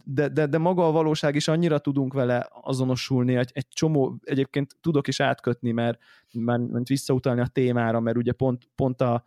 de, 0.04 0.28
de, 0.28 0.46
de 0.46 0.58
maga 0.58 0.88
a 0.88 0.92
valóság 0.92 1.36
is 1.36 1.48
annyira 1.48 1.80
tudunk 1.80 2.14
vele 2.14 2.48
azonosulni, 2.62 3.36
egy, 3.36 3.52
egy 3.54 3.68
csomó, 3.68 4.16
egyébként 4.24 4.76
tudok 4.82 5.08
is 5.08 5.20
átkötni, 5.20 5.72
mert, 5.72 6.00
mert, 6.32 6.68
mert 6.68 6.88
visszautalni 6.88 7.42
a 7.42 7.48
témára, 7.48 8.00
mert 8.00 8.18
ugye 8.18 8.32
pont, 8.32 8.68
pont 8.76 9.02
a, 9.02 9.24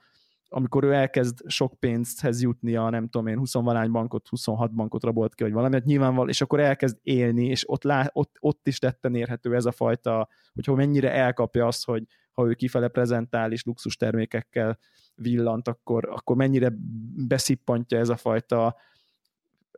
amikor 0.49 0.85
ő 0.85 0.93
elkezd 0.93 1.39
sok 1.47 1.75
pénzhez 1.79 2.43
jutni 2.43 2.77
a 2.77 2.91
nem 2.91 3.09
tudom 3.09 3.27
én, 3.27 3.39
20 3.39 3.53
valány 3.53 3.91
bankot, 3.91 4.29
26 4.29 4.75
bankot 4.75 5.03
rabolt 5.05 5.35
ki, 5.35 5.43
vagy 5.43 5.53
valami, 5.53 5.75
hát 5.75 5.85
nyilvánvaló, 5.85 6.29
és 6.29 6.41
akkor 6.41 6.61
elkezd 6.61 6.99
élni, 7.03 7.47
és 7.47 7.71
ott, 7.71 7.83
lá, 7.83 8.11
ott, 8.13 8.37
ott 8.41 8.67
is 8.67 8.79
tetten 8.79 9.15
érhető 9.15 9.55
ez 9.55 9.65
a 9.65 9.73
fajta, 9.73 10.29
hogy 10.55 10.77
mennyire 10.77 11.13
elkapja 11.13 11.67
azt, 11.67 11.85
hogy 11.85 12.03
ha 12.39 12.47
ő 12.47 12.55
kifele 12.55 12.89
prezentál 12.89 13.53
és 13.53 13.65
luxus 13.65 13.97
termékekkel 13.97 14.79
villant, 15.15 15.69
akkor, 15.69 16.09
akkor 16.11 16.37
mennyire 16.37 16.73
beszippantja 17.29 17.99
ez 17.99 18.09
a 18.09 18.17
fajta 18.17 18.77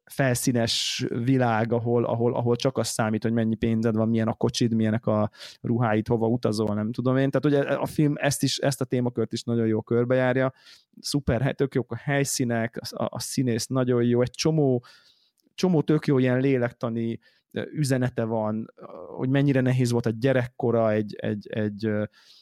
felszínes 0.05 1.05
világ, 1.09 1.73
ahol, 1.73 2.05
ahol, 2.05 2.35
ahol 2.35 2.57
csak 2.57 2.79
az 2.79 2.89
számít, 2.89 3.23
hogy 3.23 3.33
mennyi 3.33 3.55
pénzed 3.55 3.95
van, 3.95 4.09
milyen 4.09 4.29
a 4.29 4.33
kocsid, 4.33 4.75
milyenek 4.75 5.07
a 5.07 5.31
ruháid, 5.61 6.07
hova 6.07 6.27
utazol, 6.27 6.75
nem 6.75 6.93
tudom 6.93 7.17
én. 7.17 7.31
Tehát 7.31 7.47
ugye 7.47 7.75
a 7.75 7.87
film 7.87 8.15
ezt, 8.17 8.43
is, 8.43 8.59
ezt 8.59 8.81
a 8.81 8.85
témakört 8.85 9.33
is 9.33 9.43
nagyon 9.43 9.67
jó 9.67 9.83
körbejárja. 9.83 10.53
Szuper, 11.01 11.55
tök 11.55 11.75
jók 11.75 11.93
a 11.93 11.97
helyszínek, 11.97 12.81
a, 12.91 13.05
a 13.11 13.21
színész 13.21 13.67
nagyon 13.67 14.03
jó, 14.03 14.23
egy 14.23 14.31
csomó, 14.31 14.85
csomó 15.55 15.83
tök 15.83 16.07
jó 16.07 16.19
ilyen 16.19 16.41
lélektani 16.41 17.19
üzenete 17.53 18.25
van, 18.25 18.73
hogy 19.17 19.29
mennyire 19.29 19.61
nehéz 19.61 19.91
volt 19.91 20.07
a 20.07 20.11
gyerekkora 20.11 20.93
egy, 20.93 21.15
egy, 21.15 21.47
egy, 21.51 21.91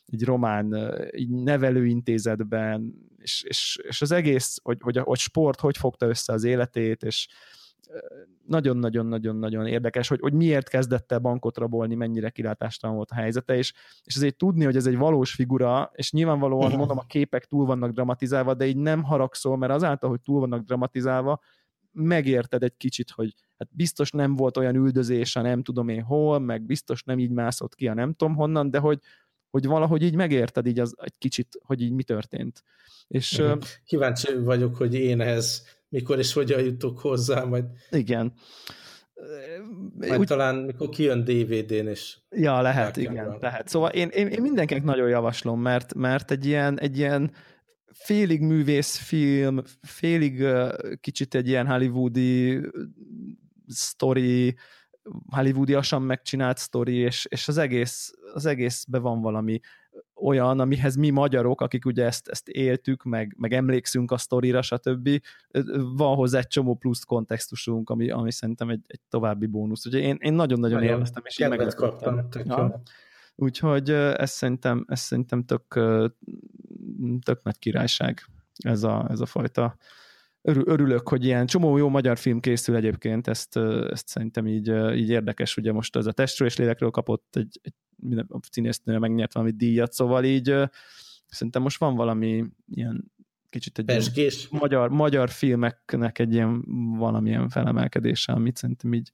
egy 0.06 0.24
román 0.24 0.74
egy 1.10 1.28
nevelőintézetben, 1.28 2.94
és, 3.18 3.42
és, 3.42 3.78
és 3.82 4.02
az 4.02 4.12
egész, 4.12 4.58
hogy, 4.62 4.78
hogy, 4.80 4.96
hogy 4.96 5.18
sport 5.18 5.60
hogy 5.60 5.76
fogta 5.76 6.06
össze 6.06 6.32
az 6.32 6.44
életét, 6.44 7.02
és 7.02 7.28
nagyon-nagyon-nagyon-nagyon 8.46 9.66
érdekes, 9.66 10.08
hogy, 10.08 10.20
hogy 10.20 10.32
miért 10.32 10.68
kezdett 10.68 11.12
el 11.12 11.18
bankot 11.18 11.56
rabolni, 11.56 11.94
mennyire 11.94 12.30
kilátástalan 12.30 12.96
volt 12.96 13.10
a 13.10 13.14
helyzete, 13.14 13.56
és, 13.56 13.72
és 14.04 14.16
azért 14.16 14.36
tudni, 14.36 14.64
hogy 14.64 14.76
ez 14.76 14.86
egy 14.86 14.96
valós 14.96 15.32
figura, 15.32 15.90
és 15.94 16.12
nyilvánvalóan 16.12 16.72
mondom, 16.76 16.98
a 16.98 17.06
képek 17.06 17.44
túl 17.44 17.66
vannak 17.66 17.92
dramatizálva, 17.92 18.54
de 18.54 18.66
így 18.66 18.76
nem 18.76 19.02
haragszol, 19.02 19.56
mert 19.56 19.72
azáltal, 19.72 20.10
hogy 20.10 20.20
túl 20.20 20.40
vannak 20.40 20.64
dramatizálva, 20.64 21.40
megérted 21.92 22.62
egy 22.62 22.76
kicsit, 22.76 23.10
hogy 23.10 23.34
hát 23.58 23.68
biztos 23.70 24.10
nem 24.10 24.36
volt 24.36 24.56
olyan 24.56 24.74
üldözés 24.74 25.36
a 25.36 25.42
nem 25.42 25.62
tudom 25.62 25.88
én 25.88 26.02
hol, 26.02 26.38
meg 26.38 26.62
biztos 26.62 27.02
nem 27.02 27.18
így 27.18 27.30
mászott 27.30 27.74
ki 27.74 27.88
a 27.88 27.94
nem 27.94 28.14
tudom 28.14 28.34
honnan, 28.34 28.70
de 28.70 28.78
hogy, 28.78 28.98
hogy 29.50 29.66
valahogy 29.66 30.02
így 30.02 30.14
megérted 30.14 30.66
így 30.66 30.78
az, 30.78 30.94
egy 31.00 31.18
kicsit, 31.18 31.58
hogy 31.62 31.82
így 31.82 31.92
mi 31.92 32.02
történt. 32.02 32.62
És, 33.08 33.38
uh-huh. 33.38 33.62
Kíváncsi 33.84 34.34
vagyok, 34.34 34.76
hogy 34.76 34.94
én 34.94 35.20
ehhez 35.20 35.66
mikor 35.88 36.18
és 36.18 36.32
hogyan 36.32 36.60
jutok 36.60 36.98
hozzá, 36.98 37.44
majd... 37.44 37.64
Igen. 37.90 38.32
Majd 39.94 40.18
Úgy... 40.18 40.26
talán 40.26 40.54
mikor 40.56 40.88
kijön 40.88 41.24
DVD-n 41.24 41.88
is. 41.88 42.22
Ja, 42.30 42.60
lehet, 42.60 42.96
igen, 42.96 43.26
van. 43.26 43.38
lehet. 43.40 43.68
Szóval 43.68 43.90
én, 43.90 44.08
én, 44.08 44.26
én 44.26 44.42
mindenkinek 44.42 44.84
nagyon 44.84 45.08
javaslom, 45.08 45.60
mert, 45.60 45.94
mert 45.94 46.30
egy 46.30 46.46
ilyen, 46.46 46.80
egy 46.80 46.98
ilyen 46.98 47.32
félig 47.92 48.40
művészfilm, 48.40 49.62
félig 49.82 50.40
uh, 50.40 50.72
kicsit 51.00 51.34
egy 51.34 51.48
ilyen 51.48 51.66
hollywoodi 51.66 52.60
story, 53.68 54.56
hollywoodiasan 55.30 56.02
megcsinált 56.02 56.58
sztori, 56.58 56.94
és, 56.94 57.26
és 57.30 57.48
az, 57.48 57.58
egész, 57.58 58.12
az 58.34 58.46
egészben 58.46 59.02
van 59.02 59.20
valami 59.20 59.60
olyan, 60.14 60.60
amihez 60.60 60.96
mi 60.96 61.10
magyarok, 61.10 61.60
akik 61.60 61.84
ugye 61.84 62.04
ezt, 62.04 62.28
ezt 62.28 62.48
éltük, 62.48 63.02
meg, 63.02 63.34
meg 63.38 63.52
emlékszünk 63.52 64.10
a 64.10 64.18
sztorira, 64.18 64.62
stb. 64.62 65.08
Van 65.96 66.14
hozzá 66.14 66.38
egy 66.38 66.46
csomó 66.46 66.74
plusz 66.74 67.02
kontextusunk, 67.02 67.90
ami, 67.90 68.10
ami 68.10 68.32
szerintem 68.32 68.68
egy, 68.68 68.84
egy 68.86 69.00
további 69.08 69.46
bónusz. 69.46 69.86
Ugye 69.86 69.98
én, 69.98 70.16
én 70.20 70.32
nagyon-nagyon 70.32 70.82
élveztem, 70.82 71.22
és 71.26 71.38
én. 71.38 71.48
Ja. 72.44 72.82
Úgyhogy 73.34 73.90
ez 73.90 74.30
szerintem, 74.30 74.84
ez 74.88 75.00
szerintem 75.00 75.44
tök, 75.44 75.66
tök 77.24 77.42
nagy 77.42 77.58
királyság 77.58 78.20
ez 78.58 78.82
a, 78.82 79.06
ez 79.10 79.20
a 79.20 79.26
fajta 79.26 79.76
örülök, 80.42 81.08
hogy 81.08 81.24
ilyen 81.24 81.46
csomó 81.46 81.76
jó 81.76 81.88
magyar 81.88 82.18
film 82.18 82.40
készül 82.40 82.76
egyébként, 82.76 83.26
ezt, 83.26 83.56
ezt 83.90 84.08
szerintem 84.08 84.46
így, 84.46 84.68
így 84.94 85.10
érdekes, 85.10 85.56
ugye 85.56 85.72
most 85.72 85.96
ez 85.96 86.06
a 86.06 86.12
testről 86.12 86.48
és 86.48 86.56
lélekről 86.56 86.90
kapott 86.90 87.36
egy, 87.36 87.60
egy 87.62 87.74
a 88.28 88.38
színésznő 88.50 88.98
megnyert 88.98 89.32
valami 89.32 89.52
díjat, 89.52 89.92
szóval 89.92 90.24
így 90.24 90.54
szerintem 91.26 91.62
most 91.62 91.78
van 91.78 91.94
valami 91.94 92.44
ilyen 92.70 93.12
kicsit 93.50 93.78
egy 93.78 94.48
magyar, 94.50 94.90
magyar 94.90 95.30
filmeknek 95.30 96.18
egy 96.18 96.32
ilyen 96.32 96.64
valamilyen 96.96 97.48
felemelkedése, 97.48 98.32
amit 98.32 98.56
szerintem 98.56 98.92
így 98.92 99.12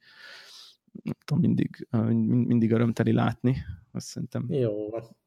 nem 1.02 1.14
tudom, 1.24 1.42
mindig, 1.42 1.88
mindig 2.46 2.72
örömteli 2.72 3.12
látni. 3.12 3.56
Azt 3.92 4.06
szerintem. 4.06 4.46
Jó. 4.48 4.72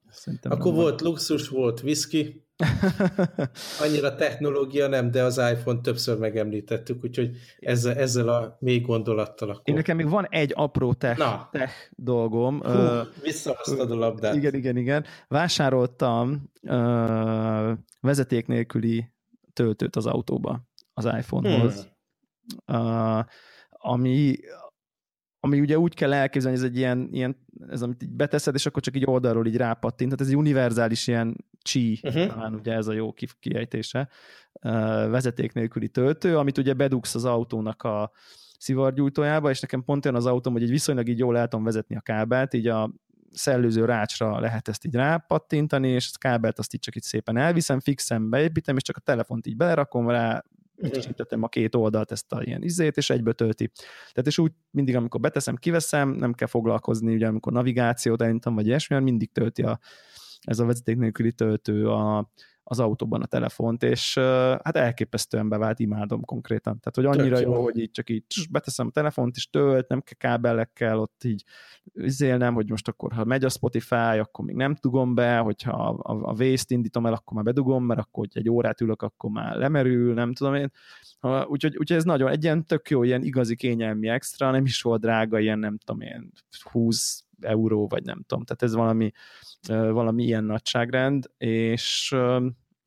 Szerintem 0.10 0.52
Akkor 0.52 0.74
volt 0.74 1.02
van. 1.02 1.10
luxus, 1.10 1.50
volt 1.50 1.84
whisky, 1.84 2.48
Annyira 3.84 4.15
technológia 4.15 4.88
nem, 4.88 5.12
de 5.12 5.24
az 5.24 5.38
iPhone 5.38 5.82
többször 5.82 6.17
megemlítettük, 6.17 7.04
úgyhogy 7.04 7.38
ezzel, 7.60 7.96
ezzel 7.96 8.30
a 8.30 8.58
mély 8.60 8.80
gondolattal 8.80 9.50
akkor... 9.50 9.62
Én 9.63 9.76
nekem 9.76 9.96
még 9.98 10.10
van 10.10 10.28
egy 10.30 10.52
apró 10.56 10.93
tech, 10.93 11.17
Na. 11.17 11.50
tech 11.52 11.74
dolgom. 11.96 12.62
Hú, 12.62 12.70
uh, 12.70 13.08
visszahoztad 13.22 13.91
a 13.91 13.96
labdát. 13.96 14.36
Igen, 14.36 14.54
igen, 14.54 14.78
igen. 14.78 15.06
Vásároltam 15.28 16.52
uh, 16.62 17.72
vezeték 18.02 18.48
nélküli 18.48 19.12
töltőt 19.54 19.96
az 19.96 20.06
autóba, 20.06 20.62
az 20.93 21.06
iPhone-hoz. 21.06 21.88
Hmm. 22.65 22.80
Uh, 22.80 23.24
ami, 23.70 24.36
ami 25.39 25.60
ugye 25.60 25.80
úgy 25.80 25.93
kell 25.93 26.13
elképzelni, 26.13 26.58
ez 26.58 26.63
egy 26.63 26.78
ilyen, 26.78 27.10
ilyen 27.12 27.38
ez 27.69 27.82
amit 27.82 28.04
így 28.04 28.12
beteszed, 28.12 28.56
és 28.56 28.65
akkor 28.65 28.82
csak 28.82 28.95
így 28.95 29.06
oldalról 29.06 29.47
így 29.47 29.58
rápattint, 29.58 30.10
tehát 30.10 30.26
ez 30.26 30.32
egy 30.32 30.39
univerzális 30.39 31.08
ilyen 31.08 31.36
Qi, 31.62 32.00
uh-huh. 32.04 32.28
talán 32.28 32.54
ugye 32.54 32.73
ez 32.73 32.88
a 32.88 32.93
jó 32.93 33.13
kiejtése, 33.39 34.10
vezeték 35.10 35.54
nélküli 35.54 35.89
töltő, 35.89 36.38
amit 36.38 36.58
ugye 36.58 36.73
bedugsz 36.73 37.15
az 37.15 37.26
autónak 37.26 37.84
a 37.84 38.12
szivargyújtójába, 38.58 39.50
és 39.50 39.60
nekem 39.60 39.84
pont 39.84 40.06
olyan 40.06 40.17
az 40.17 40.26
autóm, 40.26 40.54
hogy 40.54 40.63
egy 40.63 40.69
viszonylag 40.69 41.08
így 41.08 41.19
jól 41.19 41.38
el 41.38 41.47
tudom 41.47 41.65
vezetni 41.65 41.95
a 41.95 42.02
kábelt, 42.02 42.54
így 42.54 42.67
a 42.67 42.91
szellőző 43.32 43.86
rácsra 43.86 44.39
lehet 44.39 44.67
ezt 44.67 44.86
így 44.86 44.95
rápattintani, 44.95 45.88
és 45.88 46.10
a 46.13 46.17
kábelt 46.17 46.60
azt 46.60 46.73
így 46.73 46.80
csak 46.80 46.95
itt 46.95 47.04
szépen 47.04 47.38
elviszem, 47.38 47.80
fixen 47.80 48.30
beépítem, 48.30 48.76
és 48.76 48.82
csak 48.82 48.97
a 48.97 49.00
telefont 49.00 49.47
így 49.47 49.58
belerakom 49.58 50.10
rá, 50.10 50.43
kicsitettem 50.81 51.43
a 51.43 51.47
két 51.47 51.75
oldalt 51.75 52.11
ezt 52.11 52.31
a 52.33 52.43
ilyen 52.43 52.63
izét, 52.63 52.97
és 52.97 53.09
egybe 53.09 53.33
tölti. 53.33 53.71
Tehát 54.11 54.27
és 54.27 54.37
úgy 54.37 54.51
mindig, 54.71 54.95
amikor 54.95 55.19
beteszem, 55.19 55.55
kiveszem, 55.55 56.09
nem 56.09 56.33
kell 56.33 56.47
foglalkozni, 56.47 57.13
ugye 57.13 57.27
amikor 57.27 57.53
navigációt 57.53 58.21
elindítom, 58.21 58.55
vagy 58.55 58.67
ilyesmi, 58.67 58.99
mindig 58.99 59.31
tölti 59.31 59.61
a, 59.61 59.79
ez 60.41 60.59
a 60.59 60.65
vezeték 60.65 60.97
nélküli 60.97 61.31
töltő 61.31 61.87
a, 61.89 62.31
az 62.69 62.80
autóban 62.80 63.21
a 63.21 63.25
telefont, 63.25 63.84
és 63.84 64.17
hát 64.63 64.75
elképesztően 64.75 65.49
bevált, 65.49 65.80
imádom 65.80 66.21
konkrétan. 66.21 66.80
Tehát, 66.80 66.95
hogy 66.95 67.19
annyira 67.19 67.39
jó, 67.39 67.53
jó, 67.53 67.63
hogy 67.63 67.80
így 67.80 67.91
csak 67.91 68.10
így 68.10 68.23
beteszem 68.49 68.88
a 68.88 68.91
telefont, 68.91 69.36
és 69.36 69.49
tölt, 69.49 69.88
nem 69.88 70.01
kell 70.01 70.32
kábelekkel 70.32 70.99
ott 70.99 71.23
így 71.23 71.43
izélnem, 71.93 72.53
hogy 72.53 72.69
most 72.69 72.88
akkor, 72.88 73.13
ha 73.13 73.23
megy 73.23 73.43
a 73.43 73.49
Spotify, 73.49 73.95
akkor 73.95 74.45
még 74.45 74.56
nem 74.56 74.75
dugom 74.82 75.15
be, 75.15 75.38
hogyha 75.38 75.71
a, 75.71 76.13
a, 76.13 76.30
a 76.30 76.32
Waze-t 76.32 76.71
indítom 76.71 77.06
el, 77.06 77.13
akkor 77.13 77.36
már 77.36 77.43
bedugom, 77.43 77.86
mert 77.86 77.99
akkor, 77.99 78.27
hogy 78.27 78.41
egy 78.41 78.49
órát 78.49 78.82
ülök, 78.82 79.01
akkor 79.01 79.30
már 79.30 79.56
lemerül, 79.56 80.13
nem 80.13 80.34
tudom 80.34 80.56
én. 80.56 80.71
Úgyhogy, 81.47 81.77
úgyhogy 81.77 81.97
ez 81.97 82.03
nagyon, 82.03 82.30
egy 82.30 82.43
ilyen 82.43 82.65
tök 82.65 82.89
jó, 82.89 83.03
ilyen 83.03 83.23
igazi 83.23 83.56
kényelmi 83.56 84.08
extra, 84.08 84.51
nem 84.51 84.65
is 84.65 84.82
volt 84.82 85.01
drága, 85.01 85.39
ilyen 85.39 85.60
nem 85.60 85.77
tudom 85.77 86.01
én, 86.01 86.32
20 86.71 87.26
euró, 87.41 87.88
vagy 87.88 88.04
nem 88.04 88.23
tudom, 88.28 88.43
tehát 88.43 88.63
ez 88.63 88.73
valami, 88.73 89.12
valami 89.67 90.23
ilyen 90.23 90.43
nagyságrend, 90.43 91.32
és 91.38 92.15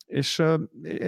és 0.07 0.43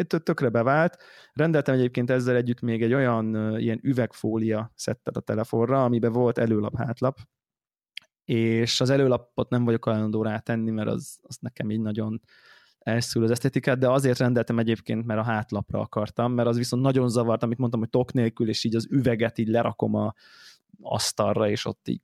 tökre 0.06 0.48
bevált. 0.48 1.02
Rendeltem 1.32 1.74
egyébként 1.74 2.10
ezzel 2.10 2.36
együtt 2.36 2.60
még 2.60 2.82
egy 2.82 2.94
olyan 2.94 3.58
ilyen 3.58 3.80
üvegfólia 3.82 4.72
szettet 4.74 5.16
a 5.16 5.20
telefonra, 5.20 5.84
amiben 5.84 6.12
volt 6.12 6.38
előlap, 6.38 6.76
hátlap, 6.76 7.18
és 8.24 8.80
az 8.80 8.90
előlapot 8.90 9.50
nem 9.50 9.64
vagyok 9.64 9.84
hajlandó 9.84 10.22
rátenni, 10.22 10.70
mert 10.70 10.88
az, 10.88 11.18
az 11.22 11.36
nekem 11.40 11.70
így 11.70 11.80
nagyon 11.80 12.20
elszül 12.78 13.22
az 13.24 13.30
esztetikát, 13.30 13.78
de 13.78 13.90
azért 13.90 14.18
rendeltem 14.18 14.58
egyébként, 14.58 15.06
mert 15.06 15.20
a 15.20 15.24
hátlapra 15.24 15.80
akartam, 15.80 16.32
mert 16.32 16.48
az 16.48 16.56
viszont 16.56 16.82
nagyon 16.82 17.08
zavart, 17.08 17.42
amit 17.42 17.58
mondtam, 17.58 17.80
hogy 17.80 17.90
tok 17.90 18.12
nélkül, 18.12 18.48
és 18.48 18.64
így 18.64 18.74
az 18.74 18.86
üveget 18.90 19.38
így 19.38 19.48
lerakom 19.48 19.94
a 19.94 20.14
asztalra, 20.80 21.48
és 21.48 21.64
ott 21.64 21.88
így 21.88 22.00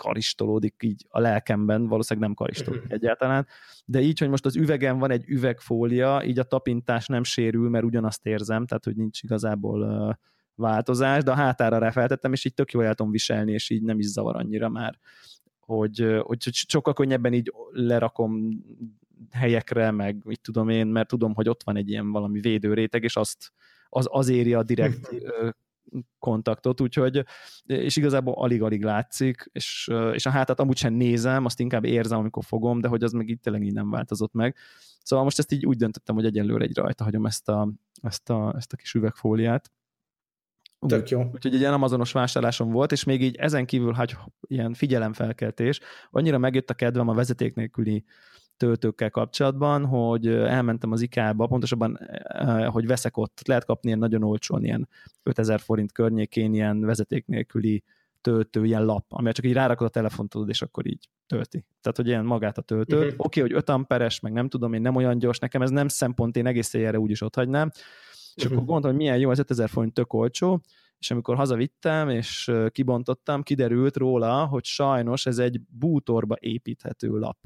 karistolódik 0.00 0.74
így 0.80 1.06
a 1.08 1.20
lelkemben, 1.20 1.86
valószínűleg 1.86 2.28
nem 2.28 2.36
karistolódik 2.36 2.84
mhm. 2.84 2.94
egyáltalán, 2.94 3.46
de 3.84 4.00
így, 4.00 4.18
hogy 4.18 4.28
most 4.28 4.46
az 4.46 4.56
üvegen 4.56 4.98
van 4.98 5.10
egy 5.10 5.24
üvegfólia, 5.26 6.22
így 6.24 6.38
a 6.38 6.42
tapintás 6.42 7.06
nem 7.06 7.22
sérül, 7.22 7.68
mert 7.68 7.84
ugyanazt 7.84 8.26
érzem, 8.26 8.66
tehát 8.66 8.84
hogy 8.84 8.96
nincs 8.96 9.22
igazából 9.22 9.82
uh, 9.82 10.14
változás, 10.54 11.22
de 11.22 11.30
a 11.30 11.34
hátára 11.34 11.78
ráfeltettem, 11.78 12.32
és 12.32 12.44
így 12.44 12.54
tök 12.54 12.72
jól 12.72 12.84
el 12.84 12.94
tudom 12.94 13.12
viselni, 13.12 13.52
és 13.52 13.70
így 13.70 13.82
nem 13.82 13.98
is 13.98 14.06
zavar 14.06 14.36
annyira 14.36 14.68
már, 14.68 14.98
hogy, 15.60 16.20
hogy 16.20 16.38
sokkal 16.52 16.92
könnyebben 16.92 17.32
így 17.32 17.52
lerakom 17.70 18.64
helyekre, 19.30 19.90
meg 19.90 20.20
mit 20.24 20.40
tudom 20.40 20.68
én, 20.68 20.86
mert 20.86 21.08
tudom, 21.08 21.34
hogy 21.34 21.48
ott 21.48 21.62
van 21.62 21.76
egy 21.76 21.88
ilyen 21.88 22.10
valami 22.10 22.40
védőréteg, 22.40 23.02
és 23.02 23.16
azt 23.16 23.52
az, 23.88 24.06
az 24.10 24.28
éri 24.28 24.54
a 24.54 24.62
direkt 24.62 25.10
kontaktot, 26.18 26.80
úgyhogy, 26.80 27.24
és 27.64 27.96
igazából 27.96 28.34
alig-alig 28.34 28.82
látszik, 28.82 29.50
és, 29.52 29.90
és 30.12 30.26
a 30.26 30.30
hátat 30.30 30.60
amúgy 30.60 30.76
sem 30.76 30.92
nézem, 30.92 31.44
azt 31.44 31.60
inkább 31.60 31.84
érzem, 31.84 32.18
amikor 32.18 32.44
fogom, 32.44 32.80
de 32.80 32.88
hogy 32.88 33.02
az 33.02 33.12
meg 33.12 33.28
itt 33.28 33.42
tényleg 33.42 33.62
így 33.62 33.72
nem 33.72 33.90
változott 33.90 34.32
meg. 34.32 34.56
Szóval 35.02 35.24
most 35.24 35.38
ezt 35.38 35.52
így 35.52 35.66
úgy 35.66 35.76
döntöttem, 35.76 36.14
hogy 36.14 36.24
egyelőre 36.24 36.64
egy 36.64 36.76
rajta 36.76 37.04
hagyom 37.04 37.26
ezt 37.26 37.48
a, 37.48 37.72
ezt 38.02 38.30
a, 38.30 38.54
ezt 38.56 38.72
a 38.72 38.76
kis 38.76 38.94
üvegfóliát. 38.94 39.72
Tök 40.86 41.08
jó. 41.08 41.22
Úgyhogy 41.32 41.54
egy 41.54 41.60
ilyen 41.60 41.72
amazonos 41.72 42.12
vásárlásom 42.12 42.70
volt, 42.70 42.92
és 42.92 43.04
még 43.04 43.22
így 43.22 43.36
ezen 43.36 43.66
kívül, 43.66 43.92
hogy 43.92 44.16
ilyen 44.40 44.74
figyelemfelkeltés, 44.74 45.80
annyira 46.10 46.38
megjött 46.38 46.70
a 46.70 46.74
kedvem 46.74 47.08
a 47.08 47.14
vezeték 47.14 47.54
nélküli 47.54 48.04
töltőkkel 48.60 49.10
kapcsolatban, 49.10 49.86
hogy 49.86 50.26
elmentem 50.26 50.92
az 50.92 51.00
IKEA-ba, 51.00 51.46
pontosabban, 51.46 51.98
hogy 52.66 52.86
veszek 52.86 53.16
ott, 53.16 53.40
lehet 53.46 53.64
kapni 53.64 53.88
ilyen 53.88 54.00
nagyon 54.00 54.22
olcsón, 54.22 54.64
ilyen 54.64 54.88
5000 55.22 55.60
forint 55.60 55.92
környékén 55.92 56.54
ilyen 56.54 56.80
vezeték 56.80 57.26
nélküli 57.26 57.82
töltő, 58.20 58.64
ilyen 58.64 58.84
lap, 58.84 59.04
amire 59.08 59.32
csak 59.32 59.44
így 59.44 59.52
rárakod 59.52 59.86
a 59.86 59.90
telefont, 59.90 60.28
tudod, 60.28 60.48
és 60.48 60.62
akkor 60.62 60.86
így 60.86 61.08
tölti. 61.26 61.64
Tehát, 61.80 61.96
hogy 61.96 62.06
ilyen 62.06 62.24
magát 62.24 62.58
a 62.58 62.62
töltőt. 62.62 62.98
Uh-huh. 62.98 63.14
Oké, 63.16 63.40
okay, 63.40 63.42
hogy 63.42 63.52
5 63.62 63.68
amperes, 63.68 64.20
meg 64.20 64.32
nem 64.32 64.48
tudom, 64.48 64.72
én 64.72 64.80
nem 64.80 64.96
olyan 64.96 65.18
gyors, 65.18 65.38
nekem 65.38 65.62
ez 65.62 65.70
nem 65.70 65.88
szempont, 65.88 66.36
én 66.36 66.46
egész 66.46 66.74
éjjelre 66.74 66.98
úgyis 66.98 67.20
ott 67.20 67.34
hagynám. 67.34 67.70
És 68.34 68.44
uh-huh. 68.44 68.52
akkor 68.52 68.64
gondoltam, 68.64 68.90
hogy 68.90 69.00
milyen 69.00 69.18
jó, 69.18 69.30
az 69.30 69.38
5000 69.38 69.68
forint 69.68 69.94
tök 69.94 70.12
olcsó, 70.12 70.60
és 70.98 71.10
amikor 71.10 71.36
hazavittem, 71.36 72.08
és 72.08 72.50
kibontottam, 72.68 73.42
kiderült 73.42 73.96
róla, 73.96 74.46
hogy 74.46 74.64
sajnos 74.64 75.26
ez 75.26 75.38
egy 75.38 75.60
bútorba 75.68 76.36
építhető 76.38 77.18
lap. 77.18 77.36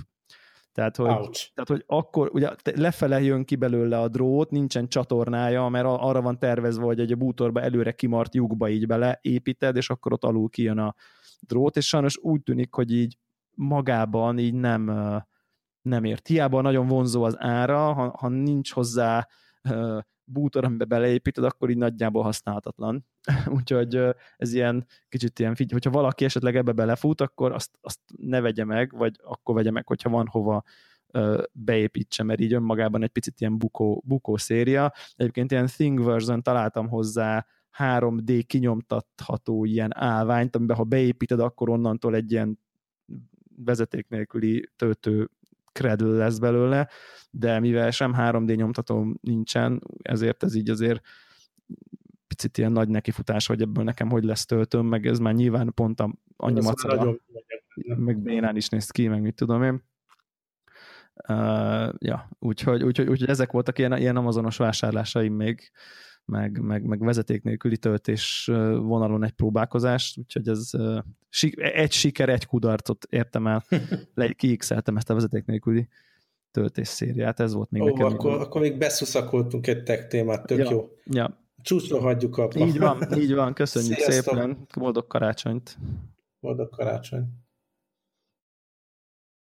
Tehát 0.74 0.96
hogy, 0.96 1.08
tehát, 1.54 1.68
hogy 1.68 1.84
akkor 1.86 2.30
ugye 2.32 2.50
lefele 2.74 3.20
jön 3.20 3.44
ki 3.44 3.56
belőle 3.56 4.00
a 4.00 4.08
drót, 4.08 4.50
nincsen 4.50 4.88
csatornája, 4.88 5.68
mert 5.68 5.86
arra 5.86 6.22
van 6.22 6.38
tervezve, 6.38 6.84
hogy 6.84 7.00
egy 7.00 7.12
a 7.12 7.16
bútorba 7.16 7.60
előre 7.60 7.92
kimart 7.92 8.34
lyukba 8.34 8.68
így 8.68 8.86
beleépíted, 8.86 9.76
és 9.76 9.90
akkor 9.90 10.12
ott 10.12 10.24
alul 10.24 10.48
kijön 10.48 10.78
a 10.78 10.94
drót, 11.40 11.76
és 11.76 11.86
sajnos 11.86 12.18
úgy 12.18 12.42
tűnik, 12.42 12.74
hogy 12.74 12.92
így 12.92 13.18
magában 13.54 14.38
így 14.38 14.54
nem, 14.54 14.84
nem 15.82 16.04
ért. 16.04 16.26
Hiába 16.26 16.60
nagyon 16.60 16.86
vonzó 16.86 17.22
az 17.22 17.36
ára, 17.38 17.92
ha, 17.92 18.16
ha 18.18 18.28
nincs 18.28 18.72
hozzá 18.72 19.28
bútor, 20.24 20.64
amiben 20.64 20.88
beleépíted, 20.88 21.44
akkor 21.44 21.70
így 21.70 21.76
nagyjából 21.76 22.22
használhatatlan. 22.22 23.06
Úgyhogy 23.56 24.00
ez 24.36 24.52
ilyen 24.52 24.86
kicsit 25.08 25.38
ilyen, 25.38 25.56
hogyha 25.70 25.90
valaki 25.90 26.24
esetleg 26.24 26.56
ebbe 26.56 26.72
belefut, 26.72 27.20
akkor 27.20 27.52
azt, 27.52 27.70
azt 27.80 28.00
ne 28.16 28.40
vegye 28.40 28.64
meg, 28.64 28.92
vagy 28.96 29.20
akkor 29.22 29.54
vegye 29.54 29.70
meg, 29.70 29.86
hogyha 29.86 30.10
van 30.10 30.26
hova 30.26 30.64
beépítse, 31.52 32.22
mert 32.22 32.40
így 32.40 32.52
önmagában 32.52 33.02
egy 33.02 33.10
picit 33.10 33.40
ilyen 33.40 33.58
bukó, 33.58 34.02
bukó 34.06 34.36
széria. 34.36 34.92
Egyébként 35.16 35.50
ilyen 35.50 35.66
Thing 35.66 36.04
version 36.04 36.42
találtam 36.42 36.88
hozzá 36.88 37.46
3D 37.78 38.42
kinyomtatható 38.46 39.64
ilyen 39.64 39.96
állványt, 39.96 40.56
amiben 40.56 40.76
ha 40.76 40.84
beépíted, 40.84 41.40
akkor 41.40 41.68
onnantól 41.68 42.14
egy 42.14 42.32
ilyen 42.32 42.58
vezeték 43.56 44.08
nélküli 44.08 44.68
töltő 44.76 45.30
Cradle 45.74 46.16
lesz 46.16 46.38
belőle, 46.38 46.88
de 47.30 47.60
mivel 47.60 47.90
sem 47.90 48.14
3D 48.16 48.56
nyomtató 48.56 49.16
nincsen, 49.20 49.82
ezért 50.02 50.42
ez 50.42 50.54
így 50.54 50.70
azért 50.70 51.00
picit 52.26 52.58
ilyen 52.58 52.72
nagy 52.72 52.88
nekifutás, 52.88 53.46
hogy 53.46 53.62
ebből 53.62 53.84
nekem 53.84 54.10
hogy 54.10 54.24
lesz 54.24 54.46
töltöm, 54.46 54.86
meg 54.86 55.06
ez 55.06 55.18
már 55.18 55.34
nyilván 55.34 55.72
pont 55.74 56.00
a, 56.00 56.14
annyi 56.36 56.60
macera, 56.60 57.14
meg 57.96 58.18
bénán 58.18 58.56
is 58.56 58.68
néz 58.68 58.90
ki, 58.90 59.08
meg 59.08 59.20
mit 59.20 59.34
tudom 59.34 59.62
én. 59.62 59.82
Uh, 61.28 61.94
ja, 61.98 62.28
úgyhogy, 62.38 62.82
úgyhogy, 62.82 63.08
úgyhogy 63.08 63.28
ezek 63.28 63.52
voltak 63.52 63.78
ilyen, 63.78 63.96
ilyen 63.96 64.16
amazonos 64.16 64.56
vásárlásaim 64.56 65.34
még, 65.34 65.70
meg, 66.24 66.60
meg, 66.60 66.84
meg 66.84 67.04
vezeték 67.04 67.42
nélküli 67.42 67.76
töltés 67.76 68.44
vonalon 68.76 69.24
egy 69.24 69.32
próbálkozás, 69.32 70.16
úgyhogy 70.18 70.48
ez 70.48 70.70
egy 71.56 71.92
siker, 71.92 72.28
egy 72.28 72.46
kudarcot 72.46 73.06
értem 73.10 73.46
el, 73.46 73.64
le, 74.14 74.28
kiixeltem 74.28 74.96
ezt 74.96 75.10
a 75.10 75.14
vezeték 75.14 75.44
nélküli 75.44 75.88
töltés 76.50 76.88
szériát, 76.88 77.40
ez 77.40 77.52
volt 77.54 77.70
még 77.70 77.82
Ó, 77.82 77.86
nekem. 77.86 78.06
Akkor, 78.06 78.32
akkor 78.32 78.60
még 78.60 78.78
beszuszakoltunk 78.78 79.66
egy 79.66 79.82
tech 79.82 80.06
témát, 80.06 80.46
tök 80.46 80.58
ja, 80.58 80.70
jó. 80.70 80.88
Ja. 81.04 81.42
Csúcsra 81.62 82.00
hagyjuk 82.00 82.36
a... 82.36 82.48
Így 82.54 82.78
van, 82.78 83.18
így 83.18 83.34
van, 83.34 83.54
köszönjük 83.54 83.98
Sziasztok. 83.98 84.34
szépen, 84.34 84.66
boldog 84.78 85.06
karácsonyt! 85.06 85.78
Boldog 86.40 86.68
karácsony! 86.68 87.43